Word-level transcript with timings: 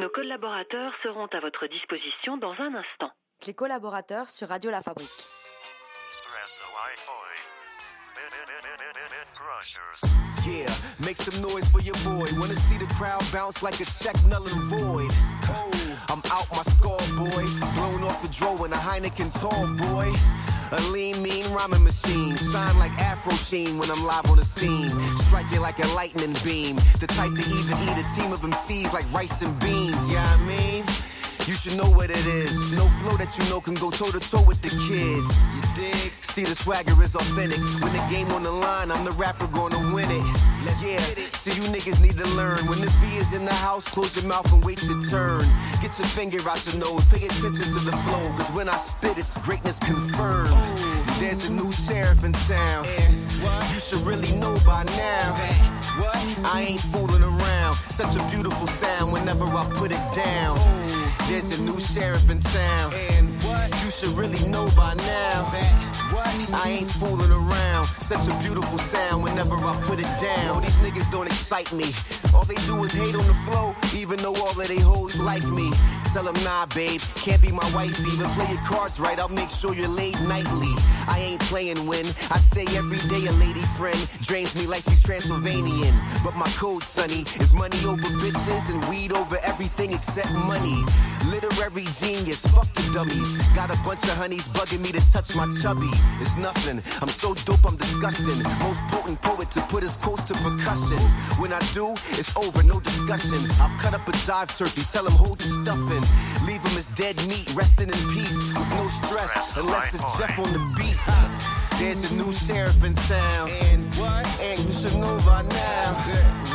Nos 0.00 0.08
collaborateurs 0.08 0.94
seront 1.02 1.26
à 1.26 1.40
votre 1.40 1.66
disposition 1.66 2.38
dans 2.38 2.54
un 2.58 2.74
instant. 2.74 3.10
Les 3.46 3.52
collaborateurs 3.52 4.30
sur 4.30 4.48
Radio 4.48 4.70
La 4.70 4.80
Fabrique. 4.80 5.10
Yeah, 10.46 10.70
make 11.00 11.18
some 11.18 11.42
noise 11.42 11.68
for 11.68 11.82
your 11.82 11.96
boy. 11.96 12.26
Wanna 12.40 12.56
see 12.56 12.78
the 12.78 12.86
crowd 12.94 13.22
bounce 13.30 13.62
like 13.62 13.78
a 13.78 13.84
check 13.84 14.16
null 14.24 14.42
and 14.48 14.62
void. 14.72 15.10
Oh, 15.50 15.70
I'm 16.08 16.22
out 16.32 16.48
my 16.50 16.62
score, 16.62 16.96
boy. 17.18 17.44
Blown 17.74 18.02
off 18.04 18.22
the 18.22 18.28
draw 18.28 18.64
in 18.64 18.72
a 18.72 18.76
Heineken 18.76 19.30
tall, 19.38 19.66
boy. 19.76 20.10
A 20.72 20.80
lean, 20.92 21.22
mean 21.22 21.44
rhyming 21.52 21.82
machine. 21.82 22.36
Shine 22.36 22.78
like 22.78 22.92
Afro 22.98 23.34
Sheen 23.34 23.78
when 23.78 23.90
I'm 23.90 24.04
live 24.04 24.30
on 24.30 24.36
the 24.36 24.44
scene. 24.44 24.90
Strike 25.16 25.50
it 25.52 25.60
like 25.60 25.78
a 25.82 25.88
lightning 25.88 26.36
beam. 26.44 26.76
The 27.00 27.08
type 27.08 27.34
to 27.34 27.42
even 27.42 27.76
eat 27.86 27.98
a 27.98 28.06
team 28.14 28.32
of 28.32 28.40
MCs 28.40 28.92
like 28.92 29.10
rice 29.12 29.42
and 29.42 29.58
beans. 29.58 30.10
Yeah, 30.10 30.24
I 30.24 30.46
mean. 30.46 30.84
You 31.46 31.54
should 31.54 31.76
know 31.76 31.88
what 31.90 32.10
it 32.10 32.26
is. 32.26 32.70
No 32.70 32.86
flow 33.00 33.16
that 33.16 33.36
you 33.36 33.48
know 33.50 33.60
can 33.60 33.74
go 33.74 33.90
toe 33.90 34.10
to 34.10 34.20
toe 34.20 34.42
with 34.42 34.60
the 34.62 34.68
kids. 34.68 35.54
You 35.54 35.62
dig? 35.74 36.12
See 36.22 36.44
the 36.44 36.54
swagger 36.54 37.02
is 37.02 37.16
authentic. 37.16 37.58
When 37.58 37.92
the 37.92 38.06
game 38.10 38.30
on 38.30 38.42
the 38.42 38.52
line, 38.52 38.90
I'm 38.90 39.04
the 39.04 39.12
rapper 39.12 39.46
gonna 39.48 39.78
win 39.94 40.08
it. 40.10 40.49
Let's 40.64 40.84
yeah, 40.84 41.00
it. 41.00 41.34
see 41.34 41.52
you 41.52 41.62
niggas 41.72 42.00
need 42.00 42.18
to 42.18 42.28
learn. 42.36 42.66
When 42.66 42.80
the 42.80 42.88
V 43.00 43.16
is 43.16 43.32
in 43.32 43.44
the 43.44 43.54
house, 43.54 43.88
close 43.88 44.16
your 44.16 44.28
mouth 44.28 44.52
and 44.52 44.64
wait 44.64 44.82
your 44.84 45.00
turn. 45.02 45.44
Get 45.80 45.98
your 45.98 46.08
finger 46.08 46.40
out 46.48 46.64
your 46.66 46.80
nose, 46.80 47.04
pay 47.06 47.24
attention 47.24 47.64
to 47.64 47.80
the 47.80 47.96
flow. 48.04 48.28
Cause 48.36 48.50
when 48.52 48.68
I 48.68 48.76
spit, 48.76 49.16
it's 49.18 49.36
greatness 49.38 49.78
confirmed. 49.78 50.50
There's 51.18 51.48
a 51.48 51.52
new 51.52 51.72
sheriff 51.72 52.24
in 52.24 52.32
town. 52.32 52.84
Eh, 52.86 53.12
you 53.72 53.80
should 53.80 54.00
really 54.00 54.36
know 54.36 54.54
by 54.66 54.84
now. 54.84 55.36
Eh, 55.40 55.54
what? 56.00 56.16
I 56.54 56.66
ain't 56.68 56.80
fooling 56.80 57.22
around. 57.22 57.74
Such 57.88 58.16
a 58.16 58.22
beautiful 58.30 58.66
sound 58.66 59.12
whenever 59.12 59.44
I 59.46 59.68
put 59.74 59.92
it 59.92 60.04
down. 60.14 60.56
Oh. 60.58 61.26
There's 61.28 61.58
a 61.58 61.62
new 61.62 61.78
sheriff 61.78 62.28
in 62.28 62.40
town. 62.40 62.92
And 63.12 63.28
what? 63.44 63.79
You 63.90 64.06
should 64.06 64.16
really 64.16 64.48
know 64.48 64.66
by 64.76 64.94
now. 64.94 65.50
That 65.50 65.90
what? 66.12 66.64
I 66.64 66.78
ain't 66.78 66.90
fooling 66.90 67.32
around. 67.32 67.86
Such 67.86 68.28
a 68.28 68.38
beautiful 68.38 68.78
sound 68.78 69.24
whenever 69.24 69.56
I 69.56 69.74
put 69.82 69.98
it 69.98 70.10
down. 70.20 70.62
These 70.62 70.76
niggas 70.76 71.10
don't 71.10 71.26
excite 71.26 71.72
me. 71.72 71.92
All 72.32 72.44
they 72.44 72.54
do 72.66 72.84
is 72.84 72.92
hate 72.92 73.16
on 73.16 73.26
the 73.26 73.34
flow, 73.46 73.74
even 73.96 74.22
though 74.22 74.36
all 74.36 74.50
of 74.50 74.68
they 74.68 74.78
hoes 74.78 75.18
like 75.18 75.44
me. 75.48 75.72
Tell 76.12 76.22
them, 76.22 76.34
nah, 76.44 76.66
babe, 76.66 77.00
can't 77.16 77.42
be 77.42 77.50
my 77.50 77.68
wifey. 77.74 78.16
But 78.18 78.30
play 78.30 78.46
your 78.52 78.62
cards 78.62 79.00
right, 79.00 79.18
I'll 79.18 79.28
make 79.28 79.50
sure 79.50 79.74
you're 79.74 79.88
laid 79.88 80.20
nightly. 80.22 80.74
I 81.08 81.18
ain't 81.18 81.40
playing 81.42 81.86
when 81.86 82.04
I 82.30 82.38
say 82.38 82.66
every 82.76 82.98
day 83.08 83.26
a 83.26 83.32
lady 83.42 83.62
friend 83.78 83.98
drains 84.20 84.54
me 84.54 84.66
like 84.66 84.82
she's 84.82 85.02
Transylvanian. 85.02 85.94
But 86.22 86.36
my 86.36 86.48
code, 86.58 86.82
sonny, 86.82 87.24
is 87.40 87.52
money 87.54 87.78
over 87.84 88.10
bitches 88.22 88.70
and 88.72 88.84
weed 88.88 89.12
over 89.12 89.38
everything 89.42 89.92
except 89.92 90.32
money. 90.32 90.78
Literary 91.26 91.86
genius, 91.90 92.46
fuck 92.46 92.72
the 92.74 92.90
dummies. 92.92 93.30
Got 93.54 93.70
a 93.70 93.79
bunch 93.84 94.02
of 94.04 94.16
honeys 94.16 94.48
bugging 94.48 94.80
me 94.80 94.92
to 94.92 95.00
touch 95.12 95.34
my 95.34 95.46
chubby. 95.62 95.90
It's 96.20 96.36
nothing. 96.36 96.82
I'm 97.02 97.08
so 97.08 97.34
dope, 97.44 97.64
I'm 97.64 97.76
disgusting. 97.76 98.42
Most 98.62 98.82
potent 98.88 99.20
poet 99.22 99.50
to 99.52 99.60
put 99.62 99.82
his 99.82 99.96
quotes 99.96 100.24
to 100.24 100.34
percussion. 100.34 100.98
When 101.38 101.52
I 101.52 101.60
do, 101.72 101.94
it's 102.12 102.36
over, 102.36 102.62
no 102.62 102.80
discussion. 102.80 103.46
I'll 103.60 103.76
cut 103.78 103.94
up 103.94 104.06
a 104.08 104.12
jive 104.12 104.56
turkey, 104.56 104.82
tell 104.82 105.06
him 105.06 105.12
hold 105.12 105.38
the 105.38 105.44
stuffing. 105.44 106.04
Leave 106.46 106.62
him 106.62 106.78
as 106.78 106.86
dead 106.88 107.16
meat, 107.16 107.52
resting 107.54 107.88
in 107.88 108.00
peace 108.14 108.42
with 108.42 108.70
no 108.74 108.86
stress, 108.88 109.56
unless 109.56 109.94
it's 109.94 110.18
Jeff 110.18 110.38
on 110.38 110.52
the 110.52 110.62
beat. 110.76 110.98
There's 111.78 112.10
a 112.10 112.14
new 112.14 112.30
sheriff 112.30 112.84
in 112.84 112.94
town. 112.94 113.48
And 113.70 113.84
what? 113.96 114.26
And 114.40 114.58
you 114.60 114.72
should 114.72 114.96
know 115.00 115.16
by 115.24 115.42
now. 115.42 115.94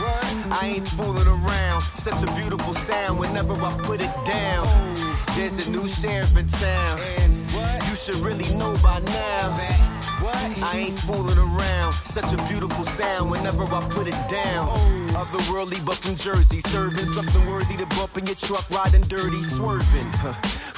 What? 0.02 0.62
I 0.62 0.74
ain't 0.76 0.88
fooling 0.88 1.28
around. 1.28 1.82
Such 1.82 2.22
a 2.22 2.32
beautiful 2.36 2.74
sound 2.76 3.18
whenever 3.18 3.54
I 3.54 3.76
put 3.80 4.02
it 4.02 4.14
down. 4.24 4.66
Oh. 4.68 5.05
There's 5.36 5.68
a 5.68 5.72
new 5.72 5.86
sheriff 5.86 6.38
in 6.38 6.48
town. 6.48 7.00
And 7.20 7.34
what? 7.52 7.90
You 7.90 7.96
should 7.96 8.16
really 8.16 8.48
know 8.56 8.74
by 8.82 9.00
now. 9.00 9.95
I 10.28 10.78
ain't 10.78 11.00
fooling 11.00 11.38
around. 11.38 11.94
Such 11.94 12.34
a 12.34 12.38
beautiful 12.48 12.84
sound 12.86 13.30
whenever 13.30 13.64
I 13.66 13.82
put 13.90 14.08
it 14.08 14.18
down. 14.28 14.68
Otherworldly, 15.14 15.86
but 15.86 16.02
from 16.04 16.16
Jersey. 16.16 16.62
Serving 16.62 17.06
something 17.06 17.50
worthy 17.50 17.78
to 17.78 17.86
bump 17.96 18.18
in 18.18 18.26
your 18.26 18.36
truck, 18.36 18.70
riding 18.70 19.02
dirty, 19.04 19.42
swerving. 19.44 20.08
Huh. 20.24 20.34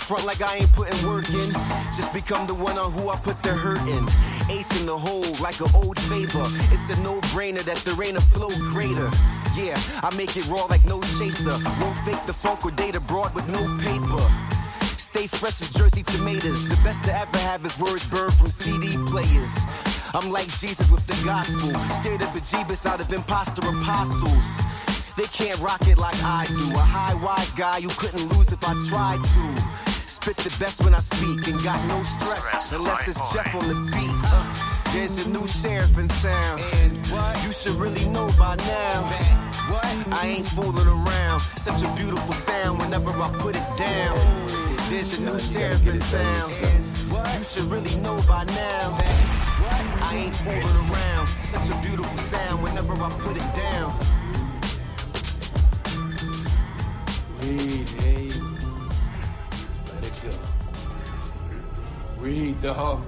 Front 0.08 0.26
like 0.26 0.42
I 0.42 0.58
ain't 0.58 0.72
putting 0.74 1.06
work 1.06 1.30
in. 1.30 1.52
Just 1.96 2.14
become 2.14 2.48
the 2.48 2.54
one 2.54 2.78
on 2.78 2.92
who 2.92 3.10
I 3.10 3.16
put 3.18 3.42
the 3.44 3.54
hurt 3.54 3.82
in. 3.90 4.04
Ace 4.50 4.80
in 4.80 4.86
the 4.86 4.98
hole 4.98 5.36
like 5.42 5.60
an 5.60 5.70
old 5.76 6.00
favor. 6.02 6.48
It's 6.72 6.90
a 6.90 6.96
no 7.02 7.20
brainer 7.36 7.64
that 7.66 7.84
there 7.84 8.02
ain't 8.04 8.18
a 8.18 8.22
flow 8.22 8.50
greater. 8.72 9.10
Yeah, 9.56 9.76
I 10.04 10.14
make 10.16 10.38
it 10.38 10.48
raw 10.48 10.66
like 10.66 10.86
no 10.86 11.02
chaser. 11.18 11.58
Won't 11.82 11.98
fake 12.06 12.26
the 12.26 12.34
funk 12.34 12.66
or 12.66 12.72
date 12.72 12.96
abroad 12.96 13.36
with 13.36 13.48
no 13.50 13.62
paper. 13.84 14.57
Stay 15.08 15.26
fresh 15.26 15.62
as 15.62 15.70
Jersey 15.70 16.04
tomatoes. 16.04 16.68
The 16.68 16.76
best 16.84 17.02
to 17.06 17.16
ever 17.18 17.38
have 17.48 17.66
is 17.66 17.80
words 17.80 18.06
burned 18.10 18.34
from 18.34 18.50
CD 18.50 18.92
players. 19.08 19.56
I'm 20.14 20.30
like 20.30 20.50
Jesus 20.60 20.92
with 20.92 21.06
the 21.08 21.16
gospel. 21.26 21.72
Scared 22.04 22.22
of 22.22 22.28
bejeebus 22.36 22.86
out 22.86 23.00
of 23.00 23.12
imposter 23.14 23.64
apostles. 23.70 24.60
They 25.16 25.28
can't 25.32 25.58
rock 25.62 25.88
it 25.88 25.98
like 25.98 26.22
I 26.22 26.46
do. 26.48 26.68
A 26.76 26.84
high 26.84 27.16
wise 27.24 27.54
guy 27.54 27.78
you 27.78 27.88
couldn't 27.96 28.28
lose 28.36 28.52
if 28.52 28.62
I 28.68 28.76
tried 28.90 29.24
to. 29.24 29.46
Spit 30.12 30.36
the 30.44 30.54
best 30.60 30.84
when 30.84 30.94
I 30.94 31.00
speak 31.00 31.48
and 31.48 31.64
got 31.64 31.80
no 31.88 32.04
stress 32.04 32.74
unless 32.74 33.08
it's 33.08 33.34
Jeff 33.34 33.56
on 33.56 33.66
the 33.66 33.80
beat. 33.96 34.20
Uh, 34.28 34.44
there's 34.92 35.26
a 35.26 35.30
new 35.32 35.48
sheriff 35.48 35.98
in 35.98 36.10
town. 36.20 36.60
And 36.84 36.92
what? 37.08 37.32
You 37.46 37.54
should 37.54 37.80
really 37.80 38.06
know 38.10 38.28
by 38.38 38.58
now. 38.58 39.08
What? 39.72 39.88
I 40.20 40.36
ain't 40.36 40.48
fooling 40.48 40.88
around. 40.88 41.40
Such 41.56 41.82
a 41.82 41.96
beautiful 41.96 42.34
sound 42.34 42.80
whenever 42.80 43.12
I 43.12 43.32
put 43.40 43.56
it 43.56 43.68
down. 43.78 44.67
There's 44.90 45.20
a 45.20 45.22
new 45.22 45.38
sheriff 45.38 45.86
in 45.86 46.00
town. 46.00 46.50
You 47.38 47.44
should 47.44 47.64
really 47.66 47.96
know 48.02 48.16
by 48.28 48.46
now. 48.46 48.98
that 48.98 50.00
I 50.02 50.16
ain't 50.16 50.36
fooling 50.36 50.64
around. 50.64 51.28
Such 51.28 51.70
a 51.70 51.82
beautiful 51.82 52.18
sound 52.18 52.64
whenever 52.64 52.94
I 52.94 53.10
put 53.20 53.36
it 53.36 53.54
down. 53.54 53.94
Read, 57.42 57.88
hey. 58.00 58.30
Let 59.94 60.04
it 60.06 60.22
go. 60.24 60.40
Read, 62.20 62.62
dog. 62.62 63.04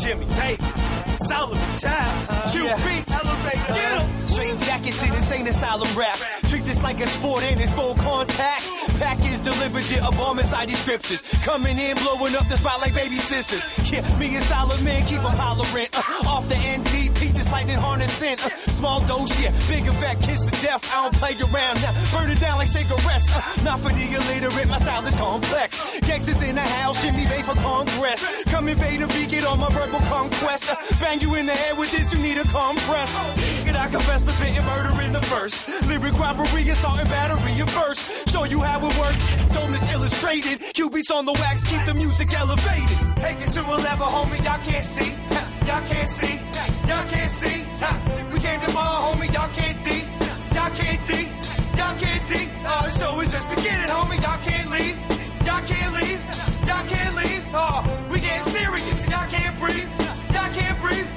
Jimmy 0.00 0.26
Davis, 0.26 1.26
Solomon 1.26 1.78
Child, 1.80 2.26
uh, 2.30 2.50
Q 2.50 2.64
yeah. 2.64 2.76
Beats, 2.86 3.10
Elevator, 3.10 3.72
get 3.74 4.02
'em. 4.02 4.28
Straight 4.28 4.58
jacket 4.60 4.94
shit, 4.94 5.10
this 5.10 5.32
ain't 5.32 5.48
asylum 5.48 5.88
rap. 5.96 6.18
Treat 6.48 6.64
this 6.64 6.82
like 6.82 7.00
a 7.00 7.06
sport 7.06 7.42
and 7.44 7.60
it's 7.60 7.72
full 7.72 7.94
contact. 7.94 8.64
Package 8.98 9.40
delivered, 9.40 9.88
yeah, 9.90 10.08
a 10.08 10.10
bomb 10.10 10.40
inside 10.40 10.68
these 10.68 10.78
scriptures. 10.80 11.22
Coming 11.44 11.78
in, 11.78 11.96
blowing 11.98 12.34
up 12.34 12.48
the 12.48 12.56
spot 12.56 12.80
like 12.80 12.94
baby 12.94 13.16
sisters. 13.16 13.62
Yeah, 13.90 14.02
me 14.18 14.34
and 14.34 14.44
Solomon 14.44 15.04
keep 15.06 15.22
them 15.22 15.38
hollering. 15.38 15.86
Uh, 15.94 16.26
off 16.26 16.48
the 16.48 16.56
ND, 16.56 16.97
lightning 17.50 17.76
harnessing. 17.76 18.38
Uh, 18.38 18.48
small 18.70 19.00
dose, 19.06 19.32
yeah, 19.40 19.52
big 19.68 19.86
effect, 19.86 20.22
kiss 20.22 20.44
to 20.46 20.50
death. 20.62 20.82
I 20.92 21.02
don't 21.02 21.14
play 21.14 21.34
around 21.40 21.80
now. 21.82 21.92
Burn 22.12 22.30
it 22.30 22.40
down 22.40 22.58
like 22.58 22.68
cigarettes. 22.68 23.28
Uh, 23.34 23.42
not 23.62 23.80
for 23.80 23.90
the 23.92 24.04
illiterate, 24.14 24.68
my 24.68 24.76
style 24.76 25.06
is 25.06 25.14
complex. 25.16 25.80
Gangsters 26.00 26.42
in 26.42 26.54
the 26.54 26.62
house, 26.62 27.02
Jimmy 27.02 27.26
Bay 27.26 27.42
for 27.42 27.54
Congress. 27.54 28.24
Come 28.44 28.68
invade 28.68 29.02
a 29.02 29.08
beacon 29.08 29.44
on 29.44 29.60
my 29.60 29.70
verbal 29.70 30.00
conquest. 30.00 30.70
Uh, 30.70 30.76
bang 31.00 31.20
you 31.20 31.34
in 31.34 31.46
the 31.46 31.52
head 31.52 31.78
with 31.78 31.90
this, 31.90 32.12
you 32.12 32.18
need 32.20 32.38
a 32.38 32.44
compress. 32.44 33.14
And 33.66 33.76
I 33.76 33.88
confess 33.88 34.22
for 34.22 34.32
spitting 34.32 34.64
murder 34.64 35.00
in 35.02 35.12
the 35.12 35.20
verse. 35.20 35.66
Lyric 35.86 36.18
robbery, 36.18 36.68
assault 36.68 37.00
and 37.00 37.08
battery 37.08 37.58
in 37.58 37.66
verse. 37.66 38.00
Show 38.26 38.44
you 38.44 38.60
how 38.60 38.78
it 38.78 38.98
works. 38.98 39.24
Don't 39.54 39.74
illustrated. 39.92 40.60
Beats 40.98 41.10
on 41.10 41.26
the 41.26 41.32
wax, 41.32 41.62
keep 41.64 41.84
the 41.84 41.94
music 41.94 42.32
elevated. 42.32 42.88
Take 43.18 43.40
it 43.40 43.50
to 43.50 43.60
a 43.60 43.76
level, 43.76 44.06
homie, 44.06 44.42
y'all 44.44 44.58
can't 44.64 44.84
see. 44.84 45.14
Y'all 45.68 45.86
can't 45.86 46.08
see. 46.08 46.77
Y'all 46.88 47.06
can't 47.06 47.30
see. 47.30 47.64
We 48.32 48.40
came 48.40 48.60
to 48.60 48.72
ball, 48.72 49.12
homie, 49.12 49.32
y'all 49.32 49.52
can't 49.52 49.78
D. 49.84 49.90
Y'all 50.56 50.70
can't 50.70 51.06
D. 51.06 51.28
Y'all 51.76 51.96
can't 51.98 52.28
D. 52.28 52.48
Oh, 52.64 52.66
uh, 52.66 52.82
the 52.84 52.90
show 52.98 53.20
is 53.20 53.30
just 53.30 53.48
beginning, 53.50 53.88
homie, 53.88 54.20
y'all 54.22 54.40
can't 54.48 54.70
leave. 54.70 54.96
Y'all 55.44 55.60
can't 55.66 55.92
leave. 55.94 56.20
Y'all 56.66 56.86
can't 56.88 57.14
leave. 57.14 57.44
Oh, 57.52 58.08
we 58.10 58.20
getting 58.20 58.52
serious. 58.52 59.06
Y'all 59.06 59.28
can't 59.28 59.58
breathe. 59.60 59.90
Y'all 60.32 60.52
can't 60.58 60.80
breathe. 60.80 61.08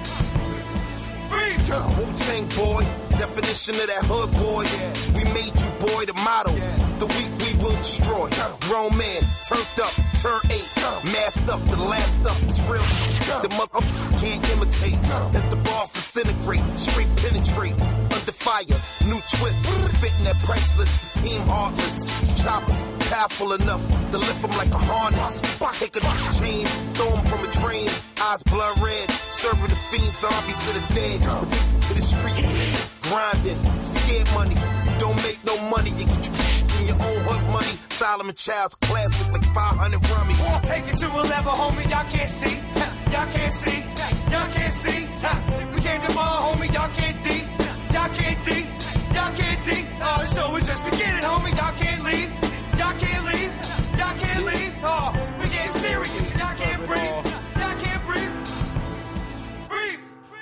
Breathe. 1.32 1.62
Wu 1.98 2.06
Tang 2.18 2.46
boy, 2.60 2.84
definition 3.18 3.76
of 3.76 3.88
that 3.88 4.04
hood 4.12 4.32
boy. 4.44 4.68
We 5.16 5.24
made 5.32 5.56
you 5.56 5.70
boy 5.80 6.04
the 6.04 6.14
model. 6.26 6.56
The 7.00 7.08
weak 7.16 7.32
we 7.40 7.51
will 7.62 7.76
destroy. 7.78 8.30
Grown 8.62 8.98
man, 8.98 9.22
turned 9.48 9.80
up, 9.82 9.94
turn 10.20 10.42
eight, 10.50 10.70
masked 11.14 11.50
up, 11.50 11.64
the 11.66 11.78
last 11.78 12.26
up 12.26 12.42
is 12.44 12.62
real. 12.64 12.82
The 13.42 13.50
motherfucker 13.50 14.20
can't 14.20 14.52
imitate. 14.52 15.00
As 15.36 15.48
the 15.50 15.56
balls 15.58 15.92
disintegrate, 15.92 16.64
straight 16.78 17.10
penetrate. 17.18 17.80
Under 17.82 18.32
fire, 18.32 18.80
new 19.06 19.22
twist, 19.38 19.66
spitting 19.96 20.24
that 20.26 20.38
priceless. 20.44 20.92
The 21.14 21.20
team 21.22 21.42
heartless, 21.44 22.44
choppers 22.44 22.84
powerful 23.12 23.54
enough 23.54 23.86
to 24.12 24.18
lift 24.18 24.42
them 24.42 24.52
like 24.52 24.72
a 24.72 24.78
harness. 24.78 25.42
Take 25.80 25.96
a 25.98 26.02
chain, 26.40 26.66
throw 26.96 27.12
them 27.12 27.24
from 27.26 27.44
a 27.44 27.52
train, 27.52 27.90
eyes 28.22 28.44
blood 28.44 28.78
red, 28.82 29.10
serving 29.32 29.70
the 29.70 29.80
fiends, 29.90 30.20
zombies 30.20 30.62
of 30.70 30.74
the 30.76 30.94
dead. 30.94 31.22
Addicted 31.22 31.82
to 31.82 31.94
the 31.94 32.02
street, 32.02 32.46
grinding, 33.04 33.86
scared 33.86 34.30
money, 34.34 34.56
Solomon 38.12 38.36
Child's 38.36 38.76
classic, 38.76 39.32
like 39.32 39.46
500 39.54 40.10
rummy. 40.10 40.34
Take 40.68 40.86
it 40.92 40.98
to 40.98 41.08
a 41.08 41.24
level, 41.32 41.54
homie, 41.54 41.90
y'all 41.90 42.04
can't 42.12 42.30
see. 42.30 42.58
Y'all 43.10 43.32
can't 43.32 43.54
see. 43.54 43.80
Y'all 44.30 44.52
can't 44.52 44.74
see. 44.74 45.08
We 45.74 45.80
came 45.80 46.02
to 46.02 46.14
ball, 46.14 46.52
homie, 46.52 46.74
y'all 46.74 46.90
can't 46.90 47.24
D. 47.24 47.48
Y'all 47.94 48.10
can't 48.10 48.44
D. 48.44 48.68
Y'all 49.16 49.34
can't 49.34 49.66
D. 49.66 49.88
Oh, 50.04 50.18
the 50.20 50.36
show 50.36 50.54
is 50.58 50.68
just 50.68 50.84
beginning, 50.84 51.24
homie, 51.24 51.56
y'all 51.56 51.72
can't 51.80 52.04
leave. 52.04 52.32
Y'all 52.78 53.00
can't 53.00 53.26
leave. 53.32 53.54
Y'all 53.98 54.18
can't 54.20 54.46
leave. 54.46 54.74
Oh, 54.84 55.16
we 55.40 55.48
getting 55.48 55.82
serious. 55.82 56.21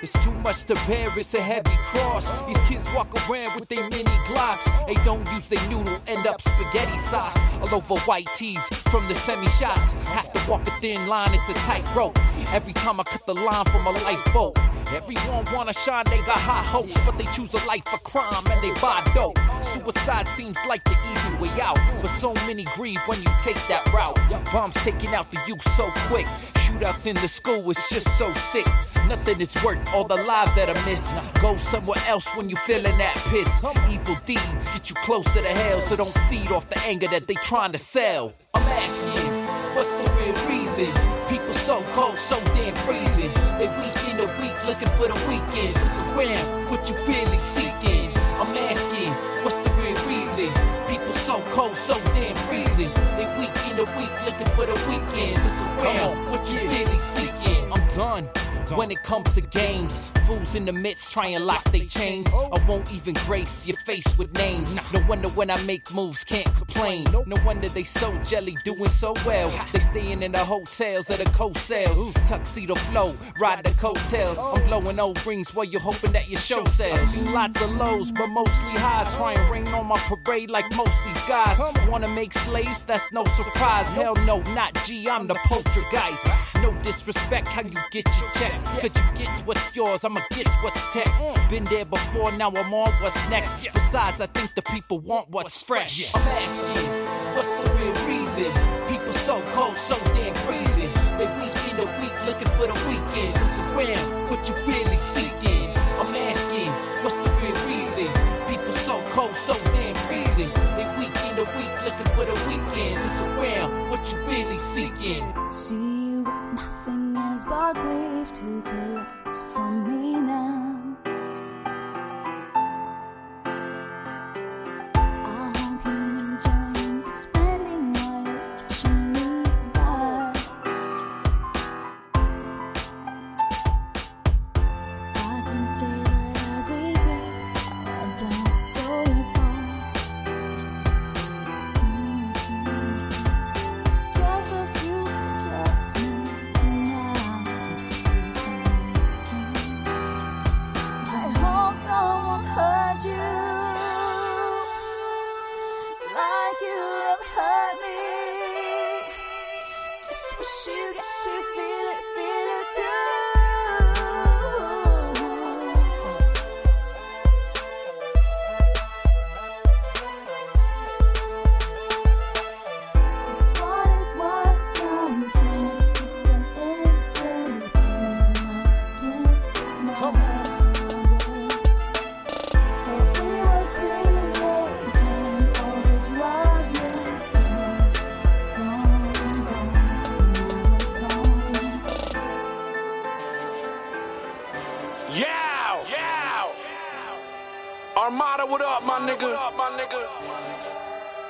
It's 0.02 0.12
too 0.24 0.32
much 0.32 0.64
to 0.64 0.74
bear, 0.86 1.06
it's 1.18 1.34
a 1.34 1.42
heavy 1.42 1.76
cross. 1.84 2.26
These 2.46 2.60
kids 2.66 2.86
walk 2.94 3.12
around 3.28 3.60
with 3.60 3.68
their 3.68 3.86
mini 3.90 4.16
Glocks. 4.24 4.64
They 4.86 4.94
don't 5.04 5.26
use 5.32 5.48
their 5.50 5.62
noodle, 5.68 5.98
end 6.06 6.26
up 6.26 6.40
spaghetti 6.40 6.96
sauce. 6.96 7.36
All 7.60 7.74
over 7.74 7.98
white 8.00 8.26
tees 8.34 8.66
from 8.90 9.08
the 9.08 9.14
semi 9.14 9.48
shots. 9.50 10.02
Have 10.04 10.32
to 10.32 10.50
walk 10.50 10.66
a 10.66 10.70
thin 10.80 11.06
line, 11.06 11.34
it's 11.34 11.50
a 11.50 11.54
tight 11.66 11.86
rope. 11.94 12.18
Every 12.48 12.72
time 12.72 12.98
I 12.98 13.02
cut 13.02 13.26
the 13.26 13.34
line 13.34 13.66
from 13.66 13.86
a 13.86 13.90
lifeboat. 13.90 14.58
Everyone 14.94 15.44
wanna 15.52 15.74
shine, 15.74 16.04
they 16.06 16.22
got 16.22 16.38
high 16.38 16.64
hopes, 16.64 16.96
but 17.04 17.18
they 17.18 17.26
choose 17.26 17.52
a 17.52 17.64
life 17.66 17.86
of 17.92 18.02
crime 18.02 18.46
and 18.46 18.64
they 18.64 18.72
buy 18.80 19.02
dope. 19.14 19.38
Suicide 19.62 20.28
seems 20.28 20.56
like 20.66 20.82
the 20.84 20.96
easy 21.12 21.34
way 21.34 21.60
out, 21.60 21.78
but 22.00 22.08
so 22.08 22.32
many 22.46 22.64
grieve 22.74 23.00
when 23.06 23.18
you 23.22 23.30
take 23.42 23.60
that 23.68 23.86
route. 23.92 24.18
Bombs 24.50 24.74
taking 24.76 25.14
out 25.14 25.30
the 25.30 25.40
youth 25.46 25.62
so 25.76 25.90
quick. 26.08 26.26
Shootouts 26.54 27.06
in 27.06 27.16
the 27.16 27.28
school 27.28 27.70
is 27.70 27.86
just 27.90 28.08
so 28.16 28.32
sick. 28.34 28.66
Nothing 29.10 29.40
is 29.40 29.56
worth 29.64 29.80
all 29.92 30.04
the 30.04 30.22
lives 30.22 30.54
that 30.54 30.68
are 30.70 30.86
missed. 30.86 31.12
Go 31.40 31.56
somewhere 31.56 32.00
else 32.06 32.28
when 32.36 32.48
you 32.48 32.54
feeling 32.54 32.96
that 32.98 33.16
piss. 33.26 33.58
Evil 33.90 34.16
deeds 34.24 34.68
get 34.68 34.88
you 34.88 34.94
closer 35.02 35.42
to 35.42 35.48
hell, 35.48 35.80
so 35.80 35.96
don't 35.96 36.16
feed 36.28 36.52
off 36.52 36.68
the 36.68 36.78
anger 36.84 37.08
that 37.08 37.26
they 37.26 37.34
trying 37.34 37.72
to 37.72 37.78
sell. 37.78 38.32
I'm 38.54 38.62
asking, 38.62 39.26
what's 39.74 39.92
the 39.96 40.08
real 40.14 40.38
reason? 40.48 40.94
People 41.28 41.52
so 41.54 41.82
cold, 41.90 42.16
so 42.18 42.38
damn 42.54 42.72
freezing. 42.86 43.34
They 43.58 43.66
week 43.82 43.98
in 44.10 44.16
the 44.16 44.30
week 44.40 44.54
looking 44.64 44.88
for 44.94 45.08
the 45.08 45.18
weekends. 45.26 45.76
Around 46.14 46.70
what 46.70 46.88
you 46.88 46.94
really 47.10 47.38
seeking. 47.40 48.12
I'm 48.38 48.56
asking, 48.70 49.10
what's 49.42 49.58
the 49.58 49.70
real 49.74 49.98
reason? 50.06 50.54
People 50.86 51.12
so 51.14 51.42
cold, 51.50 51.74
so 51.74 51.94
damn 52.14 52.36
freezing. 52.46 52.94
They 53.18 53.26
week 53.40 53.58
in 53.68 53.74
the 53.74 53.86
week 53.98 54.14
looking 54.24 54.46
for 54.54 54.66
the 54.66 54.78
weekends. 54.88 55.42
Around 55.82 56.30
what 56.30 56.46
you 56.52 56.60
really 56.60 57.00
seeking. 57.00 57.72
I'm 57.72 57.88
done. 57.96 58.30
When 58.74 58.90
it 58.90 59.02
comes 59.02 59.34
to 59.34 59.40
games, 59.40 59.96
fools 60.26 60.54
in 60.54 60.64
the 60.64 60.72
midst 60.72 61.12
try 61.12 61.26
and 61.28 61.44
lock 61.44 61.64
they 61.72 61.86
chains. 61.86 62.28
I 62.32 62.64
won't 62.66 62.92
even 62.92 63.14
grace 63.26 63.66
your 63.66 63.76
face 63.78 64.16
with 64.16 64.32
names. 64.34 64.74
No 64.92 65.02
wonder 65.08 65.28
when 65.30 65.50
I 65.50 65.60
make 65.64 65.92
moves, 65.92 66.22
can't 66.22 66.46
complain. 66.54 67.04
No 67.26 67.36
wonder 67.44 67.68
they 67.68 67.82
so 67.82 68.16
jelly, 68.22 68.56
doing 68.64 68.88
so 68.88 69.14
well. 69.26 69.52
They 69.72 69.80
staying 69.80 70.22
in 70.22 70.32
the 70.32 70.44
hotels 70.44 71.10
or 71.10 71.16
the 71.16 71.24
coast 71.30 71.66
sales. 71.66 72.14
Tuxedo 72.28 72.76
flow, 72.76 73.14
ride 73.40 73.64
the 73.64 73.72
coattails. 73.72 74.38
I'm 74.38 74.64
blowing 74.66 75.00
old 75.00 75.24
rings 75.26 75.52
while 75.52 75.64
you're 75.64 75.80
hoping 75.80 76.12
that 76.12 76.28
your 76.28 76.40
show 76.40 76.64
sells. 76.66 77.16
Lots 77.22 77.60
of 77.60 77.72
lows, 77.72 78.12
but 78.12 78.28
mostly 78.28 78.72
highs. 78.78 79.14
Try 79.16 79.32
and 79.32 79.50
rain 79.50 79.68
on 79.74 79.86
my 79.86 79.98
parade 79.98 80.50
like 80.50 80.70
most 80.76 80.94
these 81.04 81.22
guys. 81.24 81.58
Wanna 81.88 82.08
make 82.08 82.32
slaves? 82.32 82.84
That's 82.84 83.10
no 83.12 83.24
surprise. 83.24 83.90
Hell 83.92 84.14
no, 84.14 84.40
not 84.54 84.74
G, 84.84 85.08
I'm 85.08 85.26
the 85.26 85.34
poltergeist. 85.34 86.28
No 86.62 86.72
disrespect, 86.82 87.48
how 87.48 87.62
you 87.62 87.80
get 87.90 88.06
your 88.20 88.30
checks. 88.30 88.59
Cause 88.64 88.84
you 88.84 88.90
get 89.14 89.28
what's 89.46 89.74
yours, 89.74 90.04
I'ma 90.04 90.20
get 90.30 90.48
what's 90.62 90.82
text. 90.92 91.24
Mm. 91.24 91.50
Been 91.50 91.64
there 91.64 91.84
before, 91.84 92.32
now 92.32 92.50
I'm 92.50 92.72
on 92.72 92.92
what's 93.02 93.28
next. 93.28 93.64
Besides, 93.72 94.20
I 94.20 94.26
think 94.26 94.54
the 94.54 94.62
people 94.62 94.98
want 94.98 95.28
what's 95.30 95.62
fresh. 95.62 96.14
I'm 96.14 96.20
asking, 96.22 96.88
what's 97.34 97.54
the 97.56 97.74
real 97.76 97.94
reason? 98.08 98.52
People 98.88 99.12
so 99.12 99.40
cold, 99.52 99.76
so 99.76 99.96
damn 100.14 100.34
crazy. 100.46 100.86
They 101.18 101.26
week 101.40 101.70
in 101.70 101.76
the 101.76 101.86
week 102.00 102.16
looking 102.26 102.48
for 102.56 102.66
the 102.66 102.78
weekends. 102.88 103.36
Around 103.36 104.30
what 104.30 104.48
you 104.48 104.54
really 104.66 104.98
seeking. 104.98 105.70
I'm 106.00 106.14
asking, 106.14 106.70
what's 107.02 107.18
the 107.18 107.30
real 107.42 107.58
reason? 107.68 108.08
People 108.48 108.72
so 108.72 109.02
cold, 109.10 109.34
so 109.36 109.54
damn 109.72 109.94
crazy. 110.06 110.46
They 110.46 110.86
week 110.98 111.16
in 111.28 111.36
the 111.36 111.44
week 111.56 111.74
looking 111.84 112.06
for 112.14 112.24
the 112.24 112.34
weekends. 112.48 113.00
Around 113.38 113.90
what 113.90 114.12
you 114.12 114.18
really 114.26 114.58
seeking. 114.58 115.32
See 115.52 115.99
nothing 116.24 117.16
is 117.34 117.44
but 117.44 117.74
grief 117.74 118.32
to 118.32 118.62
collect 118.62 119.36
from 119.52 119.88
me 119.88 120.14
now. 120.14 120.79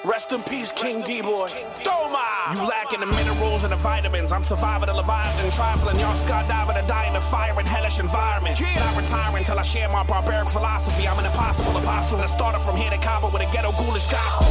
Rest 0.05 0.33
in 0.33 0.43
peace, 0.43 0.73
King 0.73 1.03
D-Boy. 1.03 1.49
Doma! 1.85 2.55
You 2.55 2.61
lacking 2.67 3.01
the 3.01 3.07
minerals 3.07 3.65
and 3.65 3.73
the 3.73 3.77
vitamins. 3.77 4.33
I'm 4.33 4.45
surviving 4.45 4.87
the 4.87 4.95
Leviathan, 4.95 5.51
trifling. 5.53 5.99
Y'all 6.01 6.17
skydiving 6.17 6.81
to 6.81 6.87
die 6.87 7.09
in 7.09 7.17
a 7.17 7.21
fire 7.21 7.55
and 7.59 7.69
hellish 7.69 8.01
environment. 8.01 8.61
Not 8.61 8.97
retiring 8.97 9.45
till 9.45 9.59
I 9.59 9.63
share 9.63 9.89
my 9.89 10.03
barbaric 10.05 10.49
philosophy. 10.49 11.07
I'm 11.07 11.19
an 11.19 11.27
impossible 11.27 11.77
apostle 11.77 12.19
that 12.19 12.31
started 12.31 12.61
from 12.61 12.77
here 12.77 12.91
to 12.91 12.99
Cabo 12.99 13.31
with 13.31 13.43
a 13.43 13.53
ghetto 13.53 13.73
ghoulish 13.73 14.11
gospel. 14.11 14.49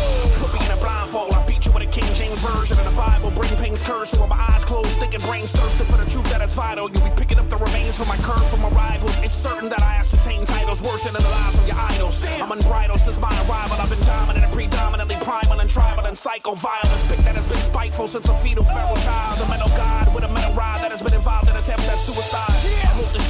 Put 0.48 0.54
me 0.60 0.66
in 0.66 0.72
a 0.72 0.78
blindfold. 0.82 1.34
I 1.34 1.46
beat 1.46 1.59
with 1.80 1.88
a 1.88 1.92
King 1.92 2.14
James 2.16 2.40
version 2.42 2.78
of 2.78 2.86
the 2.86 2.96
Bible. 2.96 3.32
Bring 3.32 3.56
pain's 3.58 3.82
curse. 3.82 4.12
So 4.12 4.22
with 4.22 4.30
my 4.30 4.40
eyes 4.52 4.66
closed, 4.66 4.92
thinking 5.00 5.22
brains 5.22 5.52
thirsting 5.52 5.88
for 5.88 5.98
the 5.98 6.10
truth 6.10 6.30
that 6.32 6.42
is 6.42 6.54
vital. 6.54 6.90
You 6.92 7.00
be 7.00 7.12
picking 7.16 7.40
up 7.40 7.50
the 7.50 7.58
remains 7.58 7.96
from 7.96 8.08
my 8.08 8.18
curve 8.18 8.44
from 8.50 8.62
my 8.62 8.70
rivals. 8.70 9.18
It's 9.24 9.36
certain 9.36 9.70
that 9.70 9.82
I 9.82 9.96
ascertain 9.96 10.46
titles 10.46 10.82
worse 10.82 11.04
than 11.04 11.14
the 11.14 11.22
lives 11.24 11.58
of 11.58 11.68
your 11.68 11.78
idols. 11.78 12.26
I'm 12.42 12.52
unbridled 12.52 13.00
since 13.00 13.20
my 13.20 13.32
arrival. 13.48 13.78
I've 13.80 13.90
been 13.90 14.04
dominant 14.06 14.46
and 14.46 14.54
predominantly 14.54 15.18
primal 15.22 15.60
and 15.60 15.70
tribal 15.70 16.06
and 16.06 16.18
psycho 16.18 16.54
violence. 16.56 17.06
Pick 17.08 17.20
that 17.20 17.36
has 17.36 17.48
been 17.48 17.58
spiteful 17.58 18.08
since 18.08 18.28
a 18.28 18.36
fetal 18.44 18.64
feral 18.64 18.98
child. 18.98 19.42
A 19.42 19.50
metal 19.50 19.70
god 19.70 20.14
with 20.14 20.24
a 20.24 20.32
metal 20.32 20.54
rod 20.54 20.82
that 20.84 20.92
has 20.92 21.02
been 21.02 21.14
involved 21.14 21.50
in 21.50 21.56
attempts 21.56 21.88
at 21.88 21.98
suicide. 21.98 22.79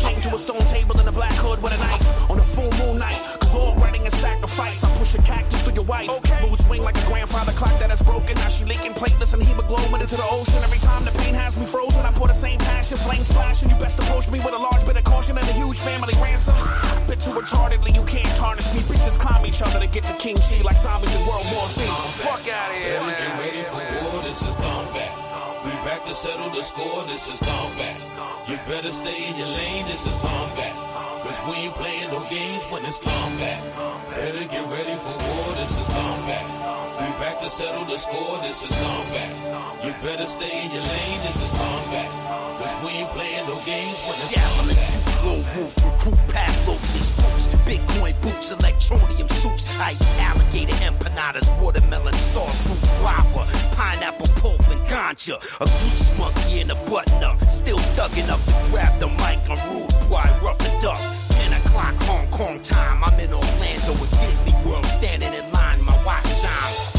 I 0.03 0.13
moved 0.13 0.23
the 0.23 0.31
chain 0.31 0.31
to 0.31 0.35
a 0.35 0.39
stone 0.39 0.65
table 0.71 0.99
in 0.99 1.07
a 1.07 1.11
black 1.11 1.33
hood 1.33 1.61
with 1.61 1.73
a 1.73 1.77
knife 1.77 2.29
on 2.29 2.39
a 2.39 2.43
full 2.43 2.71
moon 2.79 2.99
night. 2.99 3.19
Cause 3.39 3.55
all 3.55 3.75
wedding 3.75 4.05
is 4.05 4.15
sacrifice. 4.15 4.83
I 4.83 4.89
push 4.97 5.15
a 5.15 5.21
cactus 5.21 5.61
through 5.63 5.75
your 5.75 5.85
wife. 5.85 6.09
Mood 6.41 6.59
swing 6.59 6.83
like 6.83 6.97
a 6.97 7.05
grandfather 7.07 7.51
clock 7.51 7.77
that 7.79 7.91
is 7.91 8.01
broken. 8.03 8.35
Now 8.35 8.49
she 8.49 8.63
leaking 8.65 8.93
platelets 8.93 9.33
and 9.33 9.43
hemoglobin 9.43 10.01
into 10.01 10.15
the 10.15 10.27
ocean. 10.29 10.61
Every 10.63 10.79
time 10.79 11.05
the 11.05 11.11
pain 11.19 11.33
has 11.33 11.57
me 11.57 11.65
frozen, 11.65 12.05
I 12.05 12.11
pour 12.11 12.27
the 12.27 12.33
same 12.33 12.59
passion, 12.59 12.97
flames 12.97 13.27
flashing. 13.31 13.69
You 13.69 13.75
best 13.77 13.99
approach 13.99 14.29
me 14.29 14.39
with 14.39 14.53
a 14.53 14.57
large 14.57 14.85
bit 14.85 14.97
of 14.97 15.03
caution 15.03 15.37
and 15.37 15.47
a 15.47 15.53
huge 15.53 15.77
family 15.79 16.13
ransom. 16.21 16.55
I 16.55 17.03
spit 17.03 17.19
too 17.19 17.31
retardedly, 17.31 17.95
you 17.95 18.03
can't 18.03 18.29
tarnish 18.37 18.71
me. 18.73 18.81
Bitches 18.87 19.19
climb 19.19 19.45
each 19.45 19.61
other 19.61 19.79
to 19.79 19.87
get 19.87 20.03
to 20.07 20.13
King 20.15 20.37
She 20.39 20.63
like 20.63 20.77
zombies 20.77 21.13
in 21.15 21.21
World 21.27 21.45
War 21.51 21.67
Z. 21.75 21.83
Fuck 22.23 22.47
out 22.47 22.71
of 22.71 22.77
here, 22.77 22.99
Get 22.99 23.05
man. 23.05 23.39
ready 23.39 23.63
for 23.67 23.83
war, 24.03 24.23
this 24.23 24.41
is 24.41 24.55
combat. 24.55 24.78
Back 25.89 26.03
to 26.03 26.13
settle 26.13 26.51
the 26.51 26.61
score, 26.61 27.03
this 27.07 27.27
is 27.27 27.39
combat. 27.39 27.97
You 28.47 28.57
better 28.69 28.91
stay 28.91 29.27
in 29.27 29.35
your 29.35 29.47
lane, 29.47 29.85
this 29.87 30.05
is 30.05 30.15
combat. 30.17 30.73
Cause 31.25 31.39
we 31.49 31.65
ain't 31.65 31.73
playing 31.73 32.11
no 32.11 32.21
games 32.29 32.63
when 32.69 32.85
it's 32.85 32.99
combat. 32.99 33.57
Better 34.13 34.45
get 34.53 34.69
ready 34.69 34.93
for 35.01 35.17
war, 35.17 35.49
this 35.57 35.73
is 35.81 35.87
combat. 35.89 36.45
We 37.01 37.09
back 37.17 37.39
to 37.41 37.49
settle 37.49 37.85
the 37.85 37.97
score, 37.97 38.37
this 38.45 38.61
is 38.61 38.69
combat. 38.69 39.33
You 39.83 39.91
better 40.05 40.27
stay 40.27 40.65
in 40.65 40.69
your 40.69 40.85
lane, 40.85 41.21
this 41.25 41.41
is 41.41 41.51
combat. 41.57 42.09
Cause 42.61 42.73
we 42.85 42.89
ain't 43.01 43.09
playing 43.09 43.47
no 43.49 43.57
games 43.65 43.97
when 44.05 44.17
it's 44.21 44.33
combat. 44.37 44.85
Lone 45.25 45.45
wolf, 45.57 45.73
recruit 45.73 46.21
Pablo, 46.29 46.77
these 46.93 47.09
books, 47.17 47.18
Bitcoin 47.18 47.18
electronium 48.79 49.27
suits, 49.27 49.65
ice 49.79 50.01
alligator 50.19 50.73
empanadas, 50.85 51.47
watermelon 51.61 52.13
star 52.13 52.49
fruit, 52.49 52.79
guava, 52.99 53.45
pineapple 53.75 54.27
pulp 54.41 54.59
and 54.69 54.81
ganja, 54.87 55.35
a 55.59 55.65
grease 55.65 56.17
monkey 56.17 56.61
and 56.61 56.71
a 56.71 56.75
button 56.89 57.23
up, 57.23 57.37
still 57.49 57.77
thugging 57.95 58.29
up 58.29 58.39
to 58.45 58.71
grab 58.71 58.97
the 58.99 59.07
mic, 59.07 59.39
I'm 59.49 59.59
rude, 59.73 59.89
boy, 60.09 60.23
rough 60.41 60.61
it 60.61 60.85
up. 60.85 60.97
10 61.29 61.53
o'clock 61.61 61.95
Hong 62.03 62.27
Kong 62.27 62.59
time, 62.61 63.03
I'm 63.03 63.19
in 63.19 63.33
Orlando 63.33 63.91
with 63.99 64.11
Disney 64.11 64.53
World, 64.65 64.85
standing 64.85 65.33
in 65.33 65.51
line, 65.51 65.83
my 65.83 66.05
watch 66.05 66.23
chimes. 66.41 66.98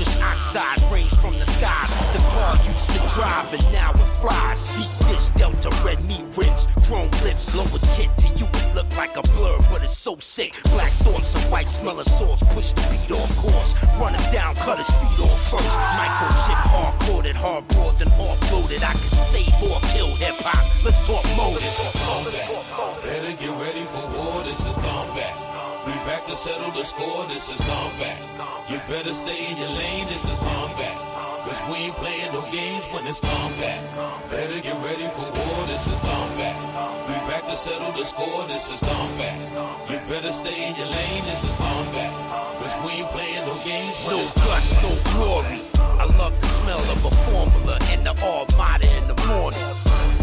Nitrous 0.00 0.22
oxide 0.22 0.82
rays 0.90 1.12
from 1.16 1.38
the 1.38 1.44
skies. 1.44 1.90
The 2.14 2.20
car 2.32 2.56
used 2.72 2.88
to 2.88 3.00
drive 3.14 3.52
and 3.52 3.62
now 3.70 3.92
it 3.92 4.10
flies. 4.22 4.66
Deep 4.74 5.08
dish 5.08 5.28
delta, 5.36 5.68
red 5.84 6.02
meat 6.06 6.24
ribs, 6.38 6.68
chrome 6.86 7.10
lips, 7.22 7.54
lower 7.54 7.78
kit 7.94 8.08
to 8.16 8.28
you 8.38 8.46
it 8.46 8.74
look 8.74 8.88
like 8.96 9.14
a 9.18 9.22
blur, 9.36 9.58
but 9.70 9.82
it's 9.82 9.94
so 9.94 10.16
sick. 10.16 10.54
Black 10.72 10.90
thorns 11.04 11.34
and 11.34 11.44
white 11.52 11.68
smell 11.68 12.00
of 12.00 12.06
sauce, 12.06 12.42
push 12.54 12.72
the 12.72 12.80
beat 12.88 13.14
off 13.14 13.36
course. 13.36 13.74
Run 14.00 14.14
him 14.14 14.32
down, 14.32 14.54
cut 14.54 14.78
his 14.78 14.88
feet 14.88 15.20
off 15.20 15.50
first. 15.50 15.68
Microchip 15.68 16.60
hard 16.72 17.00
coded, 17.00 17.36
hard 17.36 17.68
boiled 17.68 18.00
and 18.00 18.10
offloaded. 18.12 18.82
I 18.82 18.92
can 18.92 19.12
save 19.28 19.70
or 19.70 19.80
kill 19.92 20.14
hip 20.14 20.36
hop. 20.40 20.64
Let's 20.82 20.96
talk 21.06 21.24
motives. 21.36 21.76
Better 23.04 23.36
get 23.36 23.52
ready 23.60 23.84
for 23.84 24.06
war, 24.16 24.44
this 24.44 24.60
is 24.64 24.74
combat. 24.76 25.59
We 25.90 25.96
back 26.06 26.24
to 26.26 26.36
settle 26.36 26.70
the 26.70 26.84
score, 26.84 27.26
this 27.26 27.50
is 27.50 27.60
combat. 27.66 28.22
You 28.70 28.78
better 28.86 29.12
stay 29.12 29.50
in 29.50 29.56
your 29.58 29.74
lane, 29.74 30.06
this 30.06 30.22
is 30.22 30.38
combat. 30.38 30.94
Cause 31.42 31.58
we 31.66 31.90
ain't 31.90 31.96
playing 31.96 32.30
no 32.32 32.42
games 32.52 32.86
when 32.94 33.08
it's 33.08 33.18
combat. 33.18 33.80
Better 34.30 34.60
get 34.62 34.78
ready 34.86 35.08
for 35.10 35.26
war, 35.26 35.58
this 35.66 35.88
is 35.90 35.98
combat. 35.98 36.54
We 37.10 37.14
back 37.26 37.42
to 37.42 37.56
settle 37.56 37.90
the 37.90 38.04
score, 38.04 38.46
this 38.46 38.70
is 38.70 38.78
combat. 38.78 39.34
You 39.90 39.98
better 40.06 40.30
stay 40.30 40.68
in 40.68 40.76
your 40.76 40.86
lane, 40.86 41.24
this 41.26 41.42
is 41.42 41.56
combat. 41.56 42.12
Cause 42.62 42.74
we 42.86 43.02
ain't 43.02 43.10
playing 43.10 43.44
no 43.50 43.54
games 43.66 43.98
when 44.06 44.14
No 44.14 44.22
it's 44.22 44.34
guts, 44.46 44.70
no 44.86 44.92
glory. 45.10 45.58
I 45.98 46.04
love 46.06 46.38
the 46.38 46.46
smell 46.46 46.78
of 46.78 47.04
a 47.04 47.10
formula 47.26 47.78
and 47.90 48.06
the 48.06 48.14
almighty 48.22 48.86
in 48.86 49.08
the 49.08 49.18
morning. 49.26 50.19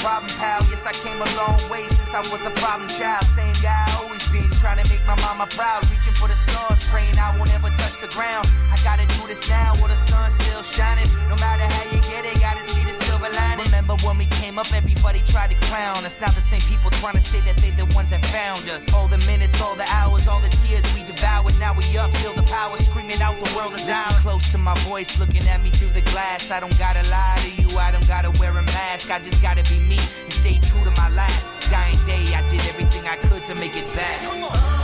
Problem, 0.00 0.32
pal. 0.40 0.64
Yes, 0.72 0.86
I 0.86 0.92
came 0.92 1.20
a 1.20 1.30
long 1.36 1.60
way 1.70 1.84
since 1.88 2.12
I 2.12 2.20
was 2.32 2.44
a 2.46 2.52
problem 2.56 2.88
child. 2.88 3.24
Same 3.36 3.54
guy 3.62 3.84
I 3.88 3.92
always 4.02 4.24
been, 4.28 4.48
trying 4.60 4.82
to 4.82 4.86
make 4.90 5.04
my 5.06 5.16
mama 5.20 5.46
proud. 5.46 5.84
Reaching 5.92 6.14
for 6.14 6.28
the 6.28 6.36
stars, 6.36 6.80
praying 6.88 7.16
I 7.18 7.36
won't 7.36 7.52
ever 7.54 7.68
touch 7.68 8.00
the 8.00 8.08
ground. 8.08 8.48
I 8.72 8.76
gotta 8.82 9.06
do 9.16 9.28
this 9.28 9.48
now 9.48 9.76
while 9.76 9.88
the 9.88 10.00
sun's 10.08 10.34
still 10.34 10.62
shining. 10.62 11.08
No 11.28 11.36
matter 11.36 11.64
how 11.64 11.84
you 11.92 12.00
get 12.02 12.24
it, 12.24 12.34
gotta 12.40 12.64
see 12.64 12.82
the 12.84 12.96
silver 13.04 13.28
lining. 13.28 13.69
Remember 13.90 14.06
when 14.06 14.18
we 14.18 14.26
came 14.38 14.56
up, 14.56 14.72
everybody 14.72 15.18
tried 15.26 15.50
to 15.50 15.56
clown 15.66 16.04
us. 16.04 16.20
Now 16.20 16.30
the 16.30 16.40
same 16.40 16.60
people 16.70 16.90
trying 17.02 17.14
to 17.14 17.20
say 17.20 17.40
that 17.40 17.56
they 17.56 17.72
the 17.72 17.86
ones 17.92 18.10
that 18.10 18.24
found 18.26 18.70
us. 18.70 18.94
All 18.94 19.08
the 19.08 19.18
minutes, 19.26 19.60
all 19.60 19.74
the 19.74 19.88
hours, 19.90 20.28
all 20.28 20.40
the 20.40 20.48
tears 20.62 20.86
we 20.94 21.02
devoured. 21.02 21.58
Now 21.58 21.74
we 21.74 21.82
up, 21.98 22.14
feel 22.18 22.32
the 22.32 22.44
power, 22.44 22.76
screaming 22.76 23.20
out 23.20 23.34
the 23.42 23.52
world 23.56 23.74
is 23.74 23.88
ours. 23.88 24.14
close 24.22 24.48
to 24.52 24.58
my 24.58 24.74
voice, 24.86 25.18
looking 25.18 25.44
at 25.48 25.60
me 25.60 25.70
through 25.70 25.90
the 25.90 26.02
glass. 26.12 26.52
I 26.52 26.60
don't 26.60 26.78
gotta 26.78 27.02
lie 27.10 27.38
to 27.42 27.50
you, 27.60 27.78
I 27.78 27.90
don't 27.90 28.06
gotta 28.06 28.30
wear 28.38 28.56
a 28.56 28.62
mask. 28.62 29.10
I 29.10 29.18
just 29.18 29.42
gotta 29.42 29.64
be 29.68 29.80
me 29.80 29.98
and 30.22 30.32
stay 30.32 30.60
true 30.70 30.84
to 30.84 30.92
my 30.92 31.08
last 31.10 31.68
dying 31.68 31.98
day. 32.06 32.32
I 32.32 32.46
did 32.48 32.60
everything 32.68 33.08
I 33.08 33.16
could 33.16 33.42
to 33.46 33.56
make 33.56 33.74
it 33.74 33.92
back. 33.96 34.79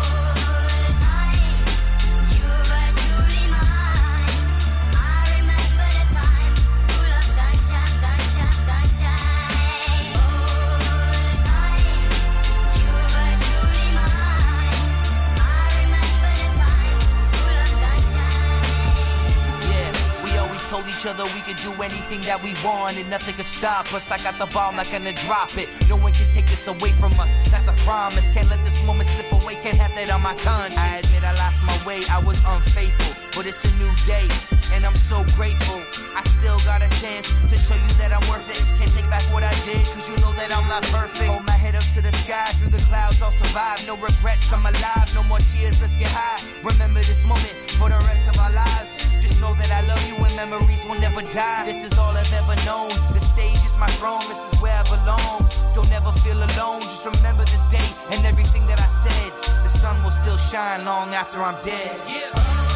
Each 20.96 21.06
other 21.06 21.24
we 21.34 21.40
could 21.40 21.56
do 21.58 21.72
anything 21.82 22.22
that 22.22 22.42
we 22.42 22.54
want 22.64 22.96
and 22.96 23.08
nothing 23.10 23.34
could 23.34 23.44
stop 23.44 23.92
us. 23.92 24.10
I 24.10 24.18
got 24.22 24.38
the 24.38 24.46
ball, 24.46 24.72
not 24.72 24.90
gonna 24.90 25.12
drop 25.12 25.56
it. 25.58 25.68
No 25.88 25.96
one 25.96 26.12
can 26.12 26.30
take 26.30 26.48
this 26.48 26.66
away 26.68 26.92
from 26.92 27.12
us. 27.20 27.34
That's 27.50 27.68
a 27.68 27.76
promise. 27.84 28.30
Can't 28.30 28.48
let 28.48 28.64
this 28.64 28.80
moment 28.84 29.08
slip 29.08 29.30
away. 29.32 29.56
Can't 29.56 29.76
have 29.76 29.94
that 29.94 30.10
on 30.10 30.22
my 30.22 30.34
conscience. 30.40 30.80
I 30.80 30.98
admit 30.98 31.22
I 31.22 31.34
lost 31.36 31.62
my 31.64 31.76
way. 31.86 32.00
I 32.08 32.18
was 32.20 32.40
unfaithful, 32.46 33.12
but 33.36 33.46
it's 33.46 33.62
a 33.64 33.72
new 33.76 33.92
day, 34.06 34.26
and 34.72 34.86
I'm 34.86 34.96
so 34.96 35.24
grateful. 35.36 35.82
I 36.16 36.22
still 36.22 36.58
got 36.64 36.80
a 36.80 36.88
chance 37.00 37.28
to 37.28 37.56
show 37.58 37.76
you 37.76 37.92
that 38.00 38.10
I'm 38.16 38.24
worth 38.32 38.48
it. 38.48 38.60
Can't 38.78 38.92
take 38.92 39.08
back 39.10 39.24
what 39.34 39.42
I 39.42 39.52
did, 39.68 39.84
cause 39.92 40.08
you 40.08 40.16
know 40.24 40.32
that 40.32 40.50
I'm 40.56 40.66
not 40.68 40.82
perfect. 40.84 41.28
Hold 41.28 41.44
my 41.44 41.58
head 41.64 41.76
up 41.76 41.84
to 41.94 42.00
the 42.00 42.12
sky, 42.24 42.46
through 42.56 42.72
the 42.72 42.82
clouds, 42.88 43.20
I'll 43.20 43.32
survive. 43.32 43.84
No 43.86 43.96
regrets, 43.96 44.50
I'm 44.52 44.64
alive. 44.64 45.12
No 45.14 45.22
more 45.24 45.42
tears, 45.52 45.80
let's 45.80 45.96
get 45.96 46.08
high. 46.08 46.40
Remember 46.64 47.00
this 47.00 47.24
moment 47.24 47.54
for 47.76 47.90
the 47.90 48.00
rest 48.08 48.24
of 48.28 48.38
our 48.40 48.52
lives. 48.52 49.05
Know 49.46 49.54
that 49.54 49.70
I 49.70 49.86
love 49.86 50.02
you 50.08 50.16
and 50.24 50.34
memories 50.34 50.84
will 50.86 50.98
never 50.98 51.22
die. 51.22 51.66
This 51.66 51.84
is 51.84 51.96
all 51.96 52.10
I've 52.16 52.32
ever 52.32 52.56
known. 52.66 52.90
The 53.14 53.20
stage 53.20 53.64
is 53.64 53.76
my 53.78 53.86
throne, 53.86 54.24
this 54.28 54.42
is 54.52 54.60
where 54.60 54.74
I 54.74 54.82
belong. 54.82 55.48
Don't 55.72 55.92
ever 55.92 56.10
feel 56.24 56.36
alone, 56.36 56.82
just 56.82 57.06
remember 57.06 57.44
this 57.44 57.64
day 57.66 57.88
and 58.10 58.26
everything 58.26 58.66
that 58.66 58.80
I 58.80 58.88
said. 58.88 59.30
The 59.62 59.68
sun 59.68 60.02
will 60.02 60.10
still 60.10 60.36
shine 60.36 60.84
long 60.84 61.14
after 61.14 61.38
I'm 61.40 61.62
dead. 61.64 61.94
Tripe 62.08 62.75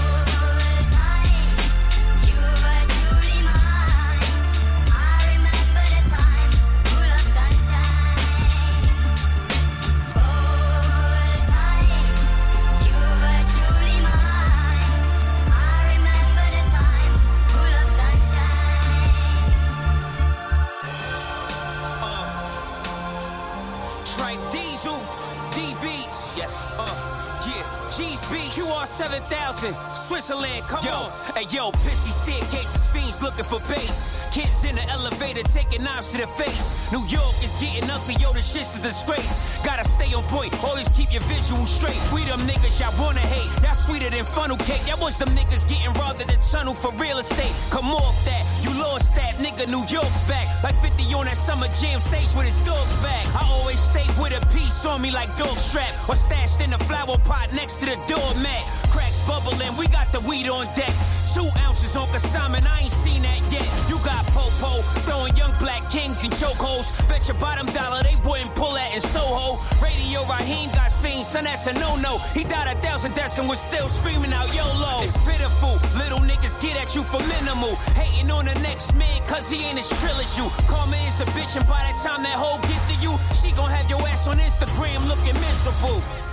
7000, 29.11 29.75
Switzerland, 29.93 30.63
come 30.69 30.87
on. 30.87 31.11
Hey 31.35 31.45
yo, 31.51 31.73
pissy 31.83 32.13
staircases, 32.13 32.87
fiends 32.93 33.21
looking 33.21 33.45
for 33.45 33.59
base. 33.67 34.20
Kids 34.31 34.63
in 34.63 34.77
the 34.77 34.89
elevator 34.89 35.43
taking 35.43 35.83
knives 35.83 36.13
to 36.13 36.19
the 36.19 36.27
face. 36.27 36.75
New 36.93 37.05
York 37.07 37.35
is 37.43 37.53
getting 37.59 37.91
ugly, 37.91 38.15
yo, 38.23 38.33
this 38.33 38.53
shit's 38.53 38.77
a 38.77 38.83
disgrace. 38.83 39.35
Gotta 39.65 39.83
stay 39.89 40.15
on 40.15 40.23
point, 40.31 40.55
always 40.63 40.89
keep 40.91 41.13
your 41.13 41.23
visual 41.23 41.67
straight. 41.67 41.99
We 42.15 42.23
them 42.25 42.39
niggas 42.47 42.79
y'all 42.79 42.95
wanna 43.03 43.27
hate, 43.27 43.51
that's 43.61 43.87
sweeter 43.87 44.09
than 44.09 44.25
funnel 44.25 44.57
cake. 44.59 44.87
That 44.87 45.01
was 45.01 45.17
them 45.17 45.31
niggas 45.31 45.67
getting 45.69 45.93
robbed 45.95 46.21
at 46.23 46.29
the 46.29 46.39
tunnel 46.47 46.75
for 46.75 46.93
real 46.93 47.19
estate. 47.19 47.53
Come 47.71 47.91
off 47.91 48.15
that, 48.25 48.47
you 48.63 48.71
lost 48.79 49.13
that, 49.17 49.35
nigga, 49.37 49.67
New 49.67 49.85
York's 49.91 50.23
back. 50.31 50.63
Like 50.63 50.77
50 50.81 51.13
on 51.15 51.25
that 51.27 51.37
summer 51.37 51.67
jam 51.81 52.01
stage 52.01 52.33
with 52.37 52.47
his 52.47 52.59
dog's 52.65 52.97
back. 52.99 53.27
I 53.35 53.43
always 53.51 53.81
stay 53.81 54.07
with 54.23 54.31
a 54.31 54.47
piece 54.55 54.87
on 54.87 55.03
me 55.03 55.11
like 55.11 55.31
dog 55.39 55.59
strap, 55.59 55.91
or 56.09 56.15
stashed 56.15 56.61
in 56.61 56.71
the 56.71 56.79
flower 56.79 57.19
pot 57.19 57.53
next 57.53 57.81
to 57.81 57.87
the 57.87 57.99
doormat. 58.07 58.65
Cracks 58.95 59.19
bubbling, 59.27 59.77
we 59.77 59.89
got 59.89 60.07
the 60.13 60.21
weed 60.21 60.49
on 60.49 60.67
deck. 60.77 60.95
Two 61.35 61.49
ounces 61.67 61.97
on 61.97 62.09
consignment, 62.11 62.67
I 62.67 62.83
ain't 62.83 62.93
seen 62.93 63.23
that 63.23 63.41
yet. 63.53 63.67
You 63.89 63.99
got 64.05 64.20
Popo 64.27 64.83
throwing 65.07 65.37
young 65.37 65.53
black 65.59 65.91
kings 65.91 66.25
in 66.25 66.31
chokeholds. 66.31 66.91
Bet 67.09 67.27
your 67.29 67.37
bottom 67.39 67.67
dollar 67.67 68.03
they 68.03 68.17
wouldn't 68.25 68.55
pull 68.55 68.73
that 68.73 68.95
in 68.95 69.01
Soho. 69.01 69.59
Radio 69.83 70.21
Raheem 70.29 70.71
got 70.73 70.93
fiends, 70.93 71.29
son, 71.29 71.45
that's 71.45 71.67
a 71.67 71.73
no 71.75 71.97
no. 71.97 72.19
He 72.35 72.45
died 72.45 72.77
a 72.77 72.81
thousand 72.81 73.15
deaths 73.15 73.39
and 73.39 73.49
was 73.49 73.61
still 73.61 73.89
screaming 73.89 74.33
out 74.33 74.55
YOLO. 74.55 75.03
It's 75.03 75.17
pitiful, 75.25 75.75
little 75.99 76.21
niggas 76.21 76.61
get 76.61 76.77
at 76.77 76.95
you 76.95 77.03
for 77.03 77.21
minimal. 77.27 77.77
Hating 77.99 78.31
on 78.31 78.47
the 78.47 78.55
next 78.61 78.95
man, 78.95 79.23
cause 79.25 79.49
he 79.51 79.65
ain't 79.65 79.79
as 79.79 79.89
trill 80.01 80.17
as 80.21 80.37
you. 80.37 80.49
Karma 80.69 80.97
is 81.09 81.21
a 81.21 81.27
bitch, 81.37 81.57
and 81.57 81.67
by 81.67 81.81
the 81.91 81.95
time 82.07 82.23
that 82.23 82.35
hoe 82.35 82.61
get 82.69 82.81
to 82.91 82.97
you, 83.03 83.19
she 83.35 83.53
gon' 83.53 83.71
have 83.71 83.89
your 83.89 84.01
ass 84.09 84.27
on 84.27 84.39
Instagram 84.39 85.07
looking 85.09 85.35
miserable. 85.41 86.30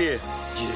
Yeah, 0.00 0.16
yeah. 0.56 0.72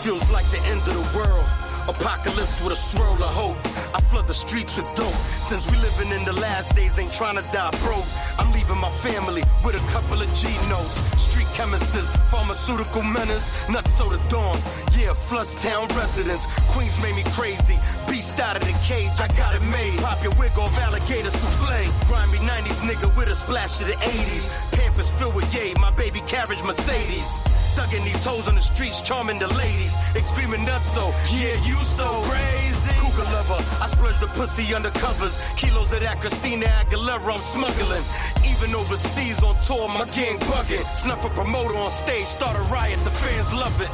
Feels 0.00 0.24
like 0.30 0.48
the 0.50 0.56
end 0.72 0.80
of 0.88 0.96
the 0.96 1.18
world. 1.18 1.44
Apocalypse 1.84 2.62
with 2.64 2.72
a 2.72 2.76
swirl 2.76 3.12
of 3.22 3.28
hope. 3.36 3.60
I 3.94 4.00
flood 4.00 4.26
the 4.26 4.32
streets 4.32 4.78
with 4.78 4.88
dope. 4.96 5.12
Since 5.44 5.70
we 5.70 5.76
living 5.76 6.08
in 6.16 6.24
the 6.24 6.32
last 6.40 6.74
days, 6.74 6.98
ain't 6.98 7.12
trying 7.12 7.36
to 7.36 7.44
die 7.52 7.68
broke. 7.84 8.08
I'm 8.38 8.50
leaving 8.56 8.78
my 8.78 8.88
family 9.04 9.42
with 9.62 9.76
a 9.76 9.84
couple 9.92 10.16
of 10.16 10.32
G 10.32 10.48
notes. 10.72 10.96
Street 11.20 11.46
chemists, 11.52 12.08
pharmaceutical 12.32 13.02
menace, 13.02 13.44
nuts 13.68 13.92
so 13.98 14.08
the 14.08 14.16
dawn. 14.32 14.56
Yeah, 14.96 15.12
flush 15.12 15.52
Town 15.60 15.86
residents. 15.88 16.46
Queens 16.72 16.96
made 17.02 17.16
me 17.16 17.24
crazy. 17.36 17.76
Beast 18.08 18.40
out 18.40 18.56
of 18.56 18.64
the 18.64 18.72
cage, 18.80 19.20
I 19.20 19.28
got 19.36 19.54
it 19.54 19.64
made. 19.68 20.00
Pop 20.00 20.24
your 20.24 20.32
wig 20.40 20.56
off, 20.56 20.72
alligator 20.80 21.28
souffle. 21.28 21.84
Grimy 22.08 22.38
90s 22.38 22.80
nigga 22.88 23.14
with 23.14 23.28
a 23.28 23.34
splash 23.34 23.82
of 23.82 23.88
the 23.88 23.98
80s. 24.00 24.48
Pampers 24.72 25.10
filled 25.10 25.34
with 25.34 25.52
yay, 25.52 25.74
my 25.74 25.90
baby 25.90 26.22
carriage 26.24 26.62
Mercedes. 26.64 27.28
Thugging 27.74 28.04
these 28.04 28.24
hoes 28.24 28.46
on 28.48 28.54
the 28.54 28.60
streets, 28.60 29.00
charming 29.00 29.38
the 29.38 29.48
ladies. 29.54 29.92
Screaming 30.26 30.64
nuts 30.64 30.92
so, 30.94 31.12
yeah, 31.32 31.54
you 31.66 31.74
so 31.98 32.06
crazy. 32.30 32.90
Cougar 33.00 33.28
lover, 33.32 33.60
I 33.82 33.88
splurge 33.88 34.18
the 34.20 34.26
pussy 34.26 34.74
under 34.74 34.90
covers. 34.90 35.36
Kilos 35.56 35.92
of 35.92 36.00
that 36.00 36.20
Christina 36.20 36.66
Aguilera 36.66 37.34
I'm 37.34 37.40
smuggling. 37.40 38.04
Even 38.44 38.74
overseas 38.74 39.42
on 39.42 39.56
tour, 39.66 39.88
my 39.88 40.06
gang 40.14 40.38
bugging. 40.50 40.84
Snuff 40.94 41.24
a 41.24 41.30
promoter 41.30 41.76
on 41.76 41.90
stage, 41.90 42.26
start 42.26 42.56
a 42.56 42.62
riot, 42.72 42.98
the 43.04 43.10
fans 43.10 43.52
love 43.52 43.80
it. 43.80 43.90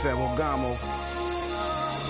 Ferragamo. 0.00 1.07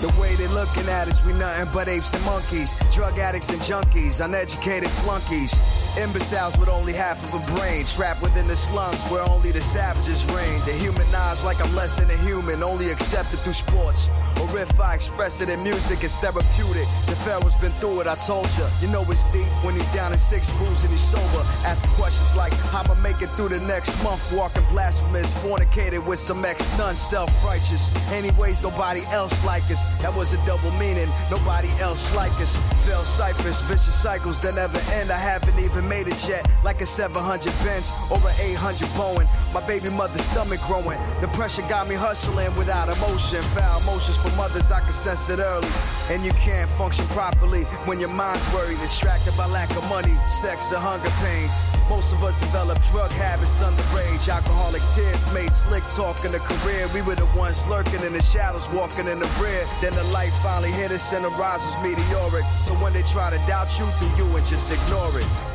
The 0.01 0.07
way 0.19 0.33
they 0.35 0.47
looking 0.47 0.87
at 0.87 1.09
us, 1.09 1.25
we 1.25 1.33
nothing 1.33 1.67
but 1.73 1.89
apes 1.89 2.13
and 2.13 2.23
monkeys. 2.23 2.73
Drug 2.93 3.17
addicts 3.19 3.49
and 3.49 3.59
junkies, 3.59 4.23
uneducated 4.23 4.89
flunkies. 4.89 5.53
Imbeciles 5.97 6.57
with 6.57 6.69
only 6.69 6.93
half 6.93 7.17
of 7.23 7.41
a 7.41 7.57
brain. 7.57 7.85
Trapped 7.85 8.21
within 8.21 8.47
the 8.47 8.55
slums 8.55 9.01
where 9.05 9.23
only 9.23 9.51
the 9.51 9.61
savages 9.61 10.25
reign. 10.33 10.61
Dehumanized 10.65 11.43
like 11.43 11.63
I'm 11.63 11.75
less 11.75 11.93
than 11.93 12.09
a 12.09 12.17
human, 12.17 12.63
only 12.63 12.91
accepted 12.91 13.39
through 13.39 13.53
sports. 13.53 14.09
Or 14.39 14.57
if 14.57 14.79
I 14.79 14.93
express 14.95 15.41
it 15.41 15.49
in 15.49 15.61
music, 15.63 16.03
it's 16.03 16.19
therapeutic. 16.19 16.87
The 17.05 17.15
Pharaoh's 17.25 17.55
been 17.55 17.71
through 17.73 18.01
it, 18.01 18.07
I 18.07 18.15
told 18.15 18.45
ya. 18.57 18.69
You 18.81 18.87
know 18.87 19.03
it's 19.09 19.23
deep 19.31 19.47
when 19.63 19.75
he's 19.75 19.91
down 19.93 20.11
in 20.13 20.17
six 20.17 20.51
booze 20.53 20.83
and 20.83 20.91
he's 20.91 21.01
sober. 21.01 21.43
Asking 21.65 21.91
questions 21.91 22.35
like, 22.35 22.53
I'ma 22.73 22.95
make 23.01 23.21
it 23.21 23.29
through 23.35 23.49
the 23.49 23.59
next 23.67 23.91
month? 24.03 24.21
Walking 24.31 24.63
blasphemous, 24.69 25.33
fornicated 25.35 26.05
with 26.05 26.19
some 26.19 26.43
ex-nuns, 26.45 26.99
self-righteous. 26.99 28.11
Anyways, 28.11 28.61
nobody 28.61 29.01
else 29.11 29.43
like 29.43 29.63
us. 29.69 29.81
That 30.01 30.15
was 30.15 30.33
a 30.33 30.45
double 30.45 30.71
meaning. 30.71 31.09
Nobody 31.29 31.69
else 31.79 32.03
like 32.15 32.31
us. 32.39 32.55
Fell 32.85 33.03
ciphers, 33.03 33.61
vicious 33.61 34.01
cycles 34.01 34.41
that 34.41 34.55
never 34.55 34.79
end. 34.93 35.11
I 35.11 35.17
haven't 35.17 35.59
even 35.59 35.78
made 35.81 36.07
it 36.07 36.27
yet. 36.27 36.49
Like 36.63 36.81
a 36.81 36.85
700 36.85 37.45
Benz 37.63 37.91
or 38.09 38.17
an 38.17 38.35
800 38.39 38.87
Boeing. 38.97 39.27
My 39.53 39.65
baby 39.65 39.89
mother's 39.89 40.23
stomach 40.25 40.61
growing. 40.61 40.99
The 41.21 41.27
pressure 41.29 41.61
got 41.63 41.87
me 41.87 41.95
hustling 41.95 42.55
without 42.55 42.89
emotion. 42.89 43.41
Foul 43.55 43.81
motions 43.81 44.17
for 44.17 44.35
mothers, 44.35 44.71
I 44.71 44.81
can 44.81 44.93
sense 44.93 45.29
it 45.29 45.39
early. 45.39 45.67
And 46.09 46.25
you 46.25 46.31
can't 46.33 46.69
function 46.71 47.05
properly 47.07 47.63
when 47.85 47.99
your 47.99 48.09
mind's 48.09 48.45
worried, 48.53 48.79
distracted 48.79 49.35
by 49.37 49.47
lack 49.47 49.69
of 49.71 49.87
money, 49.89 50.15
sex, 50.41 50.71
or 50.71 50.79
hunger 50.79 51.11
pains. 51.21 51.53
Most 51.89 52.13
of 52.13 52.23
us 52.23 52.39
develop 52.39 52.79
drug 52.91 53.11
habits 53.11 53.61
under 53.63 53.81
rage. 53.97 54.29
Alcoholic 54.29 54.83
tears 54.93 55.33
made 55.33 55.51
slick 55.51 55.83
talking 55.89 56.33
a 56.35 56.39
career. 56.39 56.87
We 56.93 57.01
were 57.01 57.15
the 57.15 57.25
ones 57.37 57.65
lurking 57.65 58.03
in 58.03 58.13
the 58.13 58.21
shadows, 58.21 58.69
walking 58.69 59.07
in 59.07 59.19
the 59.19 59.29
rear. 59.41 59.67
Then 59.81 59.93
the 59.93 60.03
light 60.13 60.31
finally 60.43 60.71
hit 60.71 60.91
us 60.91 61.11
and 61.13 61.25
the 61.25 61.29
rise 61.29 61.65
was 61.65 61.75
meteoric. 61.81 62.45
So 62.61 62.75
when 62.75 62.93
they 62.93 63.01
try 63.01 63.31
to 63.31 63.37
doubt 63.47 63.73
you, 63.79 63.89
do 63.99 64.05
you 64.17 64.35
and 64.35 64.45
just 64.45 64.71
ignore 64.71 65.19
it. 65.19 65.48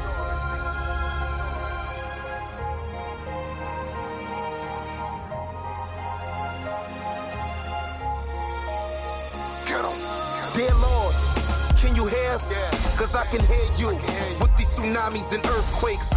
Tsunamis 15.04 15.32
and 15.32 15.44
earthquakes. 15.46 16.10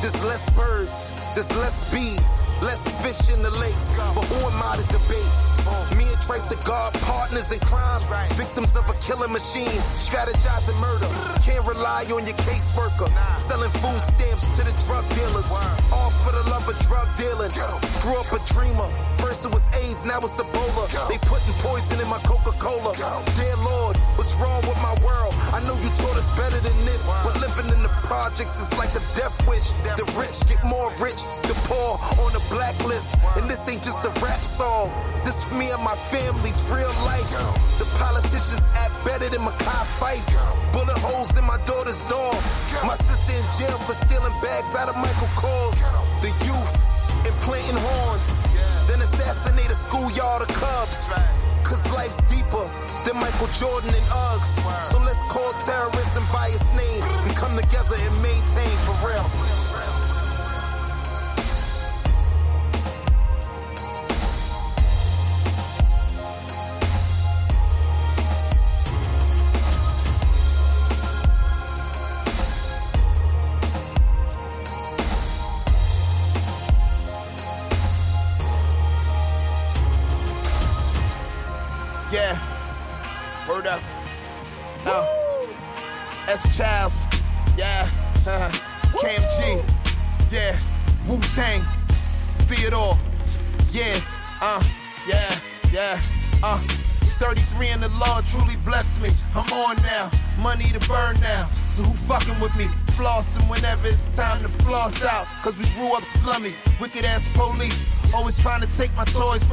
There's 0.00 0.24
less 0.24 0.48
birds, 0.50 1.10
there's 1.34 1.50
less 1.58 1.84
bees, 1.90 2.40
less 2.62 2.87
fish 3.02 3.30
in 3.32 3.42
the 3.42 3.50
lakes. 3.58 3.94
But 4.14 4.24
who 4.30 4.38
am 4.46 4.62
I 4.62 4.76
to 4.76 4.86
debate? 4.92 5.32
Me 5.96 6.04
and 6.08 6.20
Trape 6.22 6.44
the 6.48 6.60
guard 6.64 6.94
partners 7.08 7.52
in 7.52 7.60
crime, 7.60 8.00
victims 8.36 8.76
of 8.76 8.88
a 8.88 8.94
killing 9.00 9.32
machine, 9.32 9.80
strategizing 9.96 10.76
murder. 10.80 11.08
Can't 11.40 11.64
rely 11.64 12.04
on 12.12 12.24
your 12.24 12.36
caseworker, 12.44 13.08
selling 13.40 13.70
food 13.80 14.00
stamps 14.12 14.48
to 14.56 14.64
the 14.64 14.72
drug 14.84 15.04
dealers. 15.16 15.48
All 15.92 16.10
for 16.24 16.32
the 16.32 16.44
love 16.50 16.68
of 16.68 16.76
drug 16.86 17.08
dealing. 17.16 17.52
Grew 18.00 18.16
up 18.20 18.30
a 18.32 18.40
dreamer. 18.52 18.88
First 19.18 19.44
it 19.44 19.52
was 19.52 19.66
AIDS, 19.74 20.04
now 20.04 20.18
it's 20.20 20.36
Ebola. 20.40 20.88
They 21.08 21.18
putting 21.24 21.52
poison 21.64 22.00
in 22.00 22.08
my 22.08 22.20
Coca-Cola. 22.24 22.94
Dear 23.36 23.56
Lord, 23.60 23.96
what's 24.16 24.32
wrong 24.36 24.62
with 24.68 24.78
my 24.80 24.94
world? 25.04 25.34
I 25.52 25.60
know 25.64 25.74
you 25.80 25.90
taught 26.00 26.16
us 26.16 26.28
better 26.36 26.60
than 26.60 26.76
this, 26.84 27.02
but 27.24 27.34
living 27.40 27.72
in 27.72 27.82
the 27.82 27.92
projects 28.04 28.60
is 28.60 28.72
like 28.78 28.92
a 28.96 29.02
death 29.16 29.36
wish. 29.48 29.68
The 29.96 30.04
rich 30.16 30.44
get 30.48 30.62
more 30.64 30.92
rich, 31.00 31.20
the 31.44 31.56
poor 31.68 31.98
on 32.24 32.32
the 32.32 32.42
And 32.88 33.44
this 33.44 33.60
ain't 33.68 33.82
just 33.82 34.00
a 34.00 34.08
rap 34.24 34.40
song. 34.40 34.88
This 35.22 35.44
for 35.44 35.54
me 35.54 35.68
and 35.68 35.82
my 35.84 35.94
family's 36.08 36.56
real 36.72 36.88
life. 37.04 37.28
The 37.76 37.84
politicians 38.00 38.64
act 38.72 38.96
better 39.04 39.28
than 39.28 39.44
Makai 39.44 39.84
Fife. 40.00 40.24
Bullet 40.72 40.96
holes 40.96 41.36
in 41.36 41.44
my 41.44 41.60
daughter's 41.68 42.00
door. 42.08 42.32
My 42.88 42.96
sister 42.96 43.36
in 43.36 43.44
jail 43.60 43.76
for 43.84 43.92
stealing 43.92 44.32
bags 44.40 44.72
out 44.72 44.88
of 44.88 44.96
Michael 44.96 45.28
Kors. 45.36 45.76
The 46.24 46.32
youth 46.48 46.74
implanting 47.28 47.76
horns. 47.76 48.28
Then 48.88 49.04
assassinate 49.04 49.68
a 49.68 49.76
schoolyard 49.76 50.48
of 50.48 50.50
cubs. 50.56 51.12
Cause 51.68 51.84
life's 51.92 52.24
deeper 52.24 52.64
than 53.04 53.20
Michael 53.20 53.52
Jordan 53.52 53.92
and 53.92 54.08
Uggs. 54.32 54.56
So 54.88 54.96
let's 55.04 55.20
call 55.28 55.52
terrorism 55.68 56.24
by 56.32 56.48
its 56.48 56.72
name 56.72 57.04
and 57.04 57.36
come 57.36 57.52
together 57.52 58.00
and 58.00 58.16
maintain 58.24 58.72
for 58.88 58.96
real. 59.04 59.57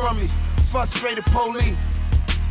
From 0.06 0.20
me. 0.20 0.28
Frustrated 0.70 1.26
police 1.26 1.76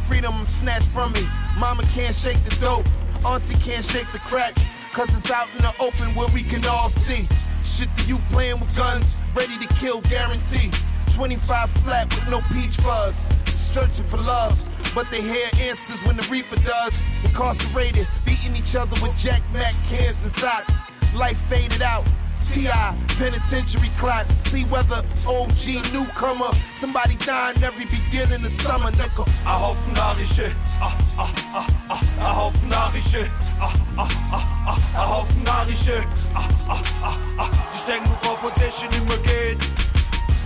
freedom 0.09 0.45
snatched 0.47 0.88
from 0.88 1.12
me. 1.12 1.25
Mama 1.57 1.85
can't 1.95 2.14
shake 2.14 2.43
the 2.43 2.57
dope, 2.57 2.85
auntie 3.25 3.55
can't 3.59 3.85
shake 3.85 4.11
the 4.11 4.19
crack. 4.19 4.55
Cause 4.93 5.09
it's 5.17 5.31
out 5.31 5.49
in 5.57 5.62
the 5.62 5.73
open 5.79 6.17
where 6.17 6.27
we 6.35 6.43
can 6.43 6.67
all 6.67 6.90
see. 6.90 7.29
Shit, 7.62 7.88
the 7.97 8.03
youth 8.09 8.25
playing 8.31 8.59
with 8.59 8.77
guns, 8.77 9.17
ready 9.37 9.57
to 9.64 9.73
kill, 9.75 10.01
guarantee. 10.01 10.73
25 11.14 11.71
flat 11.85 12.12
with 12.17 12.29
no 12.29 12.40
peach 12.53 12.77
fuzz, 12.79 13.25
searching 13.47 14.05
for 14.05 14.17
love. 14.17 14.59
but 14.93 15.09
they 15.12 15.23
hear 15.23 15.47
answers 15.61 16.03
when 16.05 16.17
the 16.17 16.27
Reaper 16.31 16.57
does. 16.57 17.01
Incarcerated, 17.23 18.09
beating 18.27 18.57
each 18.57 18.75
other 18.75 19.01
with 19.01 19.17
Jack 19.17 19.43
Mac 19.53 19.75
cans 19.85 20.21
and 20.25 20.33
socks. 20.33 20.75
Life 21.14 21.38
faded 21.38 21.83
out. 21.83 22.05
T.I. 22.52 22.96
penitentiary 23.18 23.90
clots. 23.96 24.35
See 24.50 24.64
whether 24.64 25.02
OG 25.26 25.92
newcomer. 25.92 26.50
Somebody 26.74 27.16
dying 27.16 27.62
every 27.62 27.87
beginning 27.87 28.44
of 28.44 28.52
summer, 28.61 28.90
nigga. 28.92 29.26
I 29.46 29.54
hope 29.59 29.78
narische. 29.94 30.52
Ah, 30.80 30.96
ah, 31.18 31.33
ah, 31.52 31.66
ah. 31.90 32.00
I 32.20 32.33
hope 32.35 32.54
narische. 32.68 33.30
Ah, 33.61 33.74
ah, 33.96 34.09
ah, 34.33 34.64
ah. 34.66 34.78
I 34.94 35.04
hope 35.07 35.33
narische. 35.44 36.04
Ah, 36.35 36.48
ah, 36.68 36.83
ah, 37.02 37.18
ah. 37.38 37.50
Ich 37.74 37.83
denk 37.85 38.07
nur 38.07 38.16
drauf, 38.22 38.42
was 38.42 38.57
nicht 38.59 39.09
mehr 39.09 39.18
geht. 39.18 39.59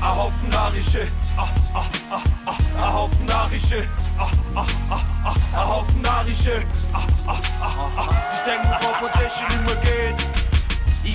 I 0.01 0.07
hope 0.07 0.33
narische. 0.51 1.09
Ah, 1.37 1.49
ah, 1.75 1.85
ah, 2.11 2.23
ah. 2.47 2.59
I 2.77 2.93
hope 2.93 3.15
narische. 3.27 3.87
Ah, 4.19 4.31
ah, 4.55 4.67
ah, 4.91 5.05
ah. 5.25 5.37
I 5.55 5.65
hope 5.65 5.93
narische. 6.03 6.65
Ah, 6.93 7.07
ah, 7.27 7.41
ah, 7.61 7.91
ah. 7.97 8.09
Ich 8.35 8.43
denk 8.43 8.63
nur 8.65 8.79
drauf, 8.79 9.03
was 9.03 9.21
nicht 9.21 9.67
mehr 9.67 9.77
geht. 9.77 10.38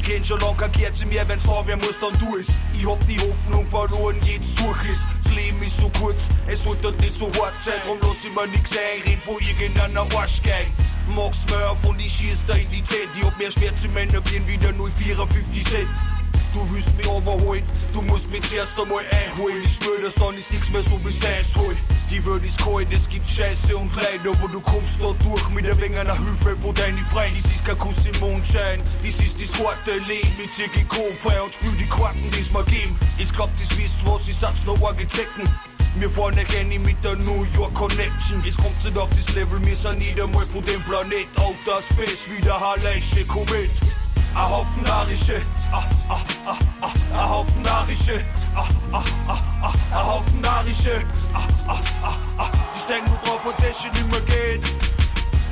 Kenn 0.03 0.23
schon 0.23 0.39
locker 0.41 0.67
gehört 0.69 0.97
zu 0.97 1.05
mir, 1.05 1.23
wenn's 1.27 1.43
da 1.43 1.63
wer 1.65 1.77
muss, 1.77 1.97
dann 2.01 2.19
tu 2.19 2.35
es. 2.37 2.47
Ich 2.77 2.85
hab 2.85 2.99
die 3.07 3.17
Hoffnung 3.19 3.65
verloren, 3.65 4.19
jetzt 4.25 4.57
such 4.57 4.83
es. 4.91 4.99
Das 5.23 5.33
Leben 5.33 5.63
ist 5.63 5.77
so 5.77 5.89
kurz, 5.97 6.27
es 6.45 6.61
sollte 6.63 6.91
nicht 6.93 7.17
so 7.17 7.27
hart 7.39 7.53
sein, 7.61 7.79
drum 7.85 7.97
lass 8.01 8.25
ich 8.25 8.33
mir 8.35 8.47
nix 8.47 8.71
einreden, 8.71 9.21
wo 9.25 9.39
irgendeiner 9.39 10.05
Arsch 10.17 10.41
geil. 10.43 10.67
Max 11.15 11.45
Murph 11.49 11.85
und 11.85 12.01
ich 12.05 12.11
schieß 12.11 12.43
da 12.45 12.53
in 12.55 12.69
die 12.71 12.83
Zeit, 12.83 13.07
ich 13.15 13.23
hab 13.23 13.37
mehr 13.37 13.51
schwer 13.51 13.75
zu 13.77 13.87
Männer, 13.89 14.19
bin 14.21 14.45
wieder 14.45 14.73
054 14.73 15.65
Cent. 15.65 16.12
Du 16.53 16.61
willst 16.71 16.95
mich 16.95 17.07
overholen, 17.07 17.63
Du 17.93 18.01
musst 18.01 18.29
mich 18.29 18.41
zuerst 18.43 18.79
einmal 18.79 19.03
einholen. 19.11 19.63
Ich 19.65 19.79
afhovedet 19.79 20.05
dass 20.05 20.13
smøtter 20.13 20.37
ist 20.37 20.51
nichts 20.51 20.69
mehr 20.71 20.83
so 20.83 20.89
så 20.89 20.97
bliver 20.97 21.11
sagshoved 21.11 21.77
De 22.09 22.17
vil 22.25 22.41
de 22.43 22.51
skøj, 22.51 22.83
det 22.91 23.01
skib 23.01 23.23
chasse 23.25 23.75
und 23.75 23.91
rede 23.97 24.29
aber 24.29 24.47
du 24.47 24.59
kommst 24.61 24.99
da 25.01 25.09
durch 25.23 25.49
mit 25.55 25.65
der 25.65 25.75
vingerne 25.81 26.11
af 26.11 26.17
hyfe 26.17 26.53
Hvordan 26.61 26.93
i 26.93 27.03
fred, 27.11 27.31
de 27.35 27.41
sidst 27.41 27.63
kan 27.65 27.77
kunne 27.77 27.95
se 27.95 28.11
morgentjen 28.19 28.79
De 29.03 29.11
sidst 29.11 29.39
de 29.39 29.47
sorte 29.47 29.93
len 30.09 30.27
Mit 30.39 30.49
tjek 30.55 30.75
und 30.77 30.89
kron, 30.89 31.13
die 31.23 31.87
jeg 31.89 32.33
die 32.33 32.39
es 32.39 32.51
mir 32.53 32.63
geben. 32.63 32.63
smag 32.63 32.65
gem 32.65 32.91
I 33.19 33.25
skrop 33.25 33.49
was, 34.05 34.27
ich 34.27 34.35
sag's 34.35 34.65
noch 34.65 34.79
sats 34.79 35.37
når 35.37 35.49
Wir 35.99 36.09
fahren 36.09 36.33
euch 36.33 36.39
erkennen 36.39 36.83
mit 36.83 37.03
der 37.03 37.15
New 37.15 37.45
York 37.55 37.73
Connection. 37.75 38.43
Es 38.47 38.57
kommt 38.57 38.83
nicht 38.83 38.97
auf 38.97 39.11
das 39.11 39.29
Level, 39.35 39.63
wir 39.63 39.75
sind 39.75 39.99
nicht 39.99 40.19
einmal 40.19 40.45
von 40.45 40.63
dem 40.65 40.81
Planet. 40.83 41.27
Outer 41.37 41.81
Space 41.81 42.25
wie 42.29 42.41
der 42.41 42.59
Halleische 42.59 43.23
Komet. 43.25 43.71
Ein 44.35 44.49
Haufen 44.49 44.83
Narische, 44.83 45.41
ah, 45.71 45.83
ah, 46.09 46.19
ah, 46.45 46.57
ah, 46.81 46.91
ein 47.13 47.29
Haufen 47.29 47.61
Narische, 47.61 48.25
ah, 48.55 48.65
ah, 48.91 49.03
ah, 49.27 49.37
ah, 49.61 49.73
ein 49.91 50.05
Haufen 50.07 50.41
Narische, 50.41 51.03
ah, 51.33 51.39
ah, 51.67 51.79
ah, 52.01 52.13
ah. 52.39 52.49
Ich 52.75 52.83
denk 52.85 53.07
nur 53.07 53.17
drauf, 53.19 53.45
was 53.45 53.63
es 53.63 53.83
nicht 53.83 54.11
mehr 54.11 54.21
geht. 54.21 54.63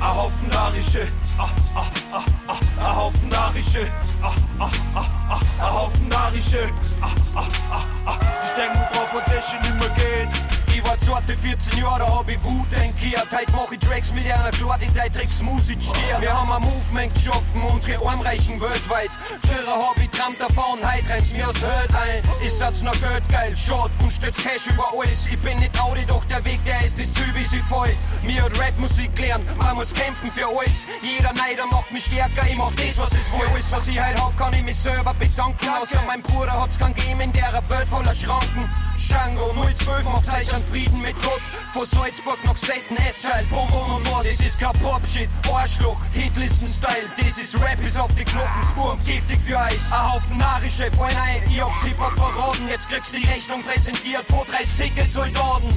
Ein 0.00 0.16
Haufen 0.16 0.48
Narische, 0.48 1.06
ah, 1.38 1.48
ah, 1.76 1.84
ah, 2.12 2.22
ah, 2.48 2.56
ein 2.88 2.96
Haufen 2.96 3.28
Narische, 3.28 3.86
ah, 4.20 4.32
ah, 4.58 4.70
ah, 4.94 5.04
ah, 5.28 5.40
ein 5.64 5.72
Haufen 5.72 6.08
Narische, 6.08 6.68
ah, 7.00 7.06
ah, 7.36 7.46
ah, 7.70 7.84
ah. 8.06 8.18
Ich 8.44 8.52
denk 8.54 8.74
nur 8.74 8.84
drauf, 8.92 9.14
was 9.14 9.32
es 9.32 9.52
nicht 9.52 9.74
mehr 9.78 9.90
geht. 9.90 10.61
Ich 10.82 10.88
war 10.88 10.98
zarte 10.98 11.36
14 11.36 11.78
Jahre, 11.78 12.06
hab 12.06 12.28
ich 12.28 12.42
Wut 12.42 12.72
entgehrt. 12.72 13.28
Heute 13.30 13.52
mach 13.52 13.70
ich 13.70 13.78
Tracks 13.78 14.12
mit 14.12 14.24
einer 14.24 14.50
klar, 14.50 14.78
die 14.78 14.92
drei 14.92 15.08
Tricks 15.08 15.40
muss 15.40 15.70
ich 15.70 15.80
stehen. 15.80 16.20
Wir 16.20 16.32
haben 16.32 16.50
ein 16.50 16.62
Movement 16.62 17.14
geschaffen, 17.14 17.62
unsere 17.62 18.04
Arm 18.04 18.20
reichen 18.20 18.60
weltweit. 18.60 19.10
Früher 19.46 19.68
hab 19.68 19.96
ich 19.98 20.10
Tram 20.10 20.36
davon, 20.38 20.80
heute 20.82 21.08
reiß 21.08 21.32
mir 21.32 21.48
aus 21.48 21.62
Hört 21.62 21.94
ein. 21.94 22.22
Ich 22.44 22.52
satz 22.52 22.82
noch 22.82 22.92
Geld 23.00 23.22
geil, 23.30 23.56
Shot 23.56 23.90
und 24.00 24.12
stütz 24.12 24.36
Cash 24.42 24.66
über 24.66 24.88
alles. 24.92 25.26
Ich 25.26 25.38
bin 25.38 25.58
nicht 25.60 25.80
Audi, 25.80 26.04
doch 26.04 26.24
der 26.24 26.44
Weg, 26.44 26.58
der 26.64 26.84
ist 26.84 26.98
das 26.98 27.12
Ziel, 27.12 27.32
wie 27.34 27.44
sie 27.44 27.60
voll. 27.60 27.94
Mir 28.24 28.42
hat 28.42 28.58
Rap-Musik 28.58 29.16
lernen, 29.18 29.46
man 29.56 29.76
muss 29.76 29.94
kämpfen 29.94 30.32
für 30.32 30.46
alles. 30.46 30.86
Jeder 31.00 31.32
Neider 31.32 31.66
macht 31.66 31.92
mich 31.92 32.06
stärker, 32.06 32.44
ich 32.50 32.56
mach 32.56 32.72
das, 32.72 32.98
was 32.98 33.12
es 33.12 33.32
will. 33.32 33.46
Alles, 33.52 33.70
was 33.70 33.86
ich 33.86 34.02
heute 34.02 34.20
hab, 34.20 34.36
kann 34.36 34.52
ich 34.52 34.64
mich 34.64 34.76
selber 34.76 35.14
bedanken. 35.14 35.68
Außer 35.68 36.02
mein 36.08 36.22
Bruder 36.22 36.60
hat's 36.60 36.76
kein 36.76 36.92
gegeben 36.94 37.20
in 37.20 37.32
der 37.32 37.62
Welt 37.68 37.88
voller 37.88 38.14
Schranken. 38.14 38.68
Shango 38.98 39.52
012 39.52 40.04
macht 40.04 40.26
Zeichen 40.26 40.54
an 40.54 40.62
Frieden 40.70 41.00
mit 41.00 41.20
Gott. 41.22 41.40
Von 41.72 41.86
Salzburg 41.86 42.38
nach 42.44 42.56
Stetten, 42.56 42.96
S-Child, 42.96 43.48
Bonbon 43.50 43.96
und 43.96 44.04
Mord. 44.04 44.26
Das 44.26 44.40
ist 44.40 44.58
kein 44.58 44.72
Pop-Shit, 44.80 45.28
Arschloch, 45.52 45.96
Hitlisten-Style. 46.12 47.08
Das 47.16 47.38
ist 47.38 47.54
Rap 47.62 47.78
bis 47.82 47.96
auf 47.96 48.10
die 48.14 48.24
Glocken, 48.24 48.64
Spurm, 48.70 48.98
giftig 49.04 49.40
für 49.40 49.58
Eis. 49.58 49.80
Ein 49.90 50.12
Haufen 50.12 50.38
narische 50.38 50.90
Freunde, 50.92 51.16
ich 51.48 51.60
hab's 51.60 51.82
Hip-Hop 51.82 52.14
verraten. 52.14 52.68
Jetzt 52.68 52.88
kriegst 52.88 53.12
du 53.12 53.18
die 53.18 53.26
Rechnung 53.26 53.62
präsentiert 53.62 54.26
vor 54.28 54.44
drei 54.44 54.64
sicke 54.64 55.04
Soldaten. 55.06 55.74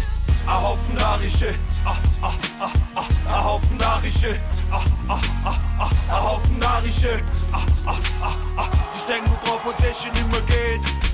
Ein 0.48 0.62
Haufen 0.62 0.96
Narische, 0.96 1.56
ah, 1.86 1.96
ah, 2.22 2.34
ah, 2.60 2.72
ah, 2.94 3.06
ein 3.28 3.44
Haufen 3.44 3.78
Narische, 3.78 4.40
ah, 4.70 4.82
ah, 5.08 5.20
ah, 5.44 5.60
ah, 5.80 5.90
ein 6.08 6.24
Haufen 6.24 6.60
Narische, 6.60 7.24
ah, 7.52 7.62
ah, 7.88 7.96
ah, 8.22 8.36
ah. 8.58 8.70
Ich 8.96 9.04
denk 9.06 9.26
nur 9.28 9.38
drauf, 9.38 9.62
was 9.66 9.84
es 9.84 10.04
mehr 10.04 10.42
geht. 10.42 11.05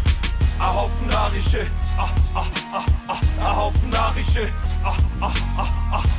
Ein 0.62 0.76
Haufen 0.76 1.08
Narische, 1.08 1.66
ah, 1.98 2.08
ah, 2.36 2.46
ah, 2.76 2.86
ah, 3.08 3.56
Haufen 3.56 3.92
ah, 3.96 4.14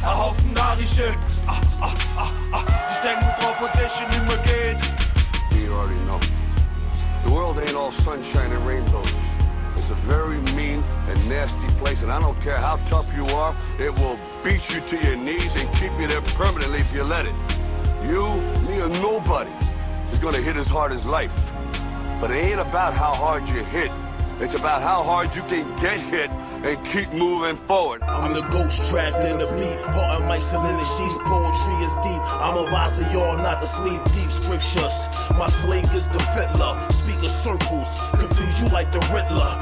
ein 0.03 0.19
Haufen 0.19 0.59
ah. 0.59 0.75
Ich 2.91 2.99
denk 2.99 3.21
nur 3.23 3.33
drauf, 3.39 3.61
mehr 4.27 4.39
geht. 4.39 4.79
You 5.63 5.73
already 5.73 5.95
know. 6.07 6.19
The 7.25 7.31
world 7.31 7.59
ain't 7.59 7.77
all 7.77 7.93
sunshine 7.93 8.51
and 8.51 8.67
rainbows. 8.67 9.15
It's 9.77 9.91
a 9.91 9.95
very 10.09 10.39
mean 10.57 10.83
and 11.09 11.29
nasty 11.29 11.69
place, 11.79 12.03
and 12.03 12.11
I 12.11 12.21
don't 12.21 12.41
care 12.43 12.59
how 12.59 12.79
tough 12.89 13.07
you 13.15 13.25
are, 13.37 13.55
it 13.79 13.97
will 14.01 14.19
beat 14.43 14.69
you 14.75 14.81
to 14.81 15.07
your 15.07 15.17
knees 15.17 15.55
and 15.55 15.73
keep 15.77 15.93
you 16.01 16.09
there 16.09 16.21
permanently 16.35 16.81
if 16.81 16.93
you 16.93 17.05
let 17.05 17.27
it. 17.27 17.35
You, 18.03 18.27
me, 18.69 18.81
or 18.83 18.89
nobody 18.89 19.53
is 20.13 20.19
gonna 20.19 20.39
hit 20.39 20.57
as 20.57 20.67
hard 20.67 20.91
as 20.91 21.07
life. 21.07 21.33
But 22.21 22.33
it 22.33 22.39
ain't 22.39 22.61
about 22.61 22.93
how 22.93 23.15
hard 23.15 23.47
you 23.47 23.63
hit. 23.67 23.93
It's 24.41 24.55
about 24.55 24.83
how 24.83 25.03
hard 25.03 25.35
you 25.35 25.43
can 25.43 25.69
get 25.77 26.01
hit 26.01 26.31
and 26.65 26.87
keep 26.87 27.13
moving 27.13 27.57
forward. 27.67 28.03
I'm 28.03 28.33
the 28.33 28.43
ghost 28.43 28.89
trapped 28.91 29.25
in 29.25 29.39
the 29.39 29.47
beat. 29.47 29.79
Mice 30.27 30.53
in 30.53 30.63
the 30.63 30.85
sheets, 30.97 31.17
poetry 31.25 31.75
is 31.85 31.95
deep. 31.97 32.23
I'm 32.41 32.57
a 32.57 32.73
wise 32.73 32.99
y'all 33.13 33.37
not 33.37 33.61
to 33.61 33.67
sleep 33.67 34.01
deep 34.13 34.31
scriptures. 34.31 35.09
My 35.37 35.49
sling 35.49 35.85
is 35.93 36.09
the 36.09 36.21
fiddler. 36.21 36.75
Speak 36.91 37.23
of 37.23 37.31
circles, 37.31 37.97
confuse 38.13 38.63
you 38.63 38.69
like 38.69 38.91
the 38.93 39.01
Riddler. 39.13 39.53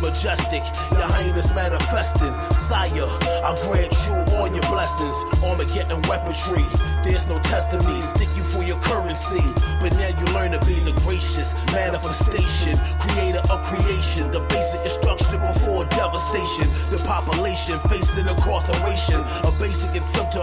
Majestic, 0.00 0.62
your 0.92 1.08
highness 1.08 1.52
manifesting. 1.54 2.32
Sire, 2.52 3.08
I 3.44 3.56
grant 3.62 3.92
you 4.06 4.36
all 4.36 4.48
your 4.48 4.62
blessings. 4.70 5.16
Armageddon 5.42 6.02
weaponry. 6.02 6.64
There's 7.02 7.26
no 7.26 7.38
test 7.40 7.72
of 7.72 7.86
me. 7.86 8.00
Stick 8.00 8.28
you 8.36 8.44
for 8.44 8.62
your 8.62 8.78
currency. 8.80 9.42
But 9.80 9.92
now 9.94 10.08
you 10.08 10.26
learn 10.34 10.52
to 10.52 10.64
be 10.64 10.80
the 10.80 10.92
gracious 11.02 11.54
manifestation. 11.72 12.78
Creator 13.00 13.42
of 13.50 13.62
creation. 13.64 14.30
The 14.30 14.40
basic 14.40 14.80
instruction 14.82 15.40
before 15.40 15.84
devastation. 15.86 16.68
The 16.90 16.98
population 17.04 17.78
facing 17.88 18.26
incarceration. 18.26 19.20
A 19.44 19.52
basic 19.58 19.90
attempt 19.90 20.32
to 20.32 20.42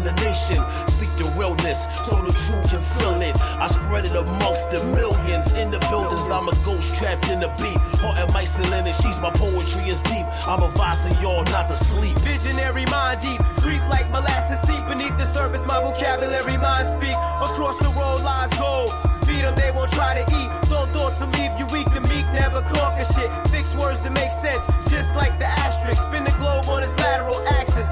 from 0.00 0.14
the 0.14 0.20
nation. 0.20 0.62
Speak 0.88 1.10
the 1.16 1.24
realness 1.38 1.86
so 2.04 2.16
the 2.22 2.32
truth 2.32 2.70
can 2.70 2.80
feel 2.80 3.20
it. 3.22 3.36
I 3.36 3.66
spread 3.66 4.04
it 4.04 4.16
amongst 4.16 4.70
the 4.70 4.82
millions 4.84 5.50
in 5.52 5.70
the 5.70 5.78
buildings. 5.90 6.30
I'm 6.30 6.48
a 6.48 6.54
ghost 6.64 6.94
trapped 6.94 7.28
in 7.28 7.40
the 7.40 7.48
beat. 7.60 7.78
And 8.02 8.32
mice 8.32 8.56
and 8.56 8.68
linen 8.70 8.92
sheets. 8.94 9.18
My 9.20 9.30
poetry 9.30 9.88
is 9.88 10.02
deep. 10.02 10.26
I'm 10.46 10.62
advising 10.62 11.14
y'all 11.22 11.44
not 11.44 11.68
to 11.68 11.76
sleep. 11.76 12.16
Visionary 12.18 12.86
mind 12.86 13.20
deep, 13.20 13.40
creep 13.62 13.82
like 13.88 14.10
molasses 14.10 14.60
seep 14.60 14.84
beneath 14.86 15.16
the 15.16 15.24
surface. 15.24 15.64
My 15.64 15.80
vocabulary 15.80 16.56
mind 16.56 16.88
speak 16.88 17.16
across 17.40 17.78
the 17.78 17.88
road 17.88 18.22
lies 18.22 18.52
gold. 18.58 18.92
Feed 19.24 19.44
them, 19.44 19.54
they 19.54 19.70
won't 19.70 19.90
try 19.92 20.14
to 20.14 20.24
eat. 20.38 20.50
Throw 20.68 20.86
thought 20.92 21.14
to 21.16 21.26
leave 21.38 21.52
you 21.58 21.66
weak. 21.66 21.88
The 21.92 22.00
meek 22.00 22.26
never 22.32 22.62
conquer 22.62 23.04
shit. 23.04 23.30
Fix 23.52 23.74
words 23.74 24.02
that 24.02 24.12
make 24.12 24.32
sense, 24.32 24.66
just 24.90 25.14
like 25.14 25.38
the 25.38 25.46
asterisk. 25.46 26.02
Spin 26.02 26.24
the 26.24 26.32
globe 26.32 26.66
on 26.68 26.82
its 26.82 26.96
lateral 26.96 27.40
axis. 27.48 27.88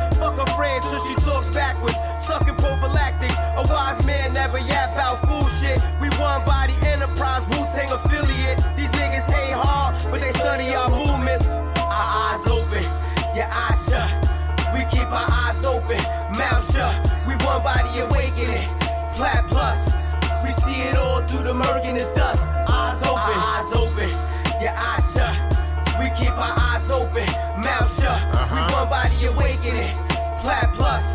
Friend 0.59 0.83
till 0.91 0.99
she 0.99 1.15
talks 1.23 1.51
backwards. 1.51 2.01
Sucking 2.19 2.57
prophylactics. 2.57 3.39
A 3.39 3.63
wise 3.71 4.05
man 4.05 4.33
never 4.33 4.59
yap 4.59 4.97
out 4.97 5.23
fool 5.23 5.47
shit. 5.47 5.79
We 6.01 6.11
one 6.19 6.45
body 6.45 6.75
enterprise, 6.83 7.47
Wu 7.47 7.63
Tang 7.71 7.93
affiliate. 7.93 8.59
These 8.77 8.91
niggas 8.91 9.31
hate 9.31 9.55
hard, 9.55 9.95
but 10.11 10.21
they 10.21 10.33
study 10.33 10.75
our 10.75 10.91
movement. 10.91 11.47
Our 11.79 12.35
eyes 12.35 12.45
open, 12.49 12.83
your 13.39 13.47
eyes 13.47 13.79
shut. 13.87 14.11
We 14.75 14.83
keep 14.91 15.07
our 15.07 15.31
eyes 15.31 15.65
open, 15.65 16.03
mouth 16.35 16.67
shut. 16.75 16.91
We 17.23 17.39
one 17.47 17.63
body 17.63 17.95
awakening. 18.03 18.67
Plat 19.15 19.47
plus. 19.47 19.87
We 20.43 20.51
see 20.51 20.83
it 20.91 20.97
all 20.97 21.23
through 21.23 21.45
the 21.45 21.55
murk 21.55 21.85
and 21.85 21.99
the 21.99 22.11
dust. 22.19 22.49
Eyes 22.67 23.01
open, 23.07 23.39
eyes 23.47 23.73
open, 23.79 24.11
your 24.59 24.75
eyes 24.75 25.07
shut. 25.15 25.39
We 26.03 26.11
keep 26.19 26.35
our 26.35 26.55
eyes 26.75 26.91
open, 26.91 27.27
mouth 27.63 27.87
shut. 27.87 28.19
We 28.27 28.59
uh-huh. 28.59 28.75
one 28.75 28.89
body 28.91 29.25
awakening. 29.27 30.08
Plat 30.49 30.73
plus. 30.73 31.15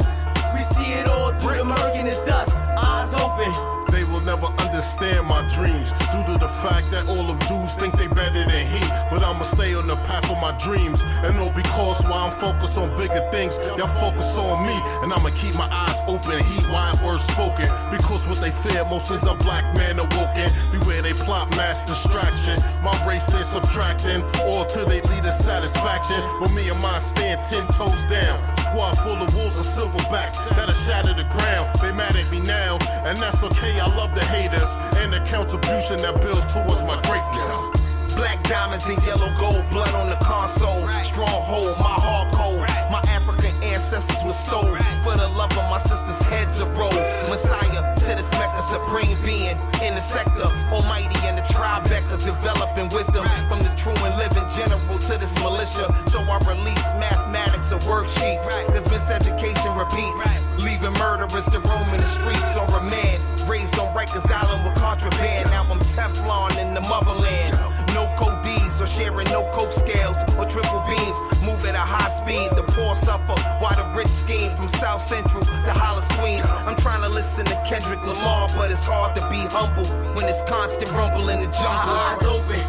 We 0.54 0.60
see 0.60 0.93
it 0.93 1.08
all 1.08 1.34
through 1.39 1.58
the 1.58 1.65
murk 1.65 1.96
and 1.96 2.08
the 2.08 2.13
dust. 2.24 2.56
Eyes 2.78 3.15
open. 3.15 3.52
They 3.91 4.04
will 4.04 4.22
never 4.22 4.46
stand 4.81 5.27
my 5.27 5.41
dreams 5.47 5.91
due 6.12 6.23
to 6.33 6.38
the 6.39 6.47
fact 6.63 6.91
that 6.91 7.07
all 7.07 7.29
of 7.29 7.39
dudes 7.47 7.75
think 7.75 7.97
they 7.97 8.07
better 8.07 8.43
than 8.43 8.65
he. 8.65 8.81
But 9.09 9.23
I'ma 9.23 9.43
stay 9.43 9.73
on 9.75 9.88
the 9.88 9.95
path 10.07 10.29
of 10.29 10.39
my 10.41 10.55
dreams, 10.57 11.03
and 11.23 11.38
all 11.38 11.51
because 11.53 12.01
while 12.03 12.25
I'm 12.25 12.31
focused 12.31 12.77
on 12.77 12.95
bigger 12.97 13.27
things, 13.31 13.57
y'all 13.77 13.88
focus 13.88 14.38
on 14.38 14.65
me, 14.65 14.75
and 15.03 15.13
I'ma 15.13 15.29
keep 15.36 15.55
my 15.55 15.69
eyes 15.71 15.99
open, 16.07 16.41
heed 16.43 16.65
wide 16.71 16.99
words 17.03 17.23
spoken. 17.23 17.69
Because 17.91 18.27
what 18.27 18.41
they 18.41 18.51
fear 18.51 18.83
most 18.86 19.12
is 19.12 19.23
a 19.23 19.36
black 19.36 19.63
man 19.75 19.99
awoken. 19.99 20.51
Beware 20.71 21.01
they 21.01 21.13
plot 21.13 21.49
mass 21.51 21.83
distraction. 21.83 22.62
My 22.81 22.95
race 23.07 23.27
they're 23.27 23.43
subtracting, 23.43 24.23
all 24.47 24.65
till 24.65 24.86
they 24.86 25.01
lead 25.01 25.23
to 25.23 25.31
satisfaction. 25.31 26.19
When 26.41 26.53
me 26.55 26.69
and 26.69 26.79
mine 26.79 27.01
stand 27.01 27.43
ten 27.43 27.67
toes 27.67 28.05
down, 28.05 28.39
squad 28.57 28.95
full 29.03 29.19
of 29.21 29.33
wolves 29.36 29.57
and 29.57 29.65
silverbacks 29.65 30.33
that'll 30.55 30.73
shatter 30.73 31.13
the 31.13 31.27
ground. 31.29 31.69
They 31.81 31.91
mad 31.91 32.15
at 32.15 32.31
me 32.31 32.39
now, 32.39 32.77
and 33.05 33.21
that's 33.21 33.43
okay. 33.43 33.79
I 33.79 33.88
love 33.95 34.13
the 34.15 34.25
haters 34.25 34.62
and 34.95 35.12
the 35.12 35.19
contribution 35.30 36.02
that 36.02 36.21
builds 36.21 36.45
towards 36.54 36.86
my 36.88 36.95
greatness. 37.04 37.84
Black 38.15 38.43
diamonds 38.43 38.88
and 38.88 39.02
yellow 39.04 39.34
gold, 39.39 39.67
blood 39.71 39.93
on 39.95 40.10
the 40.10 40.15
console. 40.23 40.88
Stronghold, 41.04 41.78
my 41.80 41.97
heart 41.99 42.32
cold. 42.34 42.62
My 42.91 43.02
African 43.10 43.52
ancestors 43.63 44.23
were 44.23 44.32
stolen 44.32 44.84
for 45.04 45.17
the 45.17 45.28
love 45.36 45.52
of 45.52 45.65
my 45.69 45.80
sister's 45.80 46.21
heads 46.30 46.60
of 46.60 46.69
roll. 46.78 46.93
Messiah 47.28 47.95
to 47.95 48.12
this 48.15 48.30
Mecca, 48.32 48.62
supreme 48.62 49.17
being 49.26 49.58
in 49.82 49.95
the 49.95 50.02
sector. 50.02 50.47
Almighty 50.71 51.17
and 51.28 51.38
the 51.38 51.41
Tribeca, 51.41 52.23
developing 52.23 52.88
wisdom 52.89 53.26
from 53.49 53.60
the 53.63 53.73
true 53.76 53.97
and 54.06 54.15
living 54.17 54.47
general 54.56 54.99
to 54.99 55.17
this 55.17 55.34
militia. 55.39 55.89
So 56.08 56.19
I 56.21 56.38
release 56.47 56.93
mathematics 57.02 57.71
and 57.71 57.82
worksheets. 57.82 58.47
Cause 58.67 58.86
miseducation 58.93 59.73
repeats, 59.73 60.23
leaving 60.63 60.93
murderers 60.93 61.45
to 61.45 61.60
roam 61.60 61.89
in 61.89 61.99
the 61.99 62.08
streets 62.08 62.56
on 62.56 62.71
remand. 62.71 63.19
Raised 63.49 63.72
on 63.72 63.72
Rikers 64.04 64.30
Island 64.30 64.66
with 64.66 64.76
contraband. 64.76 65.50
Now 65.50 65.63
I'm 65.63 65.80
Teflon 65.80 66.58
in 66.58 66.74
the 66.74 66.82
motherland. 66.82 67.54
No 67.96 68.04
codees 68.18 68.82
or 68.82 68.88
sharing 68.88 69.30
no 69.30 69.50
coke 69.54 69.72
scales 69.72 70.18
or 70.38 70.44
triple 70.50 70.84
beams. 70.84 71.20
Move 71.42 71.63
at 71.63 71.76
a 71.76 71.80
high 71.80 72.10
speed. 72.10 72.52
The 72.58 72.63
poor 72.63 72.96
suffer 72.96 73.39
while 73.63 73.76
the 73.80 73.88
rich 73.96 74.10
scheme 74.10 74.54
from 74.58 74.68
South 74.74 75.02
Central 75.02 75.46
to 75.46 75.72
Hollis, 75.72 76.08
Queens. 76.20 76.50
I'm 76.68 76.76
trying 76.76 77.02
to 77.04 77.08
listen 77.08 77.46
to 77.46 77.56
Kendrick 77.66 78.04
Lamar, 78.04 78.50
but 78.58 78.72
it's 78.72 78.84
hard 78.84 79.16
to 79.16 79.22
be 79.30 79.39
humble 79.48 79.88
when 80.16 80.26
it's 80.28 80.42
constant 80.52 80.92
rumble 80.92 81.30
in 81.30 81.39
the 81.39 81.48
jungle. 81.48 81.96
Our 81.96 82.12
eyes 82.12 82.24
open, 82.28 82.60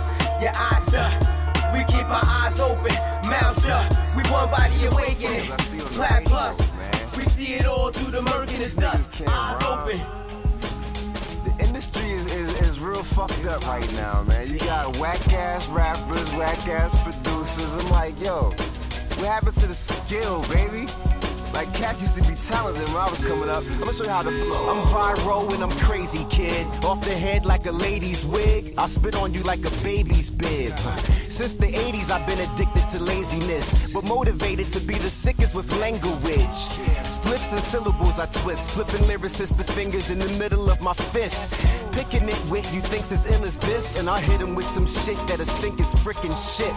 your 0.40 0.55
eyes 0.55 0.87
shut. 0.87 1.14
We 1.75 1.83
keep 1.90 2.07
our 2.07 2.23
eyes 2.23 2.61
open, 2.61 2.94
mouth 3.27 3.59
shut. 3.59 3.90
We 4.14 4.23
one 4.31 4.51
body 4.51 4.87
awakening. 4.87 5.51
black 5.97 6.27
plus, 6.27 6.62
we 7.16 7.25
see 7.25 7.55
it 7.55 7.66
all 7.66 7.90
through 7.90 8.12
the 8.12 8.23
murk 8.23 8.53
and 8.53 8.62
its 8.62 8.75
dust. 8.75 9.20
Eyes 9.27 9.62
open. 9.64 10.23
Industry 11.74 12.08
is, 12.12 12.26
is, 12.26 12.60
is 12.60 12.78
real 12.78 13.02
fucked 13.02 13.46
up 13.46 13.66
right 13.66 13.92
now, 13.94 14.22
man. 14.22 14.48
You 14.48 14.60
got 14.60 14.96
whack 14.98 15.32
ass 15.32 15.66
rappers, 15.70 16.32
whack 16.37 16.68
ass 16.68 16.94
producers. 17.02 17.74
I'm 17.74 17.90
like, 17.90 18.14
yo, 18.20 18.50
what 19.16 19.26
happened 19.26 19.56
to 19.56 19.66
the 19.66 19.74
skill, 19.74 20.44
baby? 20.46 20.87
Like 21.54 21.72
cats 21.72 22.02
used 22.02 22.16
to 22.16 22.22
be 22.22 22.34
talented 22.34 22.82
when 22.88 22.96
I 22.96 23.08
was 23.08 23.20
coming 23.20 23.48
up. 23.48 23.62
I'm 23.62 23.78
gonna 23.78 23.92
show 23.92 24.02
you 24.02 24.10
how 24.10 24.22
to 24.22 24.30
flow. 24.30 24.70
I'm 24.70 24.82
viral 24.88 25.54
and 25.54 25.62
I'm 25.62 25.70
crazy, 25.78 26.26
kid. 26.28 26.66
Off 26.84 27.00
the 27.04 27.14
head 27.14 27.46
like 27.46 27.64
a 27.66 27.70
lady's 27.70 28.24
wig. 28.24 28.74
I 28.76 28.88
spit 28.88 29.14
on 29.14 29.32
you 29.32 29.42
like 29.44 29.64
a 29.64 29.70
baby's 29.84 30.30
bib. 30.30 30.76
Since 31.28 31.54
the 31.54 31.66
80s, 31.66 32.10
I've 32.10 32.26
been 32.26 32.40
addicted 32.40 32.88
to 32.88 33.02
laziness, 33.02 33.92
but 33.92 34.02
motivated 34.04 34.68
to 34.70 34.80
be 34.80 34.94
the 34.94 35.10
sickest 35.10 35.54
with 35.54 35.70
language. 35.78 36.54
Splits 37.04 37.52
and 37.52 37.60
syllables 37.60 38.18
I 38.18 38.26
twist, 38.26 38.72
flipping 38.72 39.06
lyricists 39.06 39.56
the 39.56 39.64
fingers 39.64 40.10
in 40.10 40.18
the 40.18 40.28
middle 40.38 40.68
of 40.70 40.80
my 40.80 40.92
fist. 40.92 41.54
Picking 41.92 42.28
it 42.28 42.50
with 42.50 42.66
you 42.74 42.80
thinks 42.80 43.12
as 43.12 43.30
ill 43.30 43.44
as 43.44 43.58
this, 43.60 43.98
and 43.98 44.08
I 44.08 44.20
hit 44.20 44.40
him 44.40 44.56
with 44.56 44.66
some 44.66 44.86
shit 44.86 45.16
that'll 45.28 45.46
sink 45.46 45.78
his 45.78 45.94
frickin' 45.94 46.34
ship. 46.56 46.74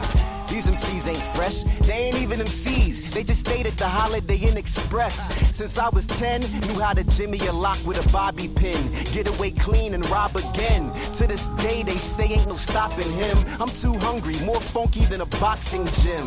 These 0.50 0.70
MCs 0.70 1.08
ain't 1.10 1.36
fresh, 1.36 1.64
they 1.86 2.06
ain't 2.06 2.18
even 2.18 2.40
MCs. 2.40 3.14
They 3.14 3.24
just 3.24 3.42
stayed 3.42 3.68
at 3.68 3.78
the 3.78 3.88
Holiday 3.88 4.38
Inn 4.38 4.56
Express. 4.68 5.56
Since 5.56 5.78
I 5.78 5.88
was 5.90 6.06
10, 6.06 6.42
knew 6.42 6.80
how 6.82 6.92
to 6.92 7.06
jimmy 7.06 7.40
a 7.48 7.54
lock 7.54 7.80
with 7.86 8.06
a 8.06 8.12
bobby 8.12 8.50
pin. 8.50 8.92
Get 9.14 9.26
away 9.26 9.52
clean 9.52 9.94
and 9.94 10.06
rob 10.10 10.36
again. 10.36 10.92
To 11.14 11.26
this 11.26 11.48
day, 11.64 11.84
they 11.84 11.98
say 11.98 12.26
ain't 12.34 12.48
no 12.48 12.54
stopping 12.54 13.10
him. 13.14 13.38
I'm 13.62 13.70
too 13.70 13.98
hungry, 14.00 14.38
more 14.42 14.60
funky 14.60 15.06
than 15.06 15.22
a 15.22 15.26
boxing 15.26 15.86
gym. 15.86 16.26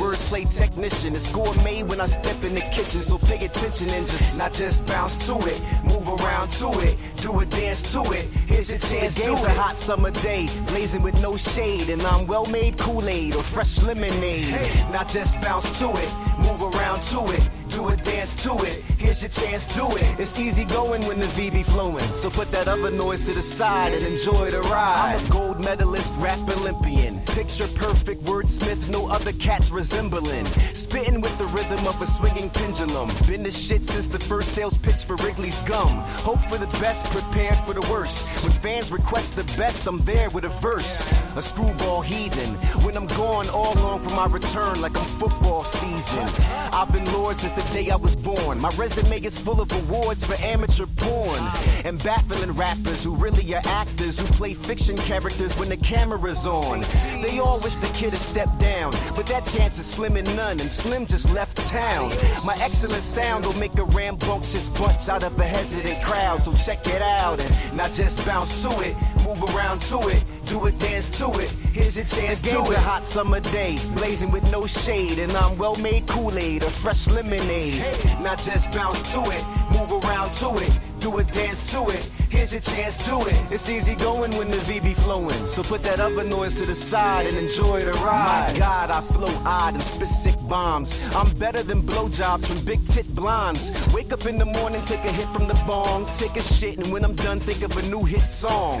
Wordplay 0.00 0.44
technician, 0.52 1.14
it's 1.14 1.28
gourmet 1.28 1.84
when 1.84 2.00
I 2.00 2.06
step 2.06 2.42
in 2.42 2.56
the 2.56 2.62
kitchen. 2.72 3.00
So 3.00 3.16
pay 3.18 3.44
attention 3.44 3.90
and 3.90 4.08
just 4.08 4.36
not 4.36 4.52
just 4.52 4.84
bounce 4.86 5.16
to 5.28 5.34
it, 5.46 5.60
move 5.84 6.08
around 6.08 6.50
to 6.62 6.68
it, 6.80 6.96
do 7.18 7.38
a 7.38 7.46
dance 7.46 7.92
to 7.92 8.02
it. 8.10 8.24
Here's 8.48 8.70
your 8.70 8.80
chance. 8.80 9.14
The 9.14 9.22
game's 9.22 9.44
a 9.44 9.50
hot 9.50 9.76
summer 9.76 10.10
day, 10.10 10.48
blazing 10.66 11.02
with 11.02 11.20
no 11.22 11.36
shade, 11.36 11.90
and 11.90 12.02
I'm 12.02 12.26
well-made 12.26 12.76
Kool-Aid 12.78 13.36
or 13.36 13.42
fresh 13.44 13.80
lemonade. 13.82 14.50
Not 14.90 15.06
just 15.06 15.40
bounce 15.40 15.78
to 15.78 15.88
it, 15.90 16.12
move 16.38 16.60
around 16.60 16.71
to 17.00 17.32
it. 17.32 17.48
Do 17.68 17.88
a 17.88 17.96
dance 17.96 18.34
to 18.44 18.52
it. 18.64 18.82
Here's 18.98 19.22
your 19.22 19.30
chance, 19.30 19.66
do 19.66 19.86
it. 19.96 20.20
It's 20.20 20.38
easy 20.38 20.64
going 20.64 21.06
when 21.06 21.18
the 21.18 21.26
V 21.28 21.62
flowing. 21.62 22.04
So 22.12 22.28
put 22.30 22.50
that 22.52 22.68
other 22.68 22.90
noise 22.90 23.22
to 23.22 23.32
the 23.32 23.42
side 23.42 23.94
and 23.94 24.04
enjoy 24.04 24.50
the 24.50 24.60
ride. 24.62 25.20
Medalist, 25.62 26.14
rap 26.18 26.38
Olympian. 26.56 27.20
Picture 27.20 27.68
perfect 27.68 28.24
wordsmith, 28.24 28.88
no 28.88 29.06
other 29.08 29.32
cats 29.32 29.70
resembling. 29.70 30.44
Spitting 30.74 31.20
with 31.20 31.36
the 31.38 31.46
rhythm 31.46 31.86
of 31.86 32.00
a 32.02 32.06
swinging 32.06 32.50
pendulum. 32.50 33.08
Been 33.28 33.42
the 33.42 33.50
shit 33.50 33.84
since 33.84 34.08
the 34.08 34.18
first 34.18 34.52
sales 34.52 34.76
pitch 34.78 35.04
for 35.04 35.16
Wrigley's 35.16 35.62
gum. 35.62 35.88
Hope 36.26 36.40
for 36.50 36.58
the 36.58 36.66
best, 36.78 37.04
prepared 37.06 37.56
for 37.58 37.74
the 37.74 37.86
worst. 37.92 38.42
When 38.42 38.52
fans 38.52 38.90
request 38.90 39.36
the 39.36 39.44
best, 39.56 39.86
I'm 39.86 39.98
there 39.98 40.30
with 40.30 40.44
a 40.44 40.48
verse. 40.60 41.00
A 41.36 41.42
screwball 41.42 42.00
heathen. 42.00 42.54
When 42.84 42.96
I'm 42.96 43.06
gone, 43.06 43.48
all 43.50 43.78
along 43.78 44.00
for 44.00 44.10
my 44.10 44.26
return, 44.26 44.80
like 44.80 44.96
I'm 44.96 45.04
football 45.04 45.64
season. 45.64 46.28
I've 46.72 46.92
been 46.92 47.04
Lord 47.12 47.38
since 47.38 47.52
the 47.52 47.62
day 47.72 47.90
I 47.90 47.96
was 47.96 48.16
born. 48.16 48.58
My 48.58 48.70
resume 48.70 49.22
is 49.22 49.38
full 49.38 49.60
of 49.60 49.70
awards 49.72 50.24
for 50.24 50.34
amateur 50.42 50.86
porn. 50.96 51.40
And 51.84 52.02
baffling 52.02 52.52
rappers 52.52 53.04
who 53.04 53.14
really 53.14 53.54
are 53.54 53.62
actors 53.64 54.18
who 54.18 54.26
play 54.26 54.54
fiction 54.54 54.96
characters 54.96 55.51
when 55.58 55.68
the 55.68 55.76
camera's 55.76 56.46
on. 56.46 56.80
They 57.22 57.38
all 57.38 57.60
wish 57.62 57.76
the 57.76 57.88
kid 57.88 58.12
had 58.12 58.20
stepped 58.20 58.58
down, 58.58 58.92
but 59.16 59.26
that 59.26 59.44
chance 59.44 59.78
is 59.78 59.86
slim 59.86 60.16
and 60.16 60.36
none, 60.36 60.60
and 60.60 60.70
Slim 60.70 61.06
just 61.06 61.32
left 61.32 61.56
town. 61.68 62.10
My 62.44 62.56
excellent 62.60 63.02
sound 63.02 63.46
will 63.46 63.58
make 63.58 63.76
a 63.78 63.84
rambunctious 63.84 64.68
bunch 64.68 65.08
out 65.08 65.22
of 65.22 65.38
a 65.38 65.44
hesitant 65.44 66.02
crowd, 66.02 66.40
so 66.40 66.52
check 66.54 66.86
it 66.86 67.02
out 67.02 67.40
and 67.40 67.76
not 67.76 67.92
just 67.92 68.24
bounce 68.26 68.62
to 68.62 68.70
it, 68.80 68.96
move 69.24 69.42
around 69.54 69.80
to 69.82 70.08
it, 70.08 70.24
do 70.46 70.66
a 70.66 70.72
dance 70.72 71.08
to 71.18 71.30
it. 71.38 71.50
Here's 71.72 71.96
your 71.96 72.06
chance, 72.06 72.42
do 72.42 72.50
it. 72.50 72.76
a 72.76 72.80
hot 72.80 73.04
summer 73.04 73.40
day, 73.40 73.78
blazing 73.94 74.30
with 74.30 74.50
no 74.52 74.66
shade, 74.66 75.18
and 75.18 75.32
I'm 75.32 75.56
well-made 75.58 76.06
Kool-Aid 76.06 76.64
or 76.64 76.70
fresh 76.70 77.08
lemonade. 77.08 77.82
Not 78.20 78.38
just 78.38 78.70
bounce 78.72 79.00
to 79.12 79.20
it, 79.30 79.44
move 79.72 80.04
around 80.04 80.32
to 80.34 80.56
it, 80.58 80.78
do 81.00 81.18
a 81.18 81.24
dance 81.24 81.62
to 81.72 81.88
it. 81.90 82.08
Here's 82.28 82.52
your 82.52 82.62
chance, 82.62 82.96
do 83.06 83.20
it. 83.26 83.52
It's 83.52 83.68
easy 83.68 83.94
going 83.94 84.34
when 84.38 84.50
the 84.50 84.58
V 84.60 84.80
be 84.80 84.94
flowing. 84.94 85.46
So 85.46 85.62
put 85.62 85.82
that 85.82 86.00
other 86.00 86.24
noise 86.24 86.54
to 86.54 86.64
the 86.64 86.74
side 86.74 87.26
and 87.26 87.36
enjoy 87.36 87.84
the 87.84 87.92
ride. 87.92 88.54
My 88.54 88.58
God, 88.58 88.90
I 88.90 89.00
flow 89.02 89.34
odd 89.44 89.74
and 89.74 89.82
spit 89.82 90.08
sick 90.08 90.36
bombs. 90.48 91.08
I'm 91.14 91.30
better 91.34 91.62
than 91.62 91.82
blowjobs 91.82 92.46
from 92.46 92.64
big 92.64 92.84
tit 92.86 93.06
blondes. 93.14 93.86
Wake 93.92 94.12
up 94.12 94.24
in 94.26 94.38
the 94.38 94.46
morning, 94.46 94.80
take 94.82 95.04
a 95.04 95.12
hit 95.12 95.28
from 95.28 95.46
the 95.46 95.62
bong, 95.66 96.06
take 96.14 96.36
a 96.36 96.42
shit, 96.42 96.78
and 96.78 96.90
when 96.90 97.04
I'm 97.04 97.14
done, 97.14 97.38
think 97.40 97.62
of 97.62 97.76
a 97.76 97.82
new 97.82 98.02
hit 98.02 98.22
song. 98.22 98.80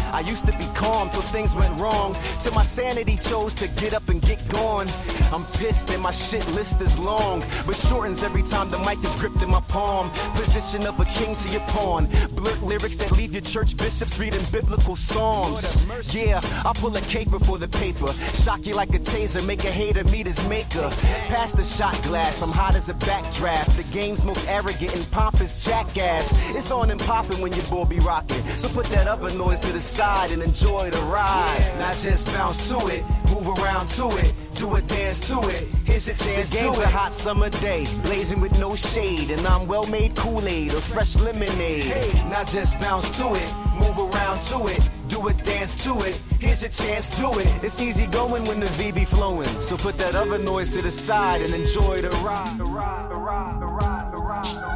I 0.11 0.19
used 0.21 0.45
to 0.45 0.51
be 0.57 0.65
calm 0.75 1.09
till 1.09 1.21
things 1.21 1.55
went 1.55 1.73
wrong, 1.79 2.15
till 2.41 2.53
my 2.53 2.63
sanity 2.63 3.15
chose 3.15 3.53
to 3.55 3.67
get 3.69 3.93
up 3.93 4.09
and 4.09 4.21
get 4.21 4.45
gone. 4.49 4.87
I'm 5.33 5.43
pissed 5.57 5.89
and 5.89 6.03
my 6.03 6.11
shit 6.11 6.45
list 6.51 6.81
is 6.81 6.99
long, 6.99 7.43
but 7.65 7.75
shortens 7.75 8.21
every 8.21 8.43
time 8.43 8.69
the 8.69 8.79
mic 8.79 9.01
is 9.03 9.15
gripped 9.15 9.41
in 9.41 9.49
my 9.49 9.61
palm. 9.61 10.11
Position 10.35 10.85
of 10.85 10.99
a 10.99 11.05
king 11.05 11.33
to 11.33 11.49
your 11.49 11.61
pawn. 11.61 12.09
Blurt 12.31 12.61
lyrics 12.61 12.97
that 12.97 13.11
leave 13.13 13.31
your 13.31 13.41
church 13.41 13.77
bishops 13.77 14.19
reading 14.19 14.43
biblical 14.51 14.97
psalms. 14.97 15.85
Yeah, 16.13 16.41
I 16.65 16.73
pull 16.75 16.95
a 16.97 17.01
caper 17.01 17.39
for 17.39 17.57
the 17.57 17.69
paper. 17.69 18.11
Shock 18.43 18.65
you 18.65 18.75
like 18.75 18.93
a 18.93 18.99
taser, 18.99 19.45
make 19.45 19.63
a 19.63 19.71
hater 19.71 20.03
meet 20.05 20.27
his 20.27 20.45
maker. 20.49 20.89
Pass 21.29 21.53
the 21.53 21.63
shot 21.63 22.01
glass, 22.03 22.41
I'm 22.41 22.51
hot 22.51 22.75
as 22.75 22.89
a 22.89 22.93
backdraft. 22.95 23.77
The 23.77 23.83
game's 23.97 24.25
most 24.25 24.45
arrogant 24.49 24.93
and 24.93 25.09
pompous 25.11 25.65
jackass. 25.65 26.55
It's 26.55 26.69
on 26.69 26.91
and 26.91 26.99
popping 26.99 27.39
when 27.39 27.53
your 27.53 27.65
boy 27.65 27.85
be 27.85 27.99
rocking. 27.99 28.45
So 28.57 28.67
put 28.67 28.87
that 28.87 29.07
other 29.07 29.29
noise 29.31 29.59
to 29.61 29.71
the 29.71 29.79
side 29.79 30.00
side 30.01 30.31
and 30.31 30.41
enjoy 30.41 30.89
the 30.89 31.03
ride. 31.17 31.63
Not 31.77 31.95
just 31.95 32.25
bounce 32.33 32.69
to 32.69 32.79
it, 32.87 33.03
move 33.33 33.47
around 33.55 33.87
to 33.99 34.07
it, 34.17 34.33
do 34.55 34.75
a 34.75 34.81
dance 34.81 35.19
to 35.29 35.37
it. 35.47 35.63
Here's 35.85 36.07
a 36.07 36.15
chance 36.15 36.49
the 36.49 36.57
game's 36.57 36.77
to 36.77 36.81
it. 36.81 36.85
a 36.85 36.97
hot 36.99 37.13
summer 37.13 37.51
day, 37.67 37.85
blazing 38.01 38.41
with 38.41 38.57
no 38.57 38.73
shade, 38.73 39.29
and 39.29 39.45
I'm 39.45 39.67
well 39.67 39.85
made 39.85 40.15
Kool 40.15 40.47
Aid 40.47 40.73
or 40.73 40.81
fresh 40.81 41.15
lemonade. 41.17 41.83
Hey. 41.83 42.29
Not 42.29 42.47
just 42.47 42.79
bounce 42.79 43.07
to 43.19 43.27
it, 43.35 43.49
move 43.83 43.97
around 44.07 44.41
to 44.51 44.57
it, 44.73 44.81
do 45.07 45.27
a 45.27 45.33
dance 45.33 45.75
to 45.85 45.93
it. 46.01 46.15
Here's 46.39 46.63
a 46.63 46.69
chance, 46.69 47.05
do 47.19 47.29
it. 47.37 47.47
It's 47.63 47.79
easy 47.79 48.07
going 48.07 48.43
when 48.45 48.59
the 48.59 48.71
V 48.77 48.91
be 48.91 49.05
flowing, 49.05 49.53
so 49.61 49.77
put 49.77 49.99
that 49.99 50.15
other 50.15 50.39
noise 50.39 50.73
to 50.75 50.81
the 50.81 50.89
side 50.89 51.41
and 51.41 51.53
enjoy 51.53 52.01
the 52.01 52.09
ride. 52.25 52.57
The 52.57 52.65
ride, 52.65 53.07
the 53.11 53.19
ride, 53.29 53.61
the 53.61 53.67
ride, 53.67 54.11
the 54.13 54.17
ride, 54.17 54.55
the 54.55 54.57
ride. 54.57 54.70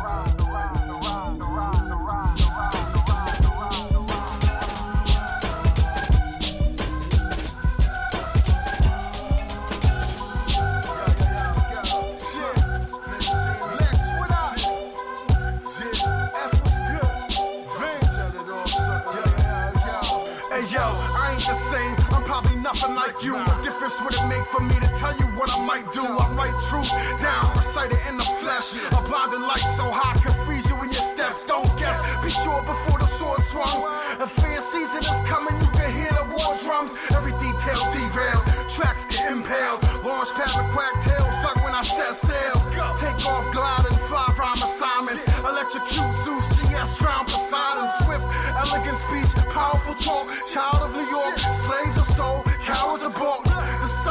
Difference 23.85 24.01
would 24.01 24.25
it 24.25 24.27
make 24.27 24.45
for 24.47 24.61
me 24.61 24.73
to 24.79 24.87
tell 24.97 25.15
you 25.17 25.25
what 25.37 25.49
I 25.53 25.63
might 25.63 25.91
do? 25.93 26.01
I 26.01 26.25
write 26.33 26.57
truth 26.69 26.89
down, 27.21 27.53
recite 27.55 27.91
it 27.91 28.01
in 28.09 28.17
the 28.17 28.23
flesh. 28.41 28.73
A 28.97 29.01
blinding 29.07 29.41
light 29.41 29.65
so 29.77 29.85
high 29.91 30.15
freeze 30.45 30.69
you 30.69 30.75
in 30.81 30.89
your 30.89 31.05
steps. 31.13 31.45
Don't 31.47 31.69
guess, 31.77 31.99
be 32.23 32.29
sure 32.29 32.61
before 32.63 32.97
the 32.99 33.05
sword 33.05 33.43
swung. 33.43 33.85
A 34.19 34.27
fair 34.27 34.61
season 34.61 34.99
is 34.99 35.21
coming, 35.29 35.53
you 35.61 35.69
can 35.77 35.91
hear 35.93 36.09
the 36.17 36.25
war 36.33 36.57
drums. 36.63 36.93
Every 37.13 37.33
detail 37.37 37.81
derailed, 37.93 38.45
tracks 38.69 39.05
get 39.05 39.29
impaled. 39.31 39.83
Launch 40.03 40.33
pad 40.33 40.49
with 40.57 40.69
crack 40.73 40.95
tails, 41.03 41.33
stuck 41.41 41.57
when 41.63 41.73
I 41.75 41.83
set 41.83 42.15
sail. 42.15 42.57
Take 42.97 43.21
off, 43.27 43.51
glide, 43.51 43.85
and 43.85 43.99
fly 44.09 44.33
rhyme 44.37 44.61
assignments. 44.65 45.27
Electrocute 45.45 46.13
Zeus, 46.23 46.45
GS, 46.57 46.97
Drown, 46.97 47.25
Poseidon. 47.25 47.89
Swift, 48.01 48.25
elegant 48.65 48.97
speech, 48.97 49.29
powerful 49.53 49.95
talk. 49.95 50.25
Child 50.49 50.89
of 50.89 50.91
New 50.95 51.09
York, 51.09 51.37
slaves 51.37 51.97
of 51.97 52.05
soul, 52.05 52.41
cowards 52.65 53.03
of 53.03 53.13
bulk. 53.13 53.44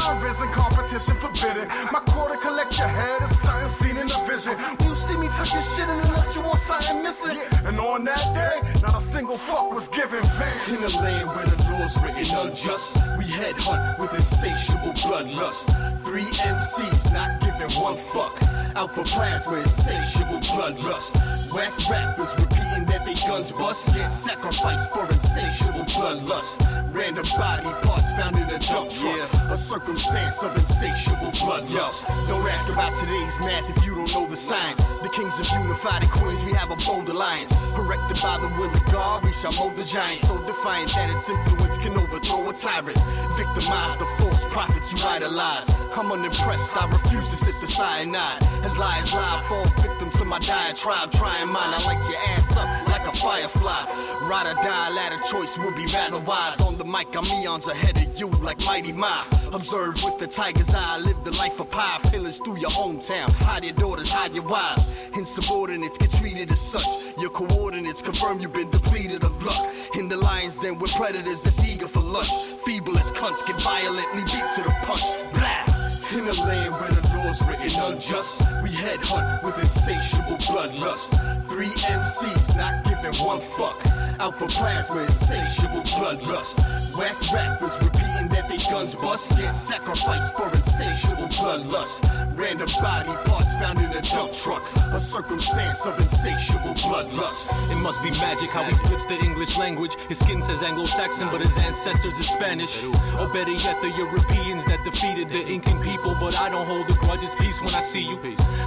The 0.04 0.20
risen, 0.20 0.48
competition 0.48 1.16
forbidden. 1.16 1.66
My 1.90 2.00
quarter 2.00 2.36
collect 2.36 2.78
your 2.78 2.88
head 2.88 3.22
is 3.22 3.38
something 3.40 3.68
seen 3.68 3.96
in 3.96 4.06
the 4.06 4.20
vision. 4.28 4.54
When 4.58 4.88
you 4.90 4.94
see 4.94 5.16
me 5.16 5.28
touch 5.28 5.54
your 5.54 5.62
shit 5.62 5.88
and 5.88 6.08
unless 6.08 6.36
you 6.36 6.42
want 6.42 6.58
something 6.58 7.02
missing. 7.02 7.38
And 7.64 7.80
on 7.80 8.04
that 8.04 8.20
day, 8.34 8.80
not 8.82 9.00
a 9.00 9.00
single 9.00 9.38
fuck 9.38 9.72
was 9.72 9.88
given. 9.88 10.22
In 10.68 10.84
a 10.84 10.92
land 11.00 11.28
where 11.30 11.46
the 11.46 11.56
law's 11.70 11.96
written 12.02 12.36
unjust, 12.36 12.94
we 13.16 13.24
headhunt 13.24 13.98
with 13.98 14.12
insatiable 14.12 14.92
bloodlust. 14.92 15.72
Three 16.04 16.24
MCs 16.24 17.10
not 17.10 17.40
giving 17.40 17.72
one 17.82 17.96
fuck. 18.12 18.36
Alpha 18.76 19.04
plasma, 19.04 19.56
insatiable 19.56 20.40
bloodlust. 20.40 21.16
Whack 21.54 21.72
rappers 21.88 22.34
repeating 22.38 22.84
that 22.92 23.06
they 23.06 23.14
guns 23.14 23.52
bust. 23.52 23.86
Get 23.94 24.08
sacrificed 24.08 24.92
for 24.92 25.10
insatiable 25.10 25.84
bloodlust. 25.84 26.83
Random 26.94 27.24
body 27.36 27.70
parts 27.84 28.12
found 28.12 28.36
in 28.36 28.44
a 28.44 28.58
dump 28.60 28.88
truck. 28.88 29.28
A 29.50 29.56
circumstance 29.56 30.44
of 30.44 30.56
insatiable 30.56 31.32
bloodlust. 31.32 32.06
Don't 32.28 32.48
ask 32.48 32.68
about 32.70 32.94
today's 32.94 33.36
math 33.40 33.68
if 33.68 33.84
you 33.84 33.96
don't 33.96 34.14
know 34.14 34.28
the 34.30 34.36
science. 34.36 34.80
The 35.02 35.08
kings 35.08 35.34
of 35.40 35.46
unified 35.58 36.02
and 36.02 36.10
queens, 36.12 36.44
we 36.44 36.52
have 36.52 36.70
a 36.70 36.76
bold 36.76 37.08
alliance. 37.08 37.52
Erected 37.74 38.22
by 38.22 38.38
the 38.38 38.46
will 38.56 38.72
of 38.72 38.84
God, 38.86 39.24
we 39.24 39.32
shall 39.32 39.52
mold 39.58 39.74
the 39.74 39.82
giant. 39.82 40.20
So 40.20 40.38
defiant 40.46 40.94
that 40.94 41.10
its 41.10 41.28
influence 41.28 41.78
can 41.78 41.98
overthrow 41.98 42.48
a 42.48 42.52
tyrant. 42.54 42.98
Victimize 43.36 43.96
the 43.98 44.06
false 44.16 44.44
prophets 44.54 44.92
you 44.92 44.98
idolize. 45.02 45.68
I'm 45.96 46.12
unimpressed, 46.12 46.76
I 46.76 46.86
refuse 46.86 47.28
to 47.30 47.36
sit 47.36 47.60
the 47.60 47.66
cyanide. 47.66 48.42
As 48.62 48.78
lies 48.78 49.12
lie, 49.12 49.44
fall 49.48 49.66
victims 49.82 50.14
to 50.18 50.24
my 50.24 50.38
diatribe. 50.38 51.10
Trying 51.10 51.48
mine, 51.48 51.74
I 51.74 51.84
light 51.86 52.08
your 52.08 52.18
ass 52.38 52.56
up 52.56 52.86
like 52.86 53.06
a 53.06 53.12
firefly. 53.16 53.82
Ride 54.22 54.46
or 54.46 54.54
die, 54.54 54.90
ladder 54.90 55.20
choice 55.28 55.58
will 55.58 55.72
be 55.72 55.86
rather 55.86 56.20
wise. 56.20 56.60
On 56.60 56.78
the 56.78 56.83
mic, 56.84 57.16
I'm 57.16 57.24
eons 57.42 57.68
ahead 57.68 57.96
of 57.98 58.18
you 58.18 58.28
like 58.42 58.60
Mighty 58.64 58.92
Ma. 58.92 59.24
Observe 59.52 60.02
with 60.04 60.18
the 60.18 60.26
tiger's 60.26 60.72
eye, 60.74 60.98
live 60.98 61.22
the 61.24 61.32
life 61.32 61.58
of 61.60 61.70
Pi. 61.70 62.00
Pillars 62.10 62.38
through 62.38 62.58
your 62.58 62.70
hometown, 62.70 63.30
hide 63.42 63.64
your 63.64 63.74
daughters, 63.74 64.10
hide 64.10 64.34
your 64.34 64.44
wives. 64.44 64.96
Insubordinates 65.14 65.98
get 65.98 66.10
treated 66.10 66.50
as 66.50 66.60
such. 66.60 66.86
Your 67.18 67.30
coordinates 67.30 68.02
confirm 68.02 68.40
you've 68.40 68.52
been 68.52 68.70
depleted 68.70 69.22
of 69.24 69.42
luck. 69.42 69.72
In 69.94 70.08
the 70.08 70.16
lion's 70.16 70.56
den 70.56 70.78
with 70.78 70.92
predators 70.94 71.42
that's 71.42 71.62
eager 71.64 71.88
for 71.88 72.00
lunch. 72.00 72.30
Feeble 72.64 72.98
as 72.98 73.12
cunts 73.12 73.46
get 73.46 73.60
violently 73.60 74.22
beat 74.22 74.48
to 74.56 74.62
the 74.62 74.74
punch. 74.82 75.02
Blah! 75.32 76.18
In 76.18 76.28
a 76.28 76.32
land 76.44 76.74
where 76.80 76.90
the 76.90 77.03
written 77.24 77.82
unjust, 77.82 78.38
we 78.62 78.68
headhunt 78.68 79.42
with 79.42 79.58
insatiable 79.58 80.36
bloodlust. 80.36 81.10
Three 81.48 81.68
MCs 81.68 82.56
not 82.56 82.84
giving 82.84 83.18
one 83.24 83.40
fuck. 83.56 83.80
Alpha 84.20 84.46
plasma, 84.46 85.02
insatiable 85.04 85.82
bloodlust. 85.82 86.60
Whack 86.96 87.16
rappers 87.32 87.76
repeating 87.80 88.28
that 88.28 88.46
they 88.48 88.58
guns 88.58 88.94
bust. 88.94 89.30
Get 89.36 89.52
sacrificed 89.52 90.36
for 90.36 90.50
insatiable 90.54 91.28
bloodlust. 91.28 92.23
Random 92.36 92.68
body 92.82 93.12
parts 93.28 93.54
found 93.54 93.78
in 93.78 93.90
a 93.90 94.02
dump 94.02 94.32
truck. 94.32 94.64
A 94.92 94.98
circumstance 94.98 95.86
of 95.86 95.98
insatiable 96.00 96.74
bloodlust. 96.74 97.48
It 97.70 97.76
must 97.76 98.02
be 98.02 98.10
magic 98.10 98.50
how 98.50 98.64
he 98.64 98.74
flips 98.86 99.06
the 99.06 99.18
English 99.18 99.56
language. 99.56 99.94
His 100.08 100.18
skin 100.18 100.42
says 100.42 100.62
Anglo-Saxon, 100.62 101.28
but 101.30 101.40
his 101.40 101.56
ancestors 101.58 102.18
is 102.18 102.28
Spanish. 102.28 102.82
Or 103.18 103.28
better 103.28 103.52
yet, 103.52 103.80
the 103.82 103.90
Europeans 103.90 104.64
that 104.66 104.82
defeated 104.84 105.28
the 105.28 105.46
Incan 105.46 105.80
people. 105.82 106.16
But 106.18 106.40
I 106.40 106.48
don't 106.48 106.66
hold 106.66 106.90
a 106.90 106.94
grudge, 106.94 107.22
it's 107.22 107.36
peace 107.36 107.60
when 107.60 107.72
I 107.74 107.80
see 107.80 108.02
you. 108.02 108.18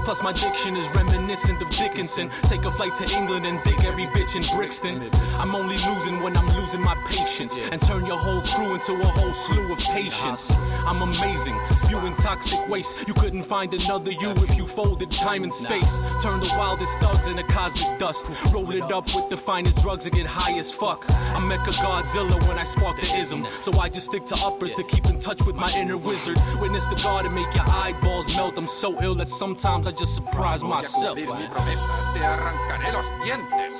Plus 0.06 0.22
my 0.22 0.32
diction 0.32 0.78
is 0.78 0.88
reminiscent 0.90 1.62
of 1.62 1.70
Dickinson. 1.70 2.30
Take 2.44 2.64
a 2.64 2.72
flight 2.72 2.96
to 2.96 3.18
England 3.18 3.46
and 3.46 3.62
dig 3.64 3.84
every 3.84 4.06
bitch 4.08 4.36
in 4.36 4.58
Brixton. 4.58 5.10
I'm 5.40 5.54
only 5.56 5.76
losing 5.76 6.22
when 6.22 6.38
I'm 6.38 6.48
losing 6.60 6.82
my 6.82 6.96
patience. 7.10 7.58
And 7.72 7.82
turn 7.82 8.06
your 8.06 8.18
whole 8.18 8.42
crew 8.42 8.76
into 8.76 8.94
a 8.94 9.06
whole 9.06 9.34
slew 9.34 9.74
of 9.74 9.80
patience. 9.80 10.52
I'm 10.86 11.02
amazing, 11.02 11.60
spewing 11.76 12.16
toxic 12.16 12.66
waste. 12.70 13.08
You 13.08 13.14
couldn't 13.14 13.44
find 13.44 13.57
another 13.66 14.12
you 14.12 14.30
if 14.32 14.56
you 14.56 14.68
folded 14.68 15.10
time 15.10 15.42
and 15.42 15.52
space. 15.52 16.00
Turn 16.22 16.40
the 16.40 16.54
wildest 16.58 17.00
thugs 17.00 17.26
into 17.28 17.42
cosmic 17.44 17.98
dust. 17.98 18.28
Roll 18.54 18.70
it 18.72 18.92
up 18.92 19.06
with 19.16 19.30
the 19.30 19.38
finest 19.38 19.82
drugs 19.82 20.06
and 20.06 20.14
get 20.14 20.28
high 20.28 20.58
as 20.60 20.72
fuck. 20.72 21.04
I'm 21.10 21.50
Mecha 21.50 21.72
Godzilla 21.72 22.48
when 22.48 22.60
I 22.60 22.64
spark 22.64 23.02
the 23.02 23.18
ism. 23.18 23.48
So 23.62 23.72
I 23.80 23.90
just 23.90 24.08
stick 24.08 24.26
to 24.26 24.36
uppers 24.46 24.76
to 24.76 24.84
keep 24.84 25.08
in 25.08 25.20
touch 25.20 25.42
with 25.44 25.56
my 25.56 25.72
inner 25.76 25.98
wizard. 25.98 26.38
Witness 26.62 26.86
the 26.86 27.02
God 27.04 27.26
and 27.26 27.34
make 27.34 27.52
your 27.56 27.68
eyeballs 27.68 28.36
melt. 28.36 28.60
I'm 28.60 28.68
so 28.68 29.02
ill 29.02 29.16
that 29.16 29.28
sometimes 29.28 29.88
I 29.88 29.92
just 29.92 30.14
surprise 30.14 30.62
myself. 30.62 31.18
mi 31.18 31.24
promesa, 31.24 32.14
te 32.14 32.20
arrancaré 32.20 32.94
los 32.94 33.12
dientes. 33.26 33.74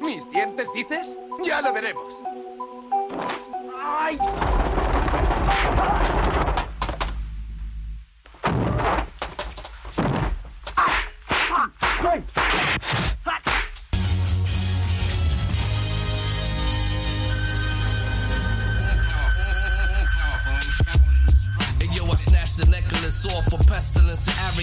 ¿Mis 0.00 0.30
dientes 0.30 0.68
dices? 0.72 1.16
Ya 1.44 1.60
lo 1.60 1.72
veremos. 1.72 2.22
¡Ay! 3.74 4.18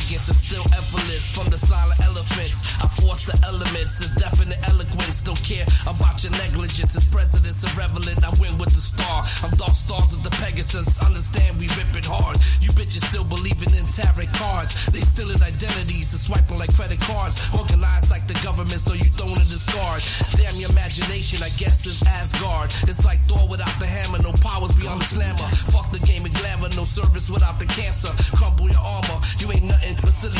Arrogance 0.09 0.27
and 0.27 0.37
still 0.37 0.65
effortless 0.73 1.31
from 1.31 1.49
the 1.49 1.57
silent 1.57 1.99
elephants. 2.01 2.63
I 2.81 2.87
force 2.87 3.25
the 3.25 3.37
elements, 3.45 4.01
it's 4.01 4.15
definite 4.15 4.59
eloquence. 4.67 5.23
Don't 5.23 5.41
care 5.43 5.65
about 5.85 6.23
your 6.23 6.31
negligence. 6.31 6.95
As 6.95 7.05
president's 7.05 7.63
irrelevant, 7.63 8.23
I 8.23 8.29
win 8.39 8.57
with 8.57 8.69
the 8.69 8.81
star. 8.81 9.25
I'm 9.43 9.51
dark 9.57 9.73
stars 9.73 10.11
with 10.11 10.23
the 10.23 10.31
Pegasus. 10.31 11.01
Understand 11.03 11.59
we 11.59 11.67
rip 11.69 11.95
it 11.95 12.05
hard. 12.05 12.37
You 12.61 12.71
bitches 12.71 13.05
still 13.09 13.23
believing 13.23 13.73
in 13.75 13.85
tarot 13.87 14.27
cards. 14.33 14.73
They 14.87 15.01
stealing 15.01 15.41
identities 15.41 16.13
and 16.13 16.21
swiping 16.21 16.57
like 16.57 16.73
credit 16.73 16.99
cards. 16.99 17.37
Organized 17.53 18.09
like 18.09 18.27
the 18.27 18.39
government, 18.45 18.79
so 18.79 18.93
you 18.93 19.09
don't 19.15 19.35
discard. 19.35 20.01
Damn 20.35 20.55
your 20.55 20.69
imagination, 20.71 21.43
I 21.43 21.49
guess 21.57 21.85
is 21.85 22.01
Asgard. 22.03 22.73
It's 22.83 23.05
like 23.05 23.19
Thor 23.27 23.47
without 23.47 23.79
the 23.79 23.85
hammer, 23.85 24.19
no 24.21 24.33
powers 24.33 24.71
beyond 24.73 25.01
the 25.01 25.05
slammer. 25.05 25.49
Fuck 25.73 25.91
the 25.91 25.99
game 25.99 26.25
of 26.25 26.33
glamour, 26.33 26.69
no 26.75 26.85
service 26.85 27.29
without 27.29 27.59
the 27.59 27.65
cancer. 27.65 28.09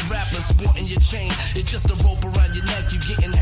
Rappers 0.09 0.45
sporting 0.45 0.85
your 0.85 0.99
chain. 0.99 1.31
It's 1.55 1.71
just 1.71 1.89
a 1.91 1.95
rope 2.03 2.23
around 2.25 2.55
your 2.55 2.65
neck, 2.65 2.91
you 2.91 2.99
getting 2.99 3.38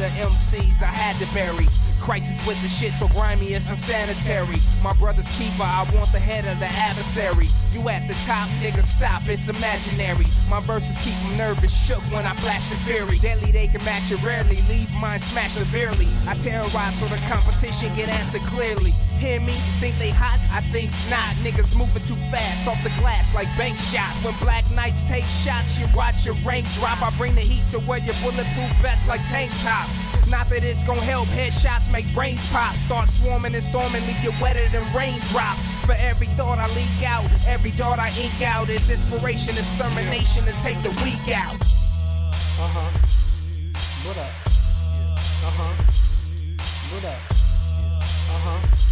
the 0.00 0.06
MCs 0.06 0.80
I 0.82 0.86
had 0.86 1.14
to 1.20 1.34
bury. 1.34 1.68
Crisis 2.00 2.40
with 2.46 2.60
the 2.62 2.68
shit 2.68 2.94
so 2.94 3.06
grimy 3.08 3.52
it's 3.52 3.68
unsanitary. 3.68 4.56
My 4.82 4.94
brother's 4.94 5.30
keeper, 5.36 5.62
I 5.62 5.84
want 5.94 6.10
the 6.10 6.18
head 6.18 6.46
of 6.46 6.58
the 6.58 6.72
adversary. 6.72 7.48
You 7.72 7.86
at 7.90 8.08
the 8.08 8.14
top, 8.24 8.48
nigga, 8.64 8.82
stop, 8.82 9.28
it's 9.28 9.50
imaginary. 9.50 10.24
My 10.48 10.60
verses 10.60 10.96
keep 11.04 11.12
them 11.28 11.36
nervous, 11.36 11.70
shook 11.70 12.00
when 12.10 12.24
I 12.24 12.32
flash 12.32 12.66
the 12.70 12.76
fury. 12.76 13.18
Deadly, 13.18 13.52
they 13.52 13.68
can 13.68 13.84
match 13.84 14.10
it 14.10 14.22
rarely, 14.22 14.64
leave 14.70 14.90
mine 14.94 15.18
smashed 15.18 15.56
severely. 15.56 16.08
I 16.26 16.34
terrorize 16.34 16.98
so 16.98 17.06
the 17.06 17.20
competition 17.28 17.94
get 17.94 18.08
answered 18.08 18.42
clearly. 18.48 18.94
Hear 19.20 19.38
me? 19.38 19.52
Think 19.84 19.98
they 19.98 20.08
hot? 20.08 20.40
I 20.48 20.64
think's 20.72 21.04
not. 21.10 21.36
Niggas 21.44 21.76
moving 21.76 22.02
too 22.08 22.16
fast 22.32 22.66
off 22.66 22.82
the 22.82 22.88
glass 22.96 23.34
like 23.34 23.52
bank 23.58 23.76
shots. 23.76 24.24
When 24.24 24.32
black 24.40 24.64
knights 24.72 25.02
take 25.02 25.28
shots, 25.44 25.76
you 25.76 25.84
watch 25.94 26.24
your 26.24 26.32
rank 26.40 26.64
drop. 26.80 27.02
I 27.02 27.12
bring 27.18 27.34
the 27.34 27.44
heat, 27.44 27.60
so 27.68 27.80
wear 27.80 27.98
your 27.98 28.16
bulletproof 28.24 28.72
vest 28.80 29.06
like 29.08 29.20
tank 29.28 29.50
tops. 29.60 29.92
Not 30.30 30.48
that 30.48 30.64
it's 30.64 30.84
gonna 30.84 31.04
help, 31.04 31.28
headshots 31.36 31.92
make 31.92 32.08
brains 32.14 32.48
pop. 32.48 32.74
Start 32.76 33.08
swarming 33.08 33.54
and 33.54 33.62
storming, 33.62 34.00
leave 34.06 34.24
you 34.24 34.32
wetter 34.40 34.66
than 34.72 34.80
raindrops. 34.96 35.68
For 35.84 35.96
every 36.00 36.28
thought 36.40 36.56
I 36.56 36.72
leak 36.72 37.04
out, 37.04 37.28
every 37.46 37.72
dart 37.72 37.98
I 37.98 38.08
ink 38.16 38.40
out 38.40 38.70
is 38.70 38.88
inspiration, 38.88 39.52
extermination 39.52 40.48
to 40.48 40.52
take 40.64 40.80
the 40.80 40.96
weak 41.04 41.28
out. 41.28 41.60
Uh 42.56 42.72
huh. 42.72 42.88
What 44.08 44.16
up? 44.16 44.32
Uh 45.44 45.52
huh. 45.60 45.74
What 46.88 47.04
up? 47.04 47.20
Uh 48.32 48.40
huh. 48.48 48.89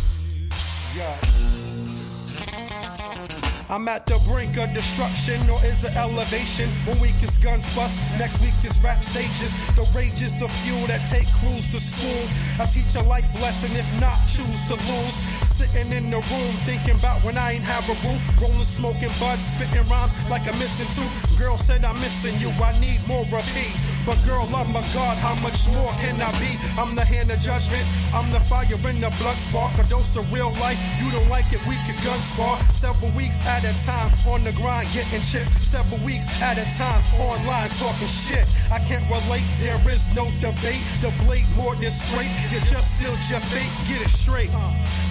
I'm 3.70 3.86
at 3.88 4.06
the 4.06 4.18
brink 4.24 4.56
of 4.56 4.72
destruction, 4.72 5.48
or 5.50 5.62
is 5.64 5.84
it 5.84 5.94
elevation? 5.94 6.70
One 6.86 6.98
week 7.00 7.22
is 7.22 7.36
guns 7.36 7.68
bust, 7.76 8.00
next 8.18 8.40
week 8.40 8.56
is 8.64 8.78
rap 8.82 9.04
stages. 9.04 9.52
The 9.76 9.84
rage 9.94 10.22
is 10.22 10.34
the 10.40 10.48
fuel 10.48 10.86
that 10.86 11.06
take 11.06 11.28
crews 11.36 11.68
to 11.72 11.78
school. 11.78 12.24
I 12.58 12.64
teach 12.64 12.94
a 12.96 13.02
life 13.02 13.28
lesson, 13.42 13.70
if 13.76 13.88
not, 14.00 14.16
choose 14.24 14.68
to 14.68 14.74
lose. 14.88 15.14
Sitting 15.44 15.92
in 15.92 16.10
the 16.10 16.16
room, 16.16 16.54
thinking 16.64 16.96
about 16.96 17.22
when 17.22 17.36
I 17.36 17.52
ain't 17.52 17.64
have 17.64 17.84
a 17.92 17.96
roof. 18.08 18.40
Rolling, 18.40 18.64
smoking 18.64 19.12
buds, 19.20 19.44
spitting 19.44 19.84
rhymes 19.92 20.12
like 20.30 20.48
a 20.48 20.56
missing 20.56 20.88
tooth. 20.96 21.38
Girl 21.38 21.58
said 21.58 21.84
I'm 21.84 21.96
missing 22.00 22.38
you, 22.40 22.48
I 22.64 22.72
need 22.80 23.06
more 23.06 23.22
of. 23.22 23.97
But 24.06 24.18
girl, 24.24 24.48
oh 24.48 24.64
my 24.72 24.80
God, 24.94 25.16
how 25.18 25.34
much 25.42 25.68
more 25.68 25.92
can 26.00 26.20
I 26.20 26.32
be? 26.40 26.56
I'm 26.80 26.94
the 26.94 27.04
hand 27.04 27.30
of 27.30 27.38
judgment, 27.40 27.84
I'm 28.14 28.30
the 28.32 28.40
fire 28.40 28.64
in 28.68 29.00
the 29.00 29.10
blood 29.20 29.36
spark. 29.36 29.76
A 29.78 29.84
dose 29.88 30.16
of 30.16 30.32
real 30.32 30.52
life, 30.60 30.78
you 31.02 31.10
don't 31.10 31.28
like 31.28 31.52
it, 31.52 31.60
we 31.68 31.76
can 31.84 31.96
gun 32.04 32.20
spar. 32.22 32.56
Several 32.72 33.10
weeks 33.12 33.40
at 33.46 33.64
a 33.64 33.74
time, 33.84 34.10
on 34.26 34.44
the 34.44 34.52
grind, 34.52 34.88
getting 34.92 35.20
chips. 35.20 35.68
Several 35.68 36.00
weeks 36.00 36.26
at 36.40 36.56
a 36.56 36.64
time, 36.76 37.02
online, 37.20 37.68
talking 37.76 38.08
shit. 38.08 38.48
I 38.72 38.78
can't 38.80 39.04
relate, 39.10 39.44
there 39.60 39.80
is 39.88 40.08
no 40.14 40.24
debate. 40.40 40.80
The 41.00 41.12
blade 41.24 41.48
more 41.56 41.76
than 41.76 41.90
straight, 41.90 42.32
you 42.48 42.60
just 42.64 42.98
sealed 42.98 43.20
your 43.28 43.40
fate, 43.40 43.72
get 43.88 44.00
it 44.00 44.10
straight. 44.10 44.50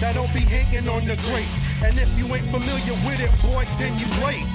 Now 0.00 0.12
don't 0.12 0.32
be 0.34 0.40
hating 0.40 0.88
on 0.88 1.06
the 1.06 1.16
great. 1.30 1.48
And 1.82 1.94
if 1.98 2.10
you 2.18 2.26
ain't 2.34 2.46
familiar 2.50 2.96
with 3.06 3.20
it, 3.20 3.30
boy, 3.42 3.64
then 3.78 3.94
you 3.98 4.06
late. 4.26 4.46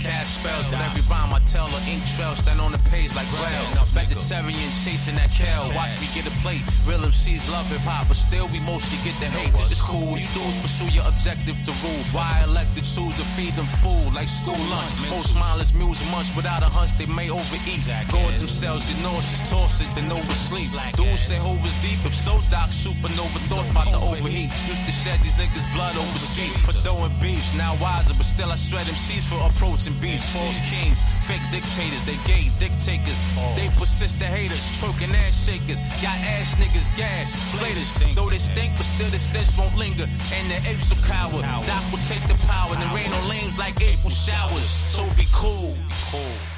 Cast 0.00 0.40
spells 0.40 0.68
with 0.70 0.80
every 0.80 1.02
rhyme 1.02 1.32
I 1.32 1.38
tell. 1.40 1.69
An 1.80 1.96
ink 1.96 2.04
trail 2.04 2.36
stand 2.36 2.60
on 2.60 2.72
the 2.72 2.82
page 2.92 3.14
like 3.16 3.28
braille. 3.40 3.64
Vegetarian 3.96 4.70
chasing 4.76 5.16
that 5.16 5.30
kale. 5.32 5.64
Watch 5.72 5.96
me 5.96 6.06
get 6.12 6.28
a 6.28 6.34
plate. 6.44 6.60
Real 6.84 7.00
MCs 7.00 7.48
love 7.48 7.64
hip 7.72 7.80
hop, 7.88 8.08
but 8.08 8.16
still 8.16 8.44
we 8.52 8.60
mostly 8.68 9.00
get 9.00 9.16
the 9.20 9.32
hate. 9.32 9.54
It's 9.64 9.80
cool. 9.80 10.20
You 10.20 10.28
dudes 10.36 10.60
pursue 10.60 10.92
your 10.92 11.08
objective 11.08 11.56
to 11.64 11.72
rule. 11.80 12.04
Why 12.12 12.44
I 12.44 12.44
elected 12.44 12.84
to 12.84 13.02
to 13.08 13.24
feed 13.36 13.54
them 13.56 13.64
food 13.64 14.12
like 14.12 14.28
school 14.28 14.60
lunch. 14.68 14.92
Most 15.08 15.32
mindless 15.36 15.72
mules 15.72 16.04
munch 16.12 16.36
without 16.36 16.60
a 16.62 16.68
hunch 16.68 16.92
they 17.00 17.06
may 17.06 17.30
overeat. 17.30 17.80
Gorge 18.12 18.36
themselves, 18.36 18.84
get 18.84 19.00
nauseous, 19.00 19.40
toss 19.48 19.80
it, 19.80 19.88
then 19.96 20.12
oversleep. 20.12 20.68
Dudes 21.00 21.22
say 21.24 21.40
Hover's 21.40 21.76
deep. 21.80 22.00
If 22.04 22.12
so, 22.12 22.36
Doc, 22.52 22.70
supernova 22.76 23.40
thoughts 23.48 23.70
about 23.70 23.88
to 23.88 24.00
overheat. 24.00 24.52
Used 24.68 24.84
to 24.84 24.92
shed 24.92 25.18
these 25.24 25.36
niggas 25.40 25.64
blood 25.72 25.96
overseas 25.96 26.60
for 26.60 26.76
throwing 26.84 27.14
beefs. 27.24 27.56
Now 27.56 27.72
wiser, 27.80 28.12
but 28.12 28.26
still 28.26 28.52
I 28.52 28.58
shred 28.60 28.84
MCs 28.84 29.24
for 29.30 29.40
approaching 29.48 29.96
beats. 30.02 30.36
False 30.36 30.60
kings, 30.68 31.06
fake 31.24 31.44
dictators, 31.70 32.02
they 32.02 32.18
gay 32.26 32.50
dictators. 32.58 33.18
They 33.54 33.68
persist 33.78 34.18
the 34.18 34.26
haters, 34.26 34.80
choking 34.80 35.14
ass 35.14 35.46
shakers. 35.46 35.78
Got 36.02 36.18
ass 36.34 36.56
niggas 36.56 36.96
gas, 36.98 37.34
flaters. 37.58 38.14
Though 38.14 38.28
they 38.28 38.38
stink, 38.38 38.72
but 38.76 38.84
still 38.84 39.10
the 39.10 39.18
stench 39.18 39.56
won't 39.56 39.76
linger. 39.76 40.06
And 40.34 40.50
the 40.50 40.58
apes 40.68 40.90
will 40.90 41.02
cower. 41.06 41.40
Doc 41.40 41.84
will 41.92 42.02
take 42.02 42.26
the 42.26 42.38
power. 42.46 42.74
And 42.74 42.90
rain 42.92 43.12
on 43.12 43.28
lanes 43.28 43.56
like 43.56 43.80
April 43.82 44.10
showers. 44.10 44.66
So 44.90 45.04
be 45.14 45.26
cool. 45.32 45.74
Be 45.88 45.94
cool. 46.10 46.49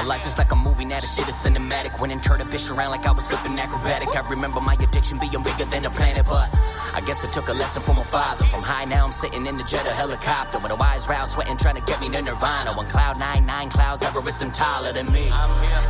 My 0.00 0.06
life 0.06 0.26
is 0.26 0.38
like 0.38 0.50
a 0.50 0.56
movie, 0.56 0.86
now 0.86 0.98
the 0.98 1.06
shit 1.06 1.28
is 1.28 1.34
cinematic. 1.34 2.00
Went 2.00 2.10
and 2.10 2.22
turned 2.22 2.40
a 2.40 2.46
bitch 2.46 2.74
around 2.74 2.90
like 2.90 3.04
I 3.04 3.12
was 3.12 3.26
flipping 3.26 3.60
acrobatic. 3.60 4.08
I 4.16 4.26
remember 4.30 4.58
my 4.58 4.72
addiction 4.72 5.18
being 5.18 5.42
bigger 5.44 5.66
than 5.66 5.82
the 5.82 5.90
planet, 5.90 6.24
but 6.24 6.48
I 6.94 7.02
guess 7.04 7.22
I 7.22 7.30
took 7.30 7.50
a 7.50 7.52
lesson 7.52 7.82
from 7.82 7.96
my 7.96 8.04
father. 8.04 8.46
From 8.46 8.62
high 8.62 8.86
now, 8.86 9.04
I'm 9.04 9.12
sitting 9.12 9.44
in 9.44 9.58
the 9.58 9.62
jet 9.62 9.84
of 9.84 9.92
helicopter 9.92 10.58
with 10.58 10.72
a 10.72 10.76
wise 10.76 11.06
route, 11.06 11.28
sweating, 11.28 11.58
trying 11.58 11.74
to 11.74 11.82
get 11.82 12.00
me 12.00 12.08
to 12.12 12.22
Nirvana. 12.22 12.70
On 12.70 12.88
cloud 12.88 13.18
nine, 13.18 13.44
nine 13.44 13.68
clouds, 13.68 14.02
Everest, 14.02 14.42
I'm 14.42 14.50
taller 14.52 14.94
than 14.94 15.04
me. 15.12 15.28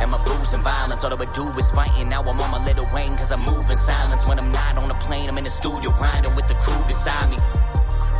And 0.01 0.11
my 0.11 0.21
booze 0.25 0.53
and 0.53 0.61
violence, 0.61 1.05
all 1.05 1.13
I 1.13 1.15
would 1.15 1.31
do 1.31 1.47
is 1.57 1.71
fighting. 1.71 2.09
Now 2.09 2.19
I'm 2.19 2.37
on 2.37 2.51
my 2.51 2.65
little 2.65 2.89
Wayne, 2.93 3.15
cause 3.15 3.31
I'm 3.31 3.45
moving 3.45 3.77
silence. 3.77 4.27
When 4.27 4.37
I'm 4.37 4.51
not 4.51 4.77
on 4.77 4.91
a 4.91 4.99
plane, 5.05 5.29
I'm 5.29 5.37
in 5.37 5.45
the 5.45 5.49
studio 5.49 5.89
grinding 5.91 6.35
with 6.35 6.49
the 6.49 6.55
crew 6.55 6.85
beside 6.85 7.29
me. 7.29 7.37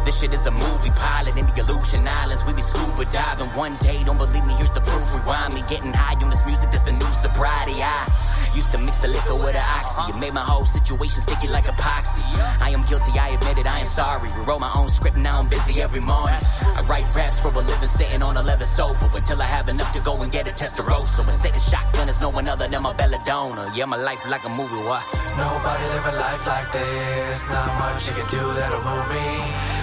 This 0.03 0.19
shit 0.19 0.33
is 0.33 0.47
a 0.47 0.51
movie 0.51 0.89
pilot 0.97 1.37
in 1.37 1.45
the 1.45 1.61
Aleutian 1.61 2.07
Islands. 2.07 2.43
We 2.43 2.53
be 2.53 2.61
scuba 2.61 3.05
diving 3.11 3.49
one 3.49 3.75
day. 3.75 4.03
Don't 4.03 4.17
believe 4.17 4.45
me? 4.45 4.53
Here's 4.55 4.71
the 4.71 4.81
proof. 4.81 5.13
Rewind 5.13 5.53
me. 5.53 5.61
Getting 5.69 5.93
high 5.93 6.15
on 6.23 6.29
this 6.31 6.43
music. 6.45 6.71
That's 6.71 6.81
the 6.83 6.91
new 6.91 7.11
sobriety. 7.21 7.83
I 7.83 8.09
used 8.55 8.71
to 8.71 8.79
mix 8.79 8.97
the 8.97 9.09
liquor 9.09 9.35
with 9.35 9.53
the 9.53 9.61
oxy. 9.61 10.01
It 10.09 10.17
made 10.17 10.33
my 10.33 10.41
whole 10.41 10.65
situation 10.65 11.21
sticky 11.21 11.49
like 11.49 11.65
epoxy. 11.65 12.25
I 12.59 12.71
am 12.71 12.83
guilty. 12.89 13.17
I 13.17 13.29
admit 13.29 13.59
it. 13.59 13.67
I 13.67 13.79
am 13.79 13.85
sorry. 13.85 14.29
Rewrote 14.31 14.59
my 14.59 14.73
own 14.75 14.87
script. 14.89 15.17
Now 15.17 15.37
I'm 15.39 15.47
busy 15.49 15.81
every 15.81 16.01
morning. 16.01 16.41
I 16.75 16.81
write 16.89 17.05
raps 17.15 17.39
for 17.39 17.49
a 17.49 17.61
living, 17.61 17.87
sitting 17.87 18.23
on 18.23 18.37
a 18.37 18.41
leather 18.41 18.65
sofa 18.65 19.07
until 19.15 19.39
I 19.41 19.45
have 19.45 19.69
enough 19.69 19.93
to 19.93 20.01
go 20.01 20.19
and 20.23 20.31
get 20.31 20.47
a 20.47 20.51
Testarossa. 20.51 21.19
And 21.21 21.29
sitting 21.29 21.59
shotgun 21.91 22.09
is 22.09 22.21
no 22.21 22.29
one 22.29 22.47
other 22.47 22.67
than 22.67 22.81
my 22.81 22.93
belladonna. 22.93 23.71
Yeah, 23.75 23.85
my 23.85 23.97
life 23.97 24.25
like 24.27 24.43
a 24.45 24.49
movie. 24.49 24.75
why? 24.75 25.03
Nobody 25.37 25.83
live 25.93 26.05
a 26.05 26.15
life 26.17 26.47
like 26.47 26.71
this. 26.71 27.49
Not 27.49 27.79
much 27.79 28.07
you 28.07 28.13
can 28.13 28.27
do 28.29 28.43
that'll 28.53 28.83
move 28.83 29.07
me. 29.09 29.27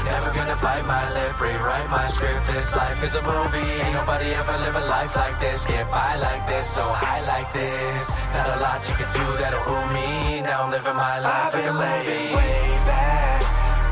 Never 0.04 0.30
gonna 0.32 0.56
bite 0.56 0.86
my 0.86 1.04
lip, 1.12 1.40
rewrite 1.40 1.90
my 1.90 2.06
script. 2.08 2.46
This 2.46 2.74
life 2.74 3.02
is 3.02 3.14
a 3.14 3.22
movie. 3.22 3.72
Ain't 3.82 3.94
nobody 3.94 4.26
ever 4.34 4.56
live 4.64 4.76
a 4.76 4.86
life 4.86 5.14
like 5.16 5.40
this. 5.40 5.66
Get 5.66 5.90
by 5.90 6.16
like 6.16 6.46
this, 6.46 6.68
so 6.68 6.84
high 6.88 7.22
like 7.26 7.52
this. 7.52 8.20
Not 8.32 8.48
a 8.56 8.60
lot 8.60 8.88
you 8.88 8.94
can 8.94 9.10
do 9.12 9.26
that'll 9.38 9.60
ooh 9.72 9.86
me. 9.92 10.40
Now 10.40 10.62
I'm 10.64 10.70
living 10.70 10.96
my 10.96 11.18
life 11.20 11.54
like 11.54 11.64
a 11.64 11.72
movie. 11.72 12.34
Way 12.34 12.70
back, 12.86 13.42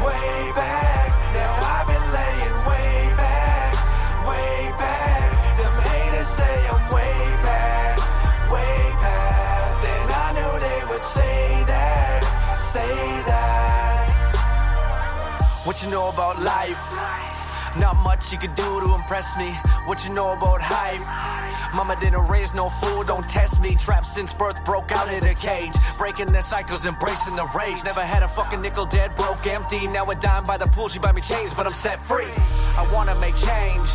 way 0.05 0.53
back. 0.55 0.95
Say 11.07 11.64
that, 11.66 12.24
say 12.72 12.96
that. 13.30 14.26
What 15.64 15.82
you 15.82 15.90
know 15.90 16.09
about 16.09 16.40
life? 16.42 17.36
Not 17.79 17.97
much 17.97 18.33
you 18.33 18.39
can 18.39 18.55
do 18.55 18.81
to 18.81 18.95
impress 18.95 19.37
me. 19.37 19.51
What 19.87 20.05
you 20.07 20.12
know 20.14 20.33
about 20.33 20.61
hype? 20.62 21.74
Mama 21.74 21.97
didn't 21.97 22.27
raise 22.29 22.55
no 22.55 22.68
fool, 22.68 23.05
don't 23.05 23.29
test 23.29 23.61
me. 23.61 23.74
Trapped 23.74 24.07
since 24.07 24.33
birth, 24.33 24.64
broke 24.64 24.91
out 24.93 25.12
of 25.12 25.20
the 25.20 25.35
cage. 25.35 25.74
Breaking 25.99 26.33
the 26.33 26.41
cycles, 26.41 26.87
embracing 26.87 27.37
the 27.37 27.47
rage. 27.57 27.85
Never 27.85 28.01
had 28.01 28.22
a 28.22 28.29
fucking 28.29 28.62
nickel 28.62 28.87
dead, 28.87 29.14
broke 29.16 29.47
empty. 29.47 29.87
Now 29.87 30.09
a 30.11 30.14
dime 30.14 30.45
by 30.45 30.57
the 30.57 30.66
pool, 30.66 30.89
she 30.89 30.99
buy 30.99 31.12
me 31.12 31.20
chains, 31.20 31.55
but 31.55 31.66
I'm 31.66 31.72
set 31.72 32.03
free. 32.05 32.33
I 32.77 32.91
wanna 32.93 33.14
make 33.16 33.37
change. 33.37 33.91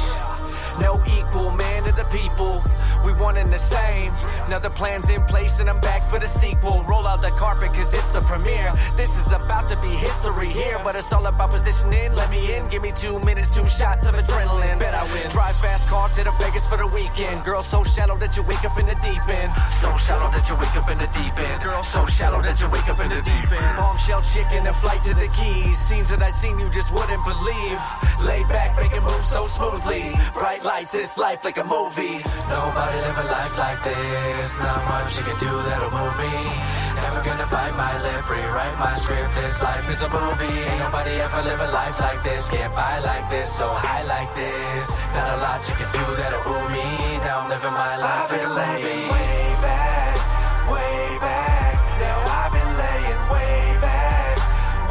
No 0.80 1.02
equal 1.06 1.52
man 1.52 1.84
to 1.84 1.92
the 1.92 2.06
people. 2.12 2.62
We 3.04 3.14
one 3.14 3.38
and 3.38 3.52
the 3.52 3.58
same. 3.58 4.14
Now 4.48 4.60
the 4.60 4.70
plan's 4.70 5.10
in 5.10 5.24
place 5.26 5.60
and 5.60 5.70
I'm 5.70 5.82
back 5.82 6.02
for 6.04 6.20
the 6.20 6.28
sequel. 6.28 6.84
Roll 6.84 7.08
out 7.08 7.22
the 7.22 7.30
carpet 7.30 7.74
cause 7.74 7.94
it's 7.94 8.14
the 8.14 8.22
premiere. 8.22 8.74
This 8.96 9.18
is 9.18 9.32
about 9.32 9.70
to 9.70 9.76
be 9.82 9.90
history 9.90 10.50
here, 10.50 10.80
but 10.84 10.96
it's 10.96 11.12
all 11.12 11.26
about 11.26 11.52
positioning. 11.52 12.14
Let 12.14 12.30
me 12.30 12.56
in, 12.56 12.68
give 12.68 12.84
me 12.84 12.92
two 12.92 13.20
minutes, 13.22 13.54
two 13.56 13.68
shots 13.78 14.08
of 14.08 14.16
adrenaline. 14.16 14.80
Bet 14.80 14.94
I 14.94 15.04
win. 15.14 15.30
Drive 15.30 15.56
fast 15.58 15.88
cars, 15.88 16.16
hit 16.16 16.28
a 16.28 16.32
Vegas 16.40 16.66
for 16.68 16.78
the 16.78 16.88
weekend. 16.88 17.44
Girl 17.44 17.64
so 17.64 17.84
shallow 17.84 18.18
that 18.18 18.36
you 18.36 18.44
wake 18.44 18.64
up 18.66 18.78
in 18.80 18.86
the 18.86 18.96
deep 19.02 19.26
end. 19.28 19.52
So 19.82 19.96
shallow 19.98 20.30
that 20.32 20.46
you 20.50 20.56
wake 20.56 20.76
up 20.76 20.90
in 20.92 20.98
the 20.98 21.10
deep 21.18 21.38
end. 21.38 21.64
Girl 21.64 21.84
so 21.84 22.06
shallow 22.06 22.42
that 22.42 22.60
you 22.60 22.68
wake 22.70 22.90
up 22.90 23.00
in 23.00 23.10
the 23.10 23.22
deep 23.22 23.52
end. 23.52 23.78
Bombshell 23.78 24.22
chicken 24.22 24.68
and 24.68 24.76
flight 24.76 25.02
to 25.08 25.14
the 25.16 25.30
keys. 25.38 25.78
Scenes 25.78 26.10
that 26.10 26.22
I 26.22 26.32
seen 26.32 26.60
you 26.60 26.70
just 26.70 26.92
wouldn't 26.92 27.24
believe. 27.24 27.80
Lay 28.22 28.42
back, 28.50 28.78
making 28.78 29.04
moves 29.04 29.28
so 29.28 29.48
smoothly. 29.48 30.14
Bright 30.34 30.64
lights, 30.64 30.92
this 30.92 31.18
life 31.18 31.44
like 31.44 31.58
a 31.58 31.64
movie. 31.64 32.18
Nobody 32.50 32.98
live 33.06 33.18
a 33.18 33.26
life 33.26 33.58
like 33.58 33.84
this. 33.84 34.60
Not 34.60 34.82
much 34.86 35.18
you 35.18 35.24
can 35.24 35.38
do 35.40 35.52
that'll 35.68 35.92
move 35.92 36.16
me. 36.18 36.91
Never 37.02 37.22
gonna 37.24 37.48
bite 37.48 37.76
my 37.76 37.94
lip, 38.04 38.30
rewrite 38.30 38.78
my 38.80 38.94
script. 38.96 39.36
This 39.36 39.62
life 39.62 39.90
is 39.90 40.02
a 40.02 40.10
movie. 40.10 40.60
Ain't 40.70 40.80
nobody 40.80 41.12
ever 41.26 41.42
live 41.42 41.60
a 41.60 41.72
life 41.72 42.00
like 42.00 42.24
this. 42.24 42.50
Get 42.50 42.74
by 42.76 43.00
like 43.00 43.30
this, 43.30 43.52
so 43.52 43.68
high 43.74 44.04
like 44.04 44.34
this. 44.36 44.86
Not 45.14 45.28
a 45.38 45.42
lot 45.42 45.68
you 45.68 45.76
can 45.76 45.92
do 45.92 46.06
that'll 46.16 46.52
ooh 46.52 46.70
me. 46.70 46.86
Now 47.26 47.40
I'm 47.42 47.50
living 47.50 47.74
my 47.74 47.98
life 47.98 48.32
I've 48.32 48.34
in 48.34 48.46
a 48.46 48.56
been 48.56 48.74
movie. 48.74 49.04
way 49.14 49.56
back, 49.66 50.16
way 50.74 51.18
back. 51.20 51.74
Now 52.04 52.18
I've 52.40 52.52
been 52.58 52.72
laying 52.82 53.22
way 53.34 53.56
back, 53.86 54.36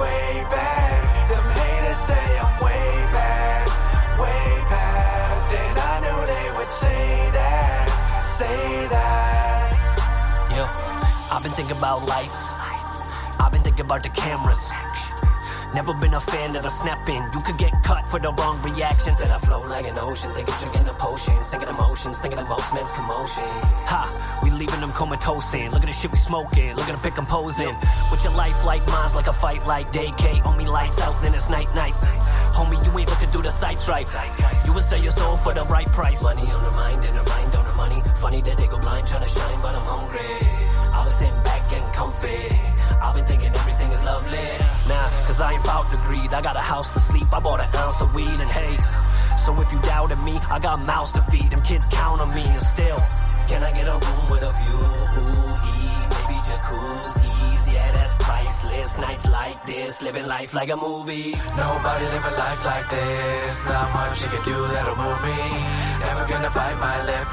way 0.02 0.26
back. 0.50 1.00
Them 1.30 1.46
haters 1.58 2.00
say 2.08 2.26
I'm 2.42 2.54
way 2.66 2.86
back, 3.14 3.66
way 4.22 4.44
past. 4.72 5.48
And 5.62 5.78
I 5.78 5.94
knew 6.04 6.20
they 6.32 6.46
would 6.58 6.72
say 6.82 7.30
that, 7.38 7.86
say 8.38 8.79
I've 11.40 11.44
been 11.44 11.52
thinking 11.54 11.78
about 11.78 12.06
lights. 12.06 12.48
I've 13.40 13.50
been 13.50 13.62
thinking 13.62 13.86
about 13.86 14.02
the 14.02 14.10
cameras. 14.10 14.68
Never 15.72 15.94
been 15.94 16.12
a 16.12 16.20
fan 16.20 16.54
of 16.54 16.62
the 16.62 16.68
snapping. 16.68 17.22
You 17.32 17.40
could 17.40 17.56
get 17.56 17.72
cut 17.82 18.06
for 18.08 18.20
the 18.20 18.30
wrong 18.30 18.60
reactions. 18.62 19.16
That 19.16 19.30
I 19.30 19.38
flow 19.38 19.66
like 19.66 19.86
an 19.86 19.96
ocean, 19.96 20.34
thinking 20.34 20.54
drinking 20.60 20.84
the 20.84 20.92
potions, 21.00 21.46
thinking 21.46 21.70
emotions, 21.70 22.18
thinking 22.18 22.38
of 22.40 22.46
most 22.46 22.74
men's 22.74 22.92
commotion. 22.92 23.44
Ha, 23.88 24.40
we 24.42 24.50
leaving 24.50 24.80
them 24.80 24.90
comatose 24.90 25.54
in. 25.54 25.72
Look 25.72 25.80
at 25.80 25.86
the 25.86 25.94
shit 25.94 26.12
we 26.12 26.18
smoking, 26.18 26.76
look 26.76 26.86
at 26.90 27.00
the 27.00 27.10
pick 27.10 27.16
posing. 27.26 27.74
With 28.10 28.22
your 28.22 28.34
life 28.34 28.62
like 28.66 28.86
mine's 28.88 29.14
like 29.14 29.28
a 29.28 29.32
fight 29.32 29.66
like 29.66 29.90
day 29.92 30.12
K. 30.18 30.42
On 30.44 30.58
me 30.58 30.68
lights 30.68 31.00
out, 31.00 31.16
then 31.22 31.32
it's 31.32 31.48
night 31.48 31.74
night. 31.74 31.96
Homie, 32.52 32.84
you 32.84 32.98
ain't 32.98 33.08
looking 33.08 33.28
through 33.28 33.48
the 33.48 33.50
sights 33.50 33.88
right. 33.88 34.06
You 34.66 34.74
would 34.74 34.84
sell 34.84 35.00
your 35.00 35.12
soul 35.12 35.38
for 35.38 35.54
the 35.54 35.64
right 35.72 35.90
price. 35.90 36.22
Money 36.22 36.52
on 36.52 36.60
the 36.60 36.70
mind 36.72 37.02
and 37.06 37.16
the 37.16 37.22
mind 37.22 37.54
on 37.54 37.64
the 37.64 37.72
money. 37.72 38.02
Funny 38.20 38.42
that 38.42 38.58
they 38.58 38.66
go 38.66 38.78
blind 38.78 39.06
trying 39.06 39.22
to 39.22 39.28
shine, 39.30 39.58
but 39.62 39.74
I'm 39.74 39.86
hungry. 39.86 40.79
I 40.92 41.04
was 41.04 41.14
sitting 41.14 41.42
back 41.42 41.60
getting 41.70 41.92
comfy. 41.92 42.40
I've 43.02 43.14
been 43.14 43.24
thinking 43.24 43.52
everything 43.54 43.90
is 43.92 44.02
lovely. 44.02 44.48
Nah, 44.88 45.08
cause 45.26 45.40
I 45.40 45.54
ain't 45.54 45.64
bout 45.64 45.90
to 45.90 45.96
greed. 46.06 46.32
I 46.32 46.40
got 46.42 46.56
a 46.56 46.60
house 46.60 46.92
to 46.94 47.00
sleep. 47.00 47.32
I 47.32 47.40
bought 47.40 47.60
an 47.60 47.68
ounce 47.76 48.00
of 48.00 48.14
weed 48.14 48.40
and 48.44 48.50
hey. 48.50 48.76
So 49.44 49.58
if 49.60 49.72
you 49.72 49.80
doubted 49.80 50.20
me, 50.22 50.38
I 50.50 50.58
got 50.58 50.84
mouths 50.84 51.12
to 51.12 51.22
feed. 51.30 51.50
Them 51.50 51.62
kids 51.62 51.86
count 51.90 52.20
on 52.20 52.34
me 52.34 52.44
and 52.44 52.66
still. 52.66 53.00
Can 53.48 53.62
I 53.62 53.72
get 53.72 53.88
a 53.88 53.92
room 53.92 54.24
with 54.30 54.42
a 54.42 54.52
view? 54.60 54.78
Ooh, 54.78 55.54
maybe 56.12 56.36
jacuzzis. 56.48 57.72
Yeah, 57.72 57.92
that's 57.92 58.14
priceless. 58.24 58.98
Nights 58.98 59.28
like 59.30 59.66
this, 59.66 60.02
living 60.02 60.26
life 60.26 60.54
like 60.54 60.70
a 60.70 60.76
movie. 60.76 61.32
Nobody 61.56 62.04
live 62.04 62.24
a 62.24 62.34
life 62.36 62.64
like 62.64 62.90
this. 62.90 63.66
Not 63.66 63.92
much 63.92 64.22
you 64.22 64.28
can 64.28 64.44
do 64.44 64.58
that'll 64.72 64.96
move 64.96 65.20
me. 65.22 65.38
Never 66.00 66.26
gonna 66.28 66.50
bite 66.50 66.78
my 66.78 67.04
lip, 67.06 67.32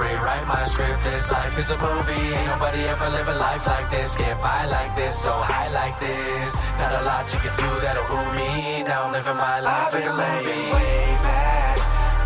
script. 0.77 1.03
This 1.03 1.31
life 1.31 1.57
is 1.57 1.69
a 1.71 1.77
movie. 1.77 2.25
Ain't 2.37 2.47
nobody 2.53 2.81
ever 2.93 3.09
live 3.09 3.27
a 3.27 3.37
life 3.47 3.65
like 3.65 3.89
this. 3.89 4.15
Get 4.15 4.37
by 4.41 4.65
like 4.77 4.93
this, 4.95 5.15
so 5.25 5.33
high 5.49 5.69
like 5.81 5.97
this. 5.99 6.51
Not 6.79 6.91
a 6.99 7.01
lot 7.09 7.23
you 7.33 7.39
can 7.45 7.55
do 7.63 7.69
that'll 7.83 8.05
ooh 8.15 8.29
me. 8.39 8.83
Now 8.83 9.05
I'm 9.05 9.11
living 9.17 9.39
my 9.49 9.59
life 9.59 9.93
I've 9.93 10.01
in 10.01 10.07
a 10.07 10.15
movie. 10.21 10.65
way 10.77 11.03
back, 11.27 11.77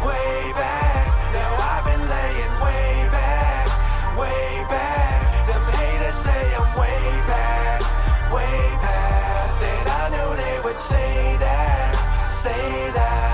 way 0.08 0.36
back. 0.62 1.06
Now 1.38 1.52
I've 1.72 1.86
been 1.90 2.04
laying 2.16 2.56
way 2.66 2.92
back, 3.18 3.66
way 4.22 4.46
back. 4.76 5.20
Them 5.48 5.64
haters 5.78 6.20
say 6.26 6.44
I'm 6.60 6.70
way 6.82 7.02
back, 7.32 7.80
way 8.36 8.58
past. 8.84 9.60
And 9.72 9.88
I 10.00 10.04
knew 10.14 10.30
they 10.44 10.58
would 10.66 10.80
say 10.92 11.14
that, 11.46 11.92
say 12.44 12.92
that. 12.98 13.31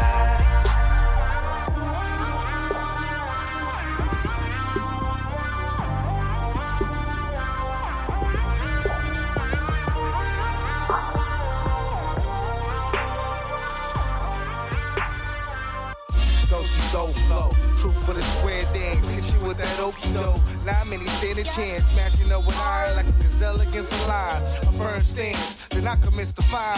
For 18.08 18.14
the 18.14 18.22
square 18.22 18.64
dance. 18.74 19.12
Hit 19.12 19.34
you 19.34 19.46
with 19.46 19.58
that 19.58 19.78
okie 19.80 20.14
doke. 20.14 20.40
Not 20.66 20.88
many 20.88 21.06
stand 21.20 21.40
a 21.40 21.44
chance. 21.44 21.94
Matching 21.94 22.32
up 22.32 22.46
with 22.46 22.58
iron 22.58 22.96
like 22.96 23.08
a 23.08 23.12
gazelle 23.12 23.60
against 23.60 23.92
a 23.92 24.08
lion. 24.08 24.44
A 24.62 24.72
firm 24.72 25.02
stance. 25.02 25.67
Then 25.78 25.86
I 25.86 25.96
commence 25.98 26.34
to 26.34 26.42
fire. 26.42 26.74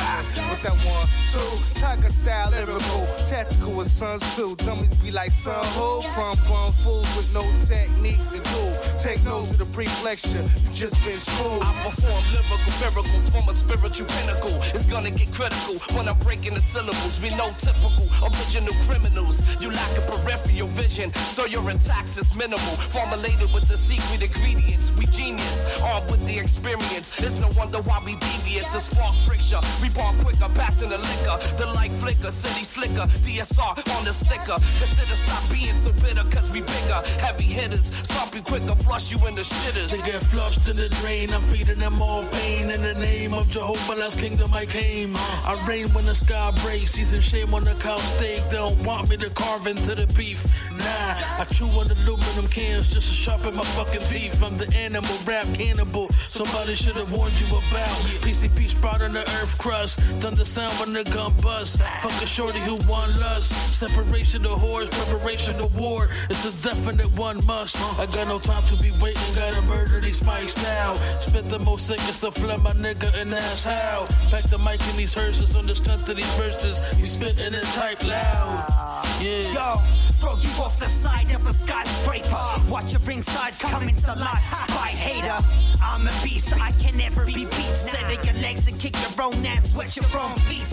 With 0.51 0.61
that 0.63 0.75
one, 0.83 1.07
two. 1.31 1.79
Tiger 1.79 2.09
style, 2.09 2.51
lyrical. 2.51 3.07
Tactical 3.29 3.71
with 3.71 3.89
Sun 3.89 4.19
Tzu. 4.19 4.57
Dummies 4.57 4.93
be 4.95 5.09
like 5.09 5.31
Sun 5.31 5.65
Ho. 5.77 6.01
From 6.01 6.37
bum 6.49 6.73
fools 6.83 7.07
with 7.15 7.33
no 7.33 7.43
technique 7.65 8.19
to 8.33 8.39
do. 8.39 8.63
Take 8.99 9.23
notes 9.23 9.51
of 9.51 9.59
the 9.59 9.63
brief 9.63 10.03
lecture, 10.03 10.43
You 10.63 10.69
just 10.73 11.01
been 11.05 11.17
schooled. 11.17 11.63
I 11.63 11.71
perform 11.83 12.23
lyrical 12.35 12.73
miracles 12.83 13.29
from 13.29 13.47
a 13.47 13.53
spiritual 13.53 14.05
pinnacle. 14.07 14.59
It's 14.75 14.85
gonna 14.85 15.11
get 15.11 15.33
critical 15.33 15.75
when 15.95 16.09
I'm 16.09 16.19
breaking 16.19 16.55
the 16.55 16.61
syllables. 16.61 17.21
We 17.21 17.29
know 17.37 17.51
typical 17.57 18.03
original 18.21 18.73
criminals. 18.83 19.39
You 19.61 19.71
lack 19.71 19.97
a 19.97 20.01
peripheral 20.01 20.67
vision, 20.75 21.13
so 21.35 21.45
your 21.45 21.69
intact 21.71 22.17
is 22.17 22.35
minimal. 22.35 22.75
Formulated 22.91 23.53
with 23.53 23.69
the 23.69 23.77
secret 23.77 24.21
ingredients. 24.23 24.91
We 24.97 25.05
genius, 25.05 25.63
armed 25.81 26.11
with 26.11 26.25
the 26.25 26.37
experience. 26.37 27.09
It's 27.19 27.39
no 27.39 27.47
wonder 27.55 27.79
why 27.81 28.01
we 28.03 28.15
devious. 28.15 28.67
The 28.69 28.88
spark 28.91 29.15
friction. 29.25 29.59
We 29.81 29.89
born 29.89 30.15
quicker, 30.19 30.49
passing 30.55 30.89
the 30.89 30.97
liquor. 30.97 31.37
The 31.57 31.67
light 31.67 31.91
flicker, 31.93 32.31
city 32.31 32.63
slicker. 32.63 33.07
DSR 33.25 33.73
on 33.95 34.05
the 34.05 34.13
sticker. 34.13 34.57
Consider 34.79 35.15
stop 35.15 35.49
being 35.51 35.75
so 35.75 35.91
bitter, 35.93 36.23
cause 36.29 36.49
we 36.51 36.61
bigger. 36.61 37.01
Heavy 37.19 37.43
hitters, 37.43 37.91
stop 38.03 38.33
you 38.35 38.41
quicker, 38.41 38.75
flush 38.75 39.11
you 39.11 39.25
in 39.27 39.35
the 39.35 39.41
shitters. 39.41 39.91
They 39.91 40.11
get 40.11 40.23
flushed 40.23 40.67
in 40.67 40.77
the 40.77 40.89
drain. 40.89 41.33
I'm 41.33 41.41
feeding 41.43 41.79
them 41.79 42.01
all 42.01 42.25
pain. 42.27 42.69
In 42.71 42.81
the 42.81 42.93
name 42.93 43.33
of 43.33 43.49
Jehovah, 43.51 43.95
last 43.95 44.19
kingdom 44.19 44.53
I 44.53 44.65
came. 44.65 45.15
I 45.17 45.63
reign 45.67 45.87
when 45.93 46.05
the 46.05 46.15
sky 46.15 46.51
breaks. 46.63 46.91
Season 46.91 47.21
shame 47.21 47.53
on 47.53 47.63
the 47.63 47.75
cow 47.75 47.97
steak. 47.97 48.43
They 48.49 48.57
don't 48.57 48.83
want 48.83 49.09
me 49.09 49.17
to 49.17 49.29
carve 49.29 49.67
into 49.67 49.95
the 49.95 50.07
beef. 50.13 50.43
Nah, 50.71 51.15
I 51.39 51.45
chew 51.51 51.67
on 51.67 51.89
aluminum 51.91 52.47
cans 52.47 52.91
just 52.91 53.07
to 53.09 53.13
sharpen 53.13 53.55
my 53.55 53.63
fucking 53.63 54.01
teeth. 54.01 54.41
I'm 54.43 54.57
the 54.57 54.67
animal 54.75 55.17
rap 55.25 55.45
cannibal. 55.53 56.09
Somebody 56.29 56.75
should 56.75 56.95
have 56.95 57.11
warned 57.11 57.39
you 57.39 57.47
about. 57.47 57.89
PCP 58.23 58.68
sprout 58.69 59.01
on 59.01 59.13
the 59.13 59.21
earth 59.41 59.57
crust. 59.57 59.99
Thunder 60.21 60.45
sound 60.45 60.73
when 60.79 60.93
the 60.93 61.03
gun 61.03 61.33
bust. 61.41 61.79
Fuck 62.01 62.21
a 62.21 62.27
shorty 62.27 62.59
who 62.59 62.75
want 62.87 63.17
lust. 63.19 63.51
Separation 63.73 64.45
of 64.45 64.59
whores, 64.59 64.89
preparation 64.91 65.55
of 65.55 65.75
war. 65.75 66.07
It's 66.29 66.45
a 66.45 66.51
definite 66.63 67.11
one 67.17 67.45
must. 67.45 67.75
I 67.99 68.05
got 68.05 68.27
no 68.27 68.39
time 68.39 68.65
to 68.67 68.75
be 68.81 68.91
waiting. 69.01 69.33
Gotta 69.35 69.61
murder 69.61 69.99
these 69.99 70.21
mics 70.21 70.55
now. 70.63 70.93
Spit 71.19 71.49
the 71.49 71.59
most 71.59 71.87
sickest 71.87 72.21
to 72.21 72.31
flip 72.31 72.61
my 72.61 72.73
nigga, 72.73 73.13
and 73.19 73.31
that's 73.31 73.63
how. 73.63 74.07
Pack 74.29 74.49
the 74.49 74.57
mic 74.57 74.81
in 74.89 74.97
these 74.97 75.13
hearses 75.13 75.55
on 75.55 75.65
this 75.65 75.79
to 75.79 76.13
these 76.13 76.33
verses. 76.35 76.81
You 76.97 77.05
spitting 77.05 77.53
it 77.53 77.63
type 77.63 78.03
loud. 78.03 78.88
Yeah. 79.19 79.53
Yo, 79.53 79.81
throw 80.19 80.35
you 80.37 80.49
off 80.61 80.79
the 80.79 80.87
side 80.87 81.31
of 81.33 81.47
a 81.47 81.53
skyscraper. 81.53 82.69
Watch 82.69 82.93
your 82.93 83.11
insides 83.11 83.59
coming 83.61 83.95
to 83.95 84.13
life 84.15 84.49
by 84.69 84.91
hater. 84.95 85.43
I'm 85.81 86.07
a 86.07 86.11
beast, 86.23 86.53
I 86.59 86.71
can 86.73 86.97
never 86.97 87.25
be 87.25 87.45
beat. 87.45 87.75
Settle 87.75 88.23
your 88.23 88.41
legs 88.41 88.67
and 88.67 88.79
kick 88.79 88.95
your 89.01 89.25
own 89.25 89.45
ass, 89.45 89.71
sweat 89.71 89.95
your 89.95 90.05
own 90.19 90.35
feet. 90.47 90.67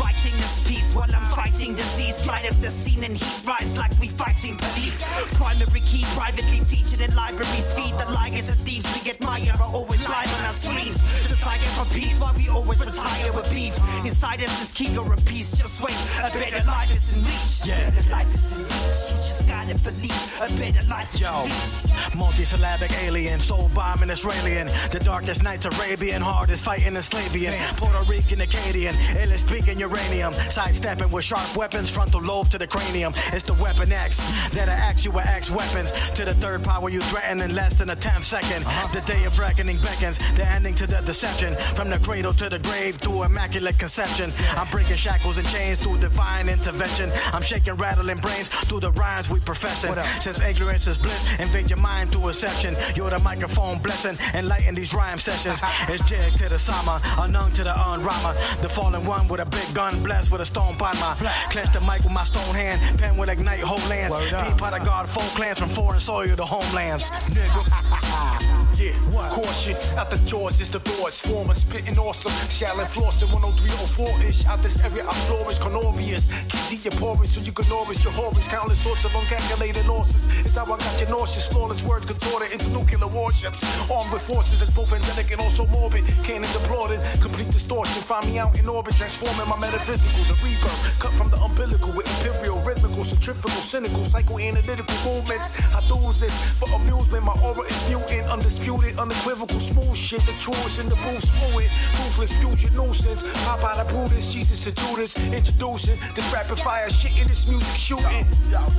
Writing 0.00 0.36
this 0.36 0.58
piece 0.66 0.92
while 0.94 1.14
I'm 1.14 1.26
fighting 1.26 1.74
disease. 1.74 2.26
Light 2.26 2.50
up 2.50 2.60
the 2.60 2.70
scene 2.70 3.04
and 3.04 3.16
heat 3.16 3.46
rise 3.46 3.76
like 3.76 3.92
we 4.00 4.08
fighting 4.08 4.56
police. 4.56 5.00
Primary 5.34 5.80
key, 5.80 6.04
privately 6.16 6.60
teaching 6.66 7.00
in 7.00 7.14
libraries. 7.14 7.72
Feed 7.72 7.94
the 7.98 8.10
liars 8.12 8.50
and 8.50 8.60
thieves 8.60 8.86
we 8.94 9.10
admire 9.10 9.52
are 9.60 9.72
always 9.74 10.02
live 10.08 10.32
on 10.34 10.44
our 10.44 10.54
screens. 10.54 11.00
Fire 11.40 11.58
of 11.80 11.90
peace. 11.92 12.18
Why 12.18 12.32
we 12.36 12.48
always 12.48 12.78
retire 12.84 13.32
with 13.32 13.50
beef. 13.50 13.74
Inside 14.04 14.42
us 14.42 14.62
is 14.62 14.72
king 14.72 14.98
or 14.98 15.12
a 15.12 15.16
peace. 15.16 15.52
Just 15.52 15.80
wait, 15.80 15.96
a 16.18 16.30
better 16.30 16.64
life 16.66 16.94
is 16.94 17.14
in 17.14 17.22
reach. 17.24 17.59
Yeah. 17.64 17.90
Better 17.90 18.10
life 18.10 18.34
is 18.34 18.52
in 18.52 18.62
reach. 18.62 18.70
You 18.70 19.16
just 19.16 19.46
gotta 19.48 19.74
believe 19.78 20.40
a 20.40 20.48
better 20.58 20.88
life 20.88 21.14
is 21.14 21.20
Yo, 21.20 21.42
in 21.42 21.50
reach. 21.50 22.16
multi-syllabic 22.16 22.90
alien, 23.02 23.38
soul 23.40 23.70
bombing 23.74 24.08
Israelian. 24.08 24.68
The 24.90 24.98
darkest 25.00 25.42
nights 25.42 25.66
Arabian, 25.66 26.22
hardest 26.22 26.64
fighting 26.64 26.94
Slavian. 27.02 27.54
Puerto 27.76 28.02
Rican, 28.10 28.40
Acadian, 28.40 28.94
illest 28.94 29.40
speaking 29.40 29.78
uranium. 29.78 30.32
Sidestepping 30.32 31.10
with 31.10 31.24
sharp 31.24 31.54
weapons, 31.56 31.90
frontal 31.90 32.22
lobe 32.22 32.48
to 32.50 32.58
the 32.58 32.66
cranium. 32.66 33.12
It's 33.32 33.44
the 33.44 33.54
weapon 33.54 33.92
X 33.92 34.16
that 34.52 34.68
I 34.68 34.72
ask 34.72 35.04
you 35.04 35.10
with 35.10 35.26
X 35.26 35.50
weapons. 35.50 35.92
To 36.14 36.24
the 36.24 36.34
third 36.34 36.64
power 36.64 36.88
you 36.88 37.00
threaten 37.02 37.40
in 37.40 37.54
less 37.54 37.74
than 37.74 37.90
a 37.90 37.96
tenth 37.96 38.24
second. 38.24 38.64
Uh-huh. 38.64 39.00
The 39.00 39.06
day 39.12 39.24
of 39.24 39.38
reckoning 39.38 39.78
beckons, 39.82 40.18
the 40.34 40.46
ending 40.46 40.74
to 40.76 40.86
the 40.86 41.00
deception. 41.02 41.56
From 41.76 41.90
the 41.90 41.98
cradle 41.98 42.32
to 42.34 42.48
the 42.48 42.58
grave 42.58 42.96
through 42.96 43.24
immaculate 43.24 43.78
conception. 43.78 44.32
I'm 44.56 44.66
breaking 44.68 44.96
shackles 44.96 45.36
and 45.38 45.46
chains 45.48 45.78
through 45.78 45.98
divine 45.98 46.48
intervention. 46.48 47.12
I'm 47.32 47.39
shaking, 47.42 47.74
rattling 47.74 48.18
brains 48.18 48.48
through 48.48 48.80
the 48.80 48.90
rhymes 48.92 49.30
we 49.30 49.40
professing. 49.40 49.94
Since 50.20 50.40
ignorance 50.40 50.86
is 50.86 50.98
bliss, 50.98 51.24
invade 51.38 51.70
your 51.70 51.78
mind 51.78 52.12
through 52.12 52.28
reception. 52.28 52.76
You're 52.94 53.10
the 53.10 53.18
microphone 53.20 53.78
blessing, 53.78 54.18
enlighten 54.34 54.74
these 54.74 54.92
rhyme 54.94 55.18
sessions. 55.18 55.62
Uh-huh. 55.62 55.92
It's 55.92 56.04
jig 56.08 56.34
to 56.38 56.48
the 56.48 56.58
sama, 56.58 57.00
unknown 57.18 57.52
to 57.52 57.64
the 57.64 57.70
unrama. 57.70 58.34
The 58.62 58.68
fallen 58.68 59.04
one 59.04 59.28
with 59.28 59.40
a 59.40 59.46
big 59.46 59.74
gun, 59.74 60.02
blessed 60.02 60.30
with 60.30 60.40
a 60.40 60.46
stone 60.46 60.76
palma. 60.76 61.16
Clench 61.50 61.72
the 61.72 61.80
mic 61.80 62.02
with 62.02 62.12
my 62.12 62.24
stone 62.24 62.54
hand, 62.54 62.98
pen 62.98 63.16
will 63.16 63.28
ignite 63.28 63.60
whole 63.60 63.88
lands. 63.88 64.16
Be 64.16 64.58
part 64.58 64.74
of 64.74 64.84
God, 64.84 65.08
full 65.08 65.22
clans 65.36 65.58
from 65.58 65.70
foreign 65.70 66.00
soil 66.00 66.36
to 66.36 66.44
homelands. 66.44 67.10
Yeah, 68.80 68.92
what? 69.12 69.30
caution 69.30 69.76
out 69.98 70.10
the 70.10 70.16
jaws 70.24 70.58
is 70.58 70.70
the 70.70 70.78
doors. 70.78 71.20
Former 71.20 71.52
spitting 71.52 71.98
awesome. 71.98 72.32
Shaolin 72.48 72.86
flossing 72.88 73.28
10304 73.28 74.22
ish. 74.26 74.46
Out 74.46 74.62
this 74.62 74.80
area, 74.80 75.06
I 75.06 75.12
flourish. 75.28 75.58
Cornorius. 75.58 76.30
Kids 76.48 76.72
eat 76.72 76.84
your 76.86 76.92
porridge 76.92 77.29
so 77.30 77.40
you 77.40 77.52
can 77.52 77.64
your 77.70 78.12
horrors. 78.12 78.46
Countless 78.48 78.82
sorts 78.82 79.04
of 79.04 79.14
uncalculated 79.14 79.86
losses. 79.86 80.26
It's 80.44 80.56
how 80.56 80.64
I 80.64 80.76
got 80.78 81.00
your 81.00 81.08
nauseous, 81.10 81.46
flawless 81.46 81.82
words 81.82 82.04
contorted 82.04 82.50
into 82.52 82.68
nuclear 82.70 83.06
warships. 83.06 83.62
Armed 83.90 84.12
with 84.12 84.22
forces 84.22 84.58
that's 84.58 84.74
both 84.74 84.92
angelic 84.92 85.30
and 85.30 85.40
also 85.40 85.66
morbid. 85.66 86.04
Cannons 86.24 86.54
applauding. 86.56 87.00
Complete 87.20 87.50
distortion. 87.50 88.02
Find 88.02 88.26
me 88.26 88.38
out 88.38 88.58
in 88.58 88.68
orbit. 88.68 88.94
Transforming 88.96 89.48
my 89.48 89.58
metaphysical. 89.58 90.24
The 90.24 90.34
rebirth. 90.42 90.98
Cut 90.98 91.12
from 91.12 91.30
the 91.30 91.38
umbilical 91.38 91.92
with 91.92 92.08
imperial, 92.18 92.58
rhythmical, 92.62 93.04
centrifugal, 93.04 93.62
cynical, 93.62 94.02
psychoanalytical 94.02 94.98
movements. 95.06 95.54
I 95.70 95.80
do 95.86 95.98
this 96.18 96.34
for 96.58 96.68
amusement. 96.74 97.24
My 97.24 97.36
aura 97.44 97.62
is 97.62 97.80
mutant, 97.88 98.26
undisputed, 98.26 98.98
unequivocal, 98.98 99.60
smooth 99.60 99.94
shit. 99.94 100.20
The 100.26 100.34
truest 100.40 100.80
in 100.80 100.88
the 100.88 100.96
booth, 100.96 101.24
it. 101.62 101.70
Ruthless 101.98 102.32
future 102.42 102.70
nuisance. 102.74 103.22
Pop 103.44 103.62
out 103.62 103.78
of 103.78 103.88
Brutus, 103.88 104.32
Jesus 104.32 104.64
to 104.64 104.72
Judas. 104.72 105.16
Introducing 105.32 105.98
this 106.14 106.26
rapid 106.32 106.58
fire 106.58 106.88
shit 106.90 107.19
in 107.20 107.28
this 107.28 107.46
music 107.46 107.76
shooting. 107.76 108.26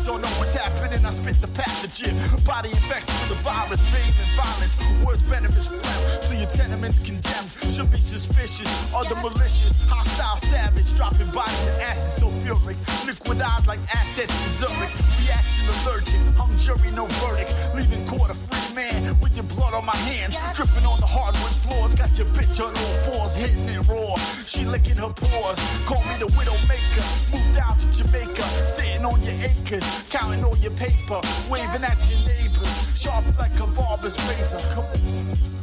Don't 0.06 0.22
know 0.22 0.34
what's 0.40 0.54
happening. 0.54 1.06
I 1.06 1.12
spit 1.12 1.40
the 1.42 1.48
pathogen. 1.48 2.16
Body 2.46 2.70
infected 2.70 3.16
with 3.22 3.38
the 3.38 3.44
virus, 3.44 3.82
breathing 3.92 4.32
violence. 4.36 4.76
Words 5.06 5.22
venomous 5.24 5.68
phlegm. 5.68 6.22
So 6.22 6.34
your 6.34 6.50
tenements 6.50 7.00
condemned. 7.00 7.50
Should 7.72 7.92
be 7.92 8.00
suspicious. 8.00 8.68
Other 8.94 9.16
malicious, 9.16 9.74
hostile, 9.88 10.38
savage. 10.50 10.94
Dropping 10.96 11.30
bodies 11.32 11.68
in 11.68 11.82
acid 11.82 12.24
sulfuric. 12.24 12.78
Liquid 13.06 13.42
eyes 13.42 13.68
like 13.68 13.80
assets 13.94 14.34
in 14.44 14.50
Zurich. 14.60 14.94
Reaction 15.22 15.66
allergic. 15.70 16.22
Hung 16.36 16.58
jury, 16.58 16.92
no 16.96 17.06
verdict. 17.22 17.54
Leaving 17.76 18.06
court 18.08 18.32
a 18.32 18.34
free 18.34 18.76
man 18.76 19.20
with 19.20 19.36
your 19.36 19.46
blood 19.46 19.74
on 19.74 19.86
my 19.86 19.96
hands. 19.96 20.36
Dripping 20.56 20.86
on 20.86 21.00
the 21.00 21.06
hardwood 21.06 21.56
floors. 21.64 21.96
Got 21.96 22.18
your 22.18 22.28
bitch 22.28 22.60
on 22.60 22.76
all 22.76 22.96
fours, 23.06 23.36
hitting 23.36 23.70
it 23.70 23.88
raw. 23.88 24.16
She 24.46 24.66
licking 24.66 24.98
her 24.98 25.14
paws. 25.14 25.60
Call 25.86 26.02
me 26.04 26.16
the 26.20 26.28
widow 26.38 26.58
maker. 26.68 27.06
Moved 27.32 27.58
out 27.58 27.78
to 27.80 27.88
Jamaica. 27.92 28.31
Sitting 28.68 29.06
on 29.06 29.22
your 29.24 29.34
acres. 29.34 29.84
Counting 30.10 30.44
all 30.44 30.58
your 30.58 30.72
paper. 30.72 31.22
Waving 31.50 31.84
at 31.84 31.98
your 32.10 32.20
neighbors. 32.28 33.00
Sharp 33.00 33.26
like 33.38 33.60
a 33.60 33.68
barber's 33.68 34.18
razor. 34.28 34.60
Come 34.74 34.86
on. 34.86 35.61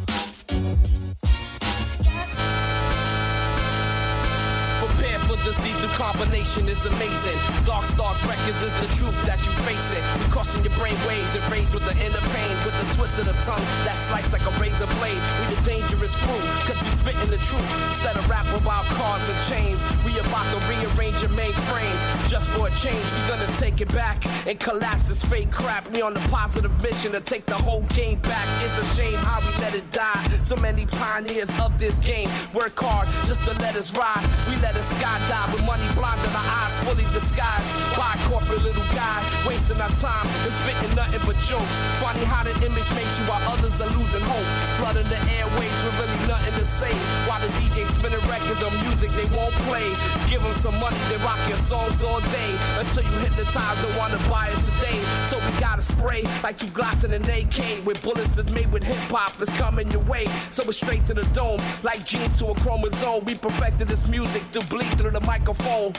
This 5.49 5.59
lethal 5.65 5.89
combination 5.97 6.69
is 6.69 6.85
amazing. 6.85 7.39
Dark 7.65 7.85
Stars 7.87 8.23
Records 8.25 8.63
is 8.63 8.73
the 8.85 8.89
truth 9.01 9.17
that 9.25 9.41
you 9.47 9.53
face 9.65 9.91
it. 9.97 10.03
We 10.21 10.29
crossing 10.29 10.63
your 10.63 10.75
brain 10.77 10.99
waves 11.09 11.35
and 11.35 11.45
raised 11.51 11.73
with 11.73 11.87
the 11.89 11.97
inner 12.05 12.21
pain. 12.37 12.53
With 12.69 12.77
the 12.77 12.89
twist 12.95 13.19
of 13.19 13.25
the 13.25 13.37
tongue 13.49 13.65
that 13.89 13.97
slice 13.97 14.31
like 14.31 14.45
a 14.45 14.53
razor 14.61 14.87
blade. 15.01 15.17
We 15.49 15.55
the 15.55 15.63
dangerous 15.63 16.15
crew, 16.17 16.43
cause 16.69 16.77
we 16.85 16.91
spitting 17.01 17.31
the 17.31 17.41
truth. 17.49 17.65
Instead 17.89 18.17
of 18.19 18.29
rap 18.29 18.45
about 18.61 18.85
cars 18.93 19.25
and 19.25 19.41
chains, 19.49 19.81
we 20.05 20.19
about 20.19 20.45
to 20.53 20.59
rearrange 20.69 21.23
your 21.23 21.33
mainframe. 21.33 21.97
Just 22.29 22.51
for 22.51 22.69
a 22.69 22.71
change, 22.73 23.09
we 23.09 23.21
gonna 23.33 23.51
take 23.57 23.81
it 23.81 23.89
back 23.95 24.27
and 24.47 24.61
collapse 24.61 25.09
this 25.09 25.25
fake 25.25 25.51
crap. 25.51 25.89
We 25.91 26.03
on 26.03 26.13
the 26.13 26.25
positive 26.29 26.75
mission 26.83 27.13
to 27.13 27.21
take 27.21 27.47
the 27.47 27.57
whole 27.57 27.85
game 27.97 28.21
back. 28.21 28.47
It's 28.65 28.77
a 28.85 28.95
shame 28.95 29.17
how 29.17 29.41
we 29.41 29.53
let 29.63 29.75
it 29.75 29.91
die. 29.93 30.25
So 30.43 30.57
many 30.57 30.85
pioneers 30.85 31.51
of 31.61 31.79
this 31.79 31.97
game 31.99 32.29
work 32.53 32.79
hard 32.79 33.09
just 33.27 33.41
to 33.45 33.53
let 33.61 33.77
us 33.77 33.97
ride. 33.97 34.27
We 34.49 34.57
let 34.57 34.77
us 34.77 34.87
skydive 34.95 35.38
with 35.53 35.65
money 35.65 35.87
blinding 35.95 36.35
our 36.35 36.49
eyes, 36.59 36.75
fully 36.83 37.07
disguised 37.15 37.71
by 37.95 38.19
a 38.19 38.19
corporate 38.29 38.63
little 38.63 38.87
guy. 38.95 39.23
Wasting 39.47 39.81
our 39.81 39.93
time 40.03 40.27
and 40.27 40.53
spitting 40.63 40.95
nothing 40.95 41.23
but 41.25 41.39
jokes. 41.47 41.79
Funny 42.03 42.25
how 42.25 42.43
the 42.43 42.55
image 42.67 42.91
makes 42.99 43.15
you 43.19 43.25
while 43.31 43.43
others 43.47 43.79
are 43.81 43.91
losing 43.95 44.25
hope. 44.27 44.49
Flooding 44.79 45.09
the 45.09 45.21
airwaves 45.31 45.79
with 45.87 45.97
really 46.01 46.19
nothing 46.27 46.55
to 46.59 46.65
say. 46.65 46.93
While 47.31 47.41
the 47.41 47.51
DJ 47.61 47.87
spinning 47.97 48.25
records 48.27 48.63
on 48.63 48.73
music 48.83 49.11
they 49.15 49.29
won't 49.37 49.55
play. 49.71 49.87
Give 50.29 50.43
them 50.43 50.55
some 50.59 50.77
money, 50.81 50.99
they 51.09 51.17
rock 51.23 51.39
your 51.49 51.63
songs 51.71 52.03
all 52.03 52.21
day. 52.35 52.51
Until 52.83 53.05
you 53.05 53.17
hypnotize 53.23 53.81
and 53.85 53.95
wanna 53.97 54.19
buy 54.29 54.51
it 54.51 54.61
today. 54.67 54.99
So 55.31 55.39
we 55.39 55.51
gotta 55.61 55.83
spray 55.83 56.23
like 56.43 56.59
two 56.59 56.67
Glocks 56.75 57.05
and 57.05 57.15
an 57.15 57.25
AK. 57.31 57.85
With 57.87 58.03
bullets 58.03 58.35
that's 58.37 58.53
made 58.53 58.71
with 58.73 58.83
hip 58.83 58.99
hop 59.11 59.41
is 59.41 59.49
coming 59.61 59.91
your 59.91 60.03
way. 60.03 60.27
So 60.51 60.63
it's 60.65 60.77
straight 60.77 61.07
to 61.07 61.15
the 61.15 61.25
dome. 61.35 61.61
Like 61.83 62.05
jeans 62.05 62.39
to 62.41 62.49
a 62.49 62.55
chromosome. 62.61 63.25
We 63.25 63.35
perfected 63.35 63.89
this 63.89 64.07
music 64.09 64.43
to 64.53 64.61
bleed 64.67 64.93
through 64.99 65.13
the 65.13 65.21
microphone. 65.29 65.93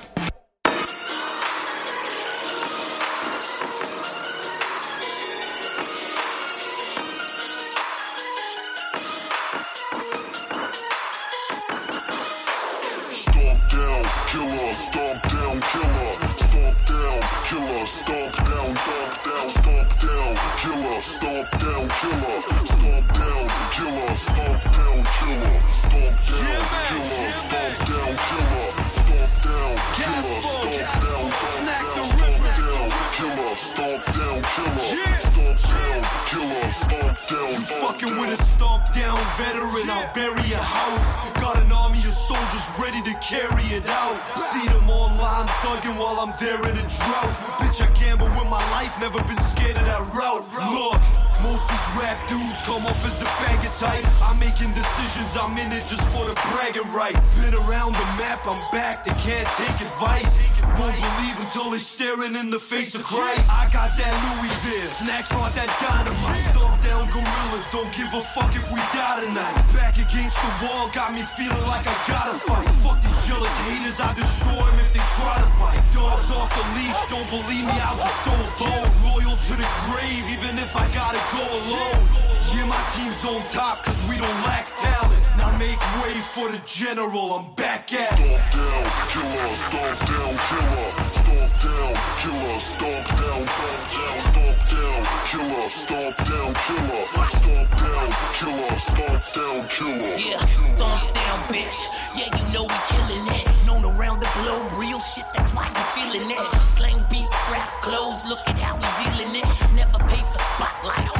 Killer, 14.29 14.73
stomp 14.75 15.21
down, 15.33 15.55
killer, 15.69 16.13
stomp 16.37 16.77
down, 16.89 17.19
killer, 17.45 17.85
stomp 17.87 18.33
down, 18.49 18.75
stomp 18.75 19.13
down, 19.25 19.49
stomp 19.49 19.89
down, 20.01 20.31
killer, 20.61 21.01
stomp 21.01 21.49
down, 21.61 21.83
killer, 21.99 22.41
stomp 22.63 23.07
down, 23.19 23.45
killer, 23.73 24.17
stomp 24.17 24.63
down, 24.77 24.97
killer, 25.15 25.61
stomp 25.69 26.17
down, 26.29 26.61
killer, 26.89 27.31
stomp 27.31 27.77
down, 27.89 28.11
killer, 28.27 28.88
down, 29.43 29.75
killer, 29.95 30.41
stomp 30.41 30.75
down, 31.03 31.25
stomp 31.57 32.39
down, 32.57 32.87
killer, 33.15 33.55
stomp 33.55 34.01
down, 34.17 34.37
killer, 34.55 35.19
stomp 35.19 35.57
down, 35.61 36.01
killer, 36.29 36.71
stomp 36.71 37.17
down, 37.29 37.49
You 37.51 37.61
fucking 37.81 38.13
with 38.19 38.39
a 38.39 38.43
stomp 38.43 38.83
down 38.93 39.17
veteran, 39.37 39.89
I'll 39.89 40.13
bury 40.13 40.43
your 40.47 40.63
house. 40.63 41.05
Got 41.41 41.57
an 41.57 41.71
army 41.71 41.99
of 41.99 42.13
soldiers 42.13 42.67
ready 42.79 43.01
to 43.03 43.13
carry 43.19 43.65
it 43.77 43.87
out. 43.89 44.17
See 44.37 44.67
them 44.67 44.89
online 44.89 45.47
thugging 45.63 45.97
while 45.97 46.19
I'm 46.19 46.33
there 46.39 46.59
in 46.59 46.75
a 46.77 46.85
drought. 46.87 47.33
Bitch, 47.59 47.81
I 47.81 47.89
gamble 47.99 48.27
with 48.27 48.49
my 48.49 48.63
life, 48.75 48.99
never 48.99 49.21
been 49.23 49.41
scared 49.41 49.77
of 49.77 49.85
that 49.85 50.03
route. 50.13 50.45
Look. 50.73 51.28
Most 51.43 51.63
of 51.65 51.71
these 51.71 51.89
rap 52.03 52.19
dudes 52.27 52.61
come 52.67 52.85
off 52.85 52.99
as 53.07 53.15
the 53.17 53.25
faggot 53.39 53.71
type. 53.79 54.03
I'm 54.27 54.39
making 54.39 54.71
decisions, 54.75 55.37
I'm 55.39 55.55
in 55.57 55.71
it 55.71 55.87
just 55.87 56.03
for 56.11 56.27
the 56.27 56.35
bragging 56.51 56.91
rights. 56.91 57.23
Been 57.39 57.55
around 57.55 57.95
the 57.95 58.07
map, 58.19 58.43
I'm 58.43 58.59
back, 58.71 59.05
they 59.05 59.15
can't 59.23 59.47
take 59.55 59.79
advice. 59.79 60.51
Won't 60.75 60.95
believe 60.95 61.37
until 61.39 61.71
they're 61.71 61.79
staring 61.79 62.35
in 62.35 62.49
the 62.51 62.59
face 62.59 62.93
of 62.95 63.03
Christ. 63.03 63.47
I 63.47 63.71
got 63.71 63.95
that 63.95 64.13
Louis 64.27 64.53
V, 64.67 64.67
snack 64.87 65.27
brought 65.31 65.55
that 65.55 65.71
dynamite. 65.79 66.43
Stomp 66.51 66.75
down 66.83 67.07
gorillas, 67.07 67.67
don't 67.71 67.91
give 67.95 68.11
a 68.11 68.21
fuck 68.35 68.51
if 68.55 68.67
we 68.67 68.79
die 68.91 69.23
tonight. 69.23 69.55
Back 69.71 69.95
against 69.95 70.35
the 70.43 70.51
wall, 70.67 70.91
got 70.91 71.15
me 71.15 71.23
feeling 71.23 71.65
like 71.67 71.87
I 71.87 71.95
gotta 72.07 72.35
fight. 72.35 72.67
Fuck 72.83 72.99
these 72.99 73.19
jealous 73.27 73.55
haters, 73.67 73.99
I 73.99 74.11
destroy 74.13 74.59
them 74.59 74.79
if 74.79 74.91
they 74.91 75.03
try 75.19 75.37
to 75.43 75.49
bite. 75.59 75.83
Dogs 75.93 76.31
off 76.31 76.49
the 76.55 76.65
leash, 76.75 77.01
don't 77.11 77.29
believe 77.29 77.65
me, 77.65 77.77
I'll 77.83 77.99
just 77.99 78.21
go 78.25 78.33
alone. 78.33 78.89
Loyal 79.05 79.35
to 79.35 79.53
the 79.59 79.69
grave, 79.87 80.25
even 80.35 80.57
if 80.57 80.71
I 80.75 80.85
gotta 80.95 81.21
go 81.35 81.43
alone. 81.43 82.01
Yeah, 82.55 82.65
my 82.65 82.81
team's 82.95 83.23
on 83.25 83.41
top, 83.49 83.83
cause 83.83 84.01
we 84.09 84.15
don't 84.17 84.39
lack 84.47 84.65
talent. 84.77 85.23
Now 85.37 85.51
make 85.57 85.79
way 86.01 86.15
for 86.33 86.49
the 86.49 86.61
general, 86.65 87.33
I'm 87.37 87.53
back 87.55 87.93
at 87.93 88.19
it. 88.19 88.39
Stomp 88.49 88.55
down, 88.55 88.85
killer, 89.11 89.55
stomp 89.55 89.99
down, 90.09 90.33
killer, 90.47 91.18
stomp 91.29 91.61
down, 91.61 91.93
killer, 92.21 92.59
stomp 92.59 93.07
down, 93.07 93.45
stomp 94.19 94.57
down, 94.69 94.99
killer, 95.29 95.69
stomp 95.69 96.17
down, 96.17 96.53
killer, 96.65 97.29
stomp 97.29 97.69
down, 97.69 98.09
killer, 98.33 98.79
stomp 98.79 99.23
down 99.35 99.67
killer. 99.67 100.15
Yeah, 100.17 100.37
stomp 100.39 101.13
down, 101.13 101.39
bitch. 101.53 101.77
Yeah, 102.15 102.35
you 102.35 102.53
know 102.53 102.63
we 102.63 102.79
killing 102.89 103.27
it. 103.27 103.47
Known 103.65 103.85
around 103.85 104.21
the 104.21 104.29
globe, 104.41 104.71
real 104.77 104.99
shit, 104.99 105.25
that's 105.35 105.51
why 105.53 105.67
you 105.67 105.83
feeling 105.95 106.31
it. 106.31 106.67
Slang 106.77 107.03
beats, 107.09 107.35
craft 107.47 107.81
clothes, 107.83 108.27
look 108.27 108.39
at 108.47 108.59
how 108.59 108.75
we 108.75 108.89
dealing 109.03 109.35
it. 109.35 109.45
Never 109.75 109.99
pay 110.09 110.23
for 110.31 110.39
spotlight, 110.39 111.18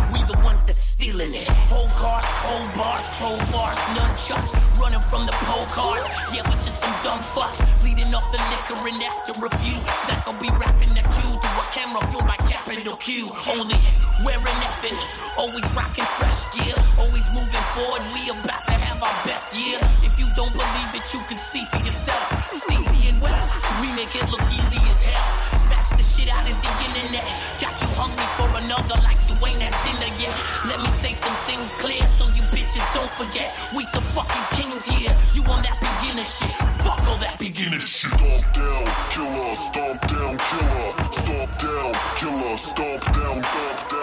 ones 0.50 0.66
that's 0.66 0.82
stealing 0.82 1.34
it. 1.34 1.48
Whole 1.70 1.92
cars, 2.02 2.26
cold 2.42 2.70
bars, 2.74 3.06
troll 3.18 3.42
bars, 3.54 3.80
nunchucks. 3.96 4.54
Running 4.82 5.04
from 5.12 5.26
the 5.30 5.36
pole 5.46 5.70
cars, 5.78 6.06
yeah, 6.34 6.44
we 6.50 6.56
just 6.66 6.82
some 6.82 6.96
dumb 7.06 7.22
fucks. 7.22 7.62
Bleeding 7.82 8.10
off 8.18 8.26
the 8.34 8.42
liquor 8.50 8.80
and 8.90 9.02
after 9.10 9.34
a 9.46 9.52
few. 9.62 9.78
Snack 10.02 10.26
will 10.26 10.42
be 10.42 10.50
rapping 10.58 10.94
at 10.98 11.06
you 11.22 11.30
through 11.42 11.64
a 11.64 11.66
camera 11.78 12.02
fueled 12.10 12.26
by 12.26 12.38
capital 12.50 12.98
Q. 12.98 13.30
Only 13.54 13.78
wearing 14.26 14.60
effing, 14.70 14.98
always 15.38 15.66
rocking 15.78 16.10
fresh 16.18 16.42
gear. 16.56 16.78
Always 16.98 17.28
moving 17.30 17.66
forward, 17.78 18.04
we 18.14 18.22
about 18.34 18.66
to 18.66 18.74
have 18.74 19.00
our 19.06 19.18
best 19.30 19.54
year. 19.54 19.78
If 20.02 20.18
you 20.18 20.28
don't 20.34 20.54
believe 20.54 20.92
it, 20.98 21.06
you 21.14 21.22
can 21.30 21.38
see 21.38 21.64
for 21.70 21.82
yourself. 21.86 22.26
Sneezy 22.50 23.10
and 23.12 23.22
well, 23.22 23.46
we 23.82 23.88
make 23.94 24.14
it 24.18 24.26
look 24.34 24.46
easy 24.50 24.82
as 24.90 25.02
hell. 25.06 25.69
Smash 25.90 25.98
the 25.98 26.22
shit 26.22 26.30
out 26.30 26.46
of 26.46 26.58
the 26.62 26.72
internet. 26.86 27.26
Got 27.60 27.74
you 27.82 27.88
hungry 27.98 28.28
for 28.38 28.50
another 28.62 28.98
like 29.02 29.18
you 29.30 29.36
ain't 29.46 29.62
at 29.64 29.74
dinner 29.82 30.12
yet. 30.22 30.34
Let 30.66 30.80
me 30.82 30.90
say 31.02 31.14
some 31.14 31.36
things 31.50 31.74
clear 31.76 32.06
so 32.18 32.26
you 32.36 32.44
bitches 32.54 32.86
don't 32.94 33.10
forget. 33.18 33.50
We 33.76 33.86
some 33.86 34.04
fucking 34.14 34.46
kings 34.58 34.86
here. 34.86 35.16
You 35.34 35.42
on 35.50 35.64
that 35.64 35.78
beginner 35.82 36.26
shit. 36.26 36.54
Fuck 36.86 37.02
all 37.08 37.18
that 37.18 37.40
beginner 37.40 37.80
shit. 37.80 38.12
Stomp 38.12 38.46
down, 38.54 38.86
killer, 39.10 39.56
stomp 39.56 40.02
down, 40.14 40.38
killer, 40.38 40.90
stomp 41.10 41.52
down, 41.58 41.92
killer, 42.18 42.58
stomp 42.58 43.02
down, 43.18 43.38
stomp 43.42 43.80
down, 43.90 43.99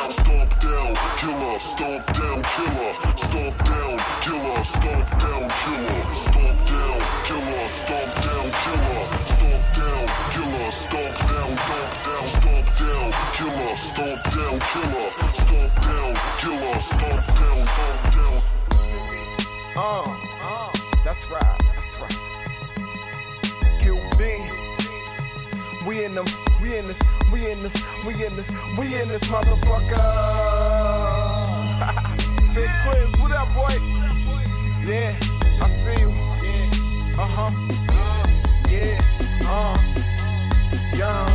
killer, 1.17 1.59
stomp 1.61 2.05
down, 2.07 2.43
killer, 2.43 2.93
stomp 3.17 3.57
down, 3.65 3.97
killer, 4.21 4.65
stomp 4.65 5.09
down, 5.19 5.49
killer, 5.65 6.15
stomp 6.15 6.59
down, 6.69 6.99
killer, 7.25 7.69
stomp 7.69 8.11
down, 8.27 8.47
killer, 8.63 9.05
stomp 9.25 9.63
down, 9.77 10.05
killer, 10.33 10.71
stomp 10.71 11.17
down, 11.27 11.51
stomp 12.29 12.67
down, 12.77 13.09
killer, 13.37 13.77
stomp 13.77 14.21
down, 14.37 14.57
killer, 14.71 15.11
stomp 15.33 15.75
down, 15.87 16.13
killer, 16.41 16.81
stomp 16.81 17.23
down, 17.41 17.59
stomp 17.67 18.01
down. 18.15 18.43
Uh, 19.79 20.71
that's 21.05 21.25
right, 21.31 21.59
that's 21.75 21.93
right. 22.01 22.19
QB. 23.81 24.21
We 25.87 26.05
in 26.05 26.15
them, 26.15 26.27
we 26.63 26.77
in 26.79 26.87
this, 26.87 27.01
we 27.33 27.51
in 27.51 27.63
this, 27.63 27.77
we 28.05 28.13
in 28.13 28.33
this, 28.37 28.51
we 28.79 29.01
in 29.01 29.09
this 29.09 29.25
motherfucker. 29.25 30.66
Big 31.77 32.71
twins, 32.85 33.21
what 33.21 33.33
up, 33.33 33.53
boy? 33.53 33.77
Yeah, 34.87 35.13
I 35.61 35.69
see 35.69 36.01
you. 36.01 36.09
Uh 37.19 37.29
huh. 37.29 37.51
Yeah, 38.71 38.97
uh, 39.45 39.77
young. 40.97 41.31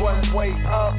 One 0.00 0.32
way 0.32 0.54
up, 0.64 0.94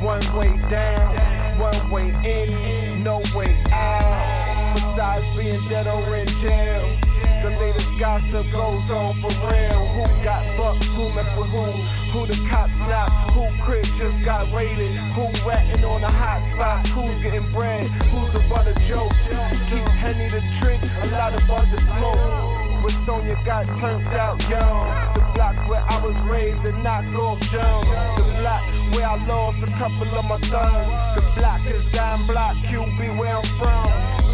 one 0.00 0.22
way 0.38 0.56
down, 0.70 1.58
one 1.58 1.90
way 1.90 2.14
in, 2.24 3.02
no 3.02 3.20
way 3.34 3.56
out. 3.72 4.74
Besides 4.74 5.36
being 5.36 5.60
dead 5.68 5.88
or 5.88 6.14
in 6.14 6.28
jail. 6.38 7.05
The 7.46 7.54
latest 7.62 7.94
gossip 8.00 8.42
goes 8.50 8.90
on 8.90 9.14
for 9.22 9.30
real. 9.46 9.82
Who 9.94 10.02
got 10.26 10.42
bucked? 10.58 10.82
Who 10.98 11.06
mess 11.14 11.30
with 11.38 11.46
who? 11.54 11.62
Who 12.10 12.26
the 12.26 12.34
cops 12.50 12.80
not? 12.90 13.06
Who 13.38 13.46
crib 13.62 13.86
just 13.94 14.18
got 14.24 14.50
raided? 14.50 14.90
Who 15.14 15.30
ratting 15.46 15.84
on 15.86 16.00
the 16.00 16.10
hot 16.10 16.42
spots? 16.42 16.90
Who's 16.90 17.22
getting 17.22 17.46
bread? 17.54 17.86
Who's 18.10 18.32
the 18.34 18.42
butt 18.50 18.66
of 18.66 18.74
jokes? 18.82 19.30
Keep 19.70 19.86
Henny 20.02 20.26
to 20.34 20.42
drink, 20.58 20.82
a 20.82 21.14
lot 21.14 21.38
of 21.38 21.46
other 21.46 21.78
smoke. 21.86 22.18
When 22.82 22.94
Sonya 23.06 23.38
got 23.46 23.62
turned 23.78 24.10
out 24.18 24.42
young. 24.50 24.90
The 25.14 25.22
block 25.38 25.54
where 25.70 25.86
I 25.86 26.02
was 26.02 26.18
raised 26.26 26.66
and 26.66 26.82
knock 26.82 27.06
off 27.14 27.38
jump. 27.46 27.86
The 28.18 28.26
block 28.42 28.66
where 28.90 29.06
I 29.06 29.22
lost 29.30 29.62
a 29.62 29.70
couple 29.78 30.10
of 30.18 30.24
my 30.26 30.38
thugs. 30.50 30.90
The 31.14 31.22
block 31.38 31.62
is 31.70 31.86
down 31.92 32.26
block, 32.26 32.58
QB 32.66 33.16
where 33.16 33.38
I'm 33.38 33.46
from. 33.54 33.86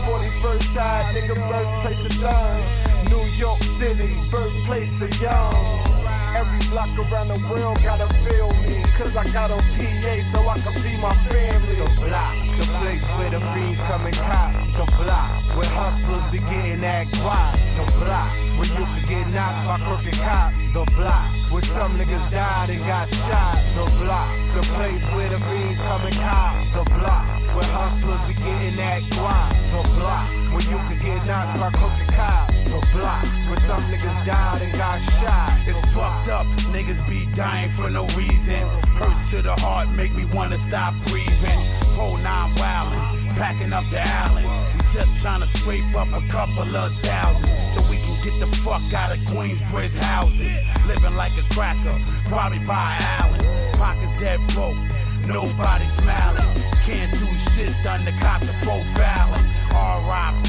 41st 0.09 0.65
side, 0.73 1.15
nigga, 1.15 1.37
birthplace 1.45 2.07
of 2.09 2.21
done. 2.23 2.92
New 3.11 3.25
York 3.37 3.63
City, 3.63 4.15
birthplace 4.31 5.03
of 5.03 5.11
y'all. 5.21 5.93
Every 6.37 6.67
block 6.69 6.89
around 6.99 7.29
the 7.29 7.41
world 7.51 7.79
gotta 7.83 8.09
feel 8.25 8.49
me. 8.67 8.83
Cause 8.97 9.17
I 9.17 9.25
got 9.33 9.51
on 9.51 9.61
PA 9.61 10.15
so 10.23 10.39
I 10.41 10.59
can 10.59 10.73
see 10.81 10.97
my 11.01 11.13
family. 11.29 11.77
The 11.77 11.91
block, 12.01 12.35
the 12.59 12.67
place 12.81 13.07
where 13.19 13.31
the 13.31 13.41
fiends 13.53 13.81
come 13.83 14.07
and 14.07 14.17
cop. 14.17 14.53
The 14.79 14.87
block, 14.97 15.31
where 15.57 15.69
hustlers 15.69 16.27
be 16.33 16.39
getting 16.49 16.81
that 16.81 17.07
guap. 17.09 17.53
The 17.77 17.85
block, 18.05 18.33
can 18.69 19.09
get 19.09 19.27
knocked 19.35 19.67
by 19.67 19.79
crooked 19.81 20.19
cops. 20.21 20.73
The 20.73 20.85
block, 20.97 21.29
where 21.51 21.63
some 21.63 21.93
niggas 21.99 22.31
died 22.31 22.71
and 22.71 22.81
got 22.87 23.09
shot. 23.09 23.57
The 23.75 23.87
block, 24.03 24.29
the 24.55 24.63
place 24.75 25.05
where 25.15 25.29
the 25.29 25.41
bees 25.51 25.79
come 25.79 26.03
and 26.07 26.17
cop. 26.17 26.55
The 26.73 26.85
block, 26.97 27.27
where 27.55 27.71
hustlers 27.75 28.23
be 28.29 28.35
getting 28.35 28.77
that 28.77 29.03
guap. 29.13 29.51
The 29.73 29.83
block, 29.99 30.27
where 30.53 30.67
you 30.69 30.79
could 30.89 31.01
get 31.03 31.21
knocked 31.27 31.61
by 31.61 31.71
crooked 31.71 32.11
cops. 32.15 32.71
The 32.73 32.81
block, 32.97 33.25
where 33.49 33.61
some 33.61 33.83
niggas 33.93 34.27
died 34.27 34.63
and 34.63 34.73
got 34.79 34.99
shot. 35.21 35.53
It's 35.67 35.81
fucked 35.93 36.29
up, 36.29 36.47
niggas 36.73 37.03
be 37.09 37.27
dying 37.37 37.71
for 37.71 37.91
no 37.91 38.07
reason. 38.17 38.63
Hurts 38.97 39.31
to 39.31 39.43
the 39.43 39.55
heart, 39.61 39.89
make 39.97 40.15
me 40.15 40.25
wanna 40.33 40.57
stop 40.57 40.95
breathing. 41.09 41.61
Whole 41.99 42.17
nine 42.19 42.51
wildin', 42.57 43.37
packing 43.37 43.73
up 43.73 43.85
the 43.91 44.01
island. 44.01 44.49
We 44.73 44.81
just 44.93 45.13
tryna 45.21 45.49
scrape 45.59 45.85
up 45.95 46.09
a 46.17 46.25
couple 46.29 46.75
of 46.77 46.93
thousand. 47.01 47.49
So 47.73 47.81
we 47.91 47.97
can 47.97 48.12
get 48.23 48.39
the 48.39 48.47
fuck 48.63 48.83
out 48.95 49.11
of 49.11 49.19
Queensbridge 49.35 49.97
housing. 49.99 50.55
Living 50.87 51.17
like 51.17 51.33
a 51.35 51.43
cracker, 51.55 51.97
probably 52.31 52.61
by 52.61 52.97
island. 53.19 53.43
Pockets 53.75 54.15
dead 54.21 54.39
broke, 54.55 54.79
nobody 55.27 55.85
smiling. 55.99 56.47
Can't 56.87 57.11
do 57.19 57.27
shit 57.51 57.75
done 57.83 58.05
the 58.05 58.13
cops 58.23 58.49
are 58.49 58.59
profiling. 58.63 59.47
R.I.P. 59.75 60.49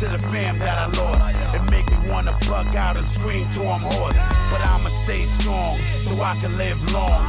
to 0.00 0.10
the 0.10 0.18
fam 0.18 0.58
that 0.58 0.78
I 0.78 0.86
lost. 0.98 1.54
It 1.54 1.70
make 1.70 1.86
me 1.90 2.10
wanna 2.10 2.36
bug 2.48 2.74
out 2.74 2.96
and 2.96 3.04
scream 3.04 3.48
to 3.54 3.62
I'm 3.66 3.80
hoarse. 3.80 4.18
But 4.50 4.60
I'ma 4.66 4.90
stay 5.04 5.24
strong 5.26 5.78
so 6.02 6.20
I 6.22 6.34
can 6.40 6.56
live 6.58 6.78
long. 6.92 7.22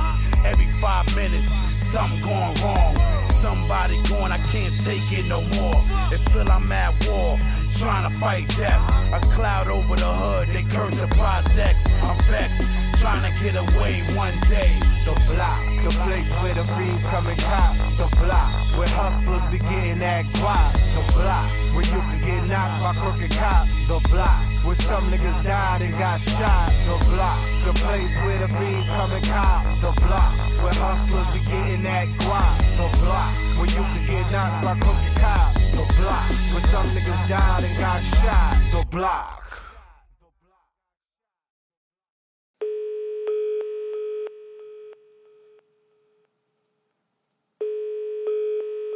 Every 0.46 0.68
five 0.82 1.06
minutes, 1.16 1.50
something 1.94 2.22
going 2.22 2.56
wrong. 2.62 2.96
Somebody 3.44 4.02
going, 4.08 4.32
I 4.32 4.40
can't 4.52 4.74
take 4.84 5.06
it 5.12 5.28
no 5.28 5.42
more. 5.54 5.78
It 6.14 6.22
feel 6.32 6.50
I'm 6.50 6.72
at 6.72 6.94
war, 7.06 7.38
trying 7.84 8.10
to 8.10 8.18
fight 8.18 8.48
death. 8.56 9.14
A 9.14 9.20
cloud 9.36 9.68
over 9.68 9.96
the 9.96 10.06
hood, 10.06 10.48
they 10.50 10.64
curse 10.74 11.00
the 11.00 11.08
projects. 11.08 11.86
I'm 12.02 12.18
vexed, 12.32 12.70
trying 13.04 13.28
to 13.28 13.44
get 13.44 13.56
away 13.60 14.00
one 14.16 14.32
day. 14.48 14.72
The 15.04 15.12
block, 15.28 15.60
the 15.84 15.92
place 16.08 16.32
where 16.40 16.56
the 16.56 16.64
fiends 16.64 17.04
come 17.12 17.28
and 17.28 17.36
cop. 17.36 17.76
The 18.00 18.08
block, 18.24 18.52
where 18.80 18.88
hustlers 18.96 19.44
be 19.52 19.60
getting 19.60 20.00
that 20.00 20.24
guap. 20.40 20.72
The 20.96 21.04
block, 21.12 21.48
where 21.76 21.84
you 21.84 22.00
can 22.00 22.20
get 22.24 22.42
knocked 22.48 22.80
by 22.80 22.94
crooked 22.96 23.36
cops. 23.36 23.76
The 23.92 24.00
block, 24.08 24.40
where 24.64 24.80
some 24.80 25.04
niggas 25.12 25.44
died 25.44 25.82
and 25.84 25.92
got 26.00 26.24
shot. 26.24 26.72
The 26.88 26.96
block, 27.12 27.40
the 27.68 27.74
place 27.84 28.14
where 28.24 28.40
the 28.40 28.50
fiends 28.56 28.88
come 28.88 29.12
and 29.12 29.26
cop. 29.28 29.62
The 29.84 29.92
block, 30.08 30.32
where 30.64 30.78
hustlers 30.80 31.30
be 31.36 31.40
getting 31.44 31.84
that 31.84 32.08
guap. 32.24 32.56
The 32.80 32.88
block, 33.04 33.32
where 33.60 33.68
you 33.68 33.84
can 33.84 34.04
get 34.08 34.32
knocked 34.32 34.64
by 34.64 34.80
crooked 34.80 35.16
cops. 35.20 35.76
The 35.76 35.84
block, 36.00 36.28
where 36.56 36.66
some 36.72 36.88
niggas 36.96 37.24
died 37.28 37.64
and 37.68 37.76
got 37.84 38.00
shot. 38.00 38.56
The 38.72 38.88
block. 38.88 39.43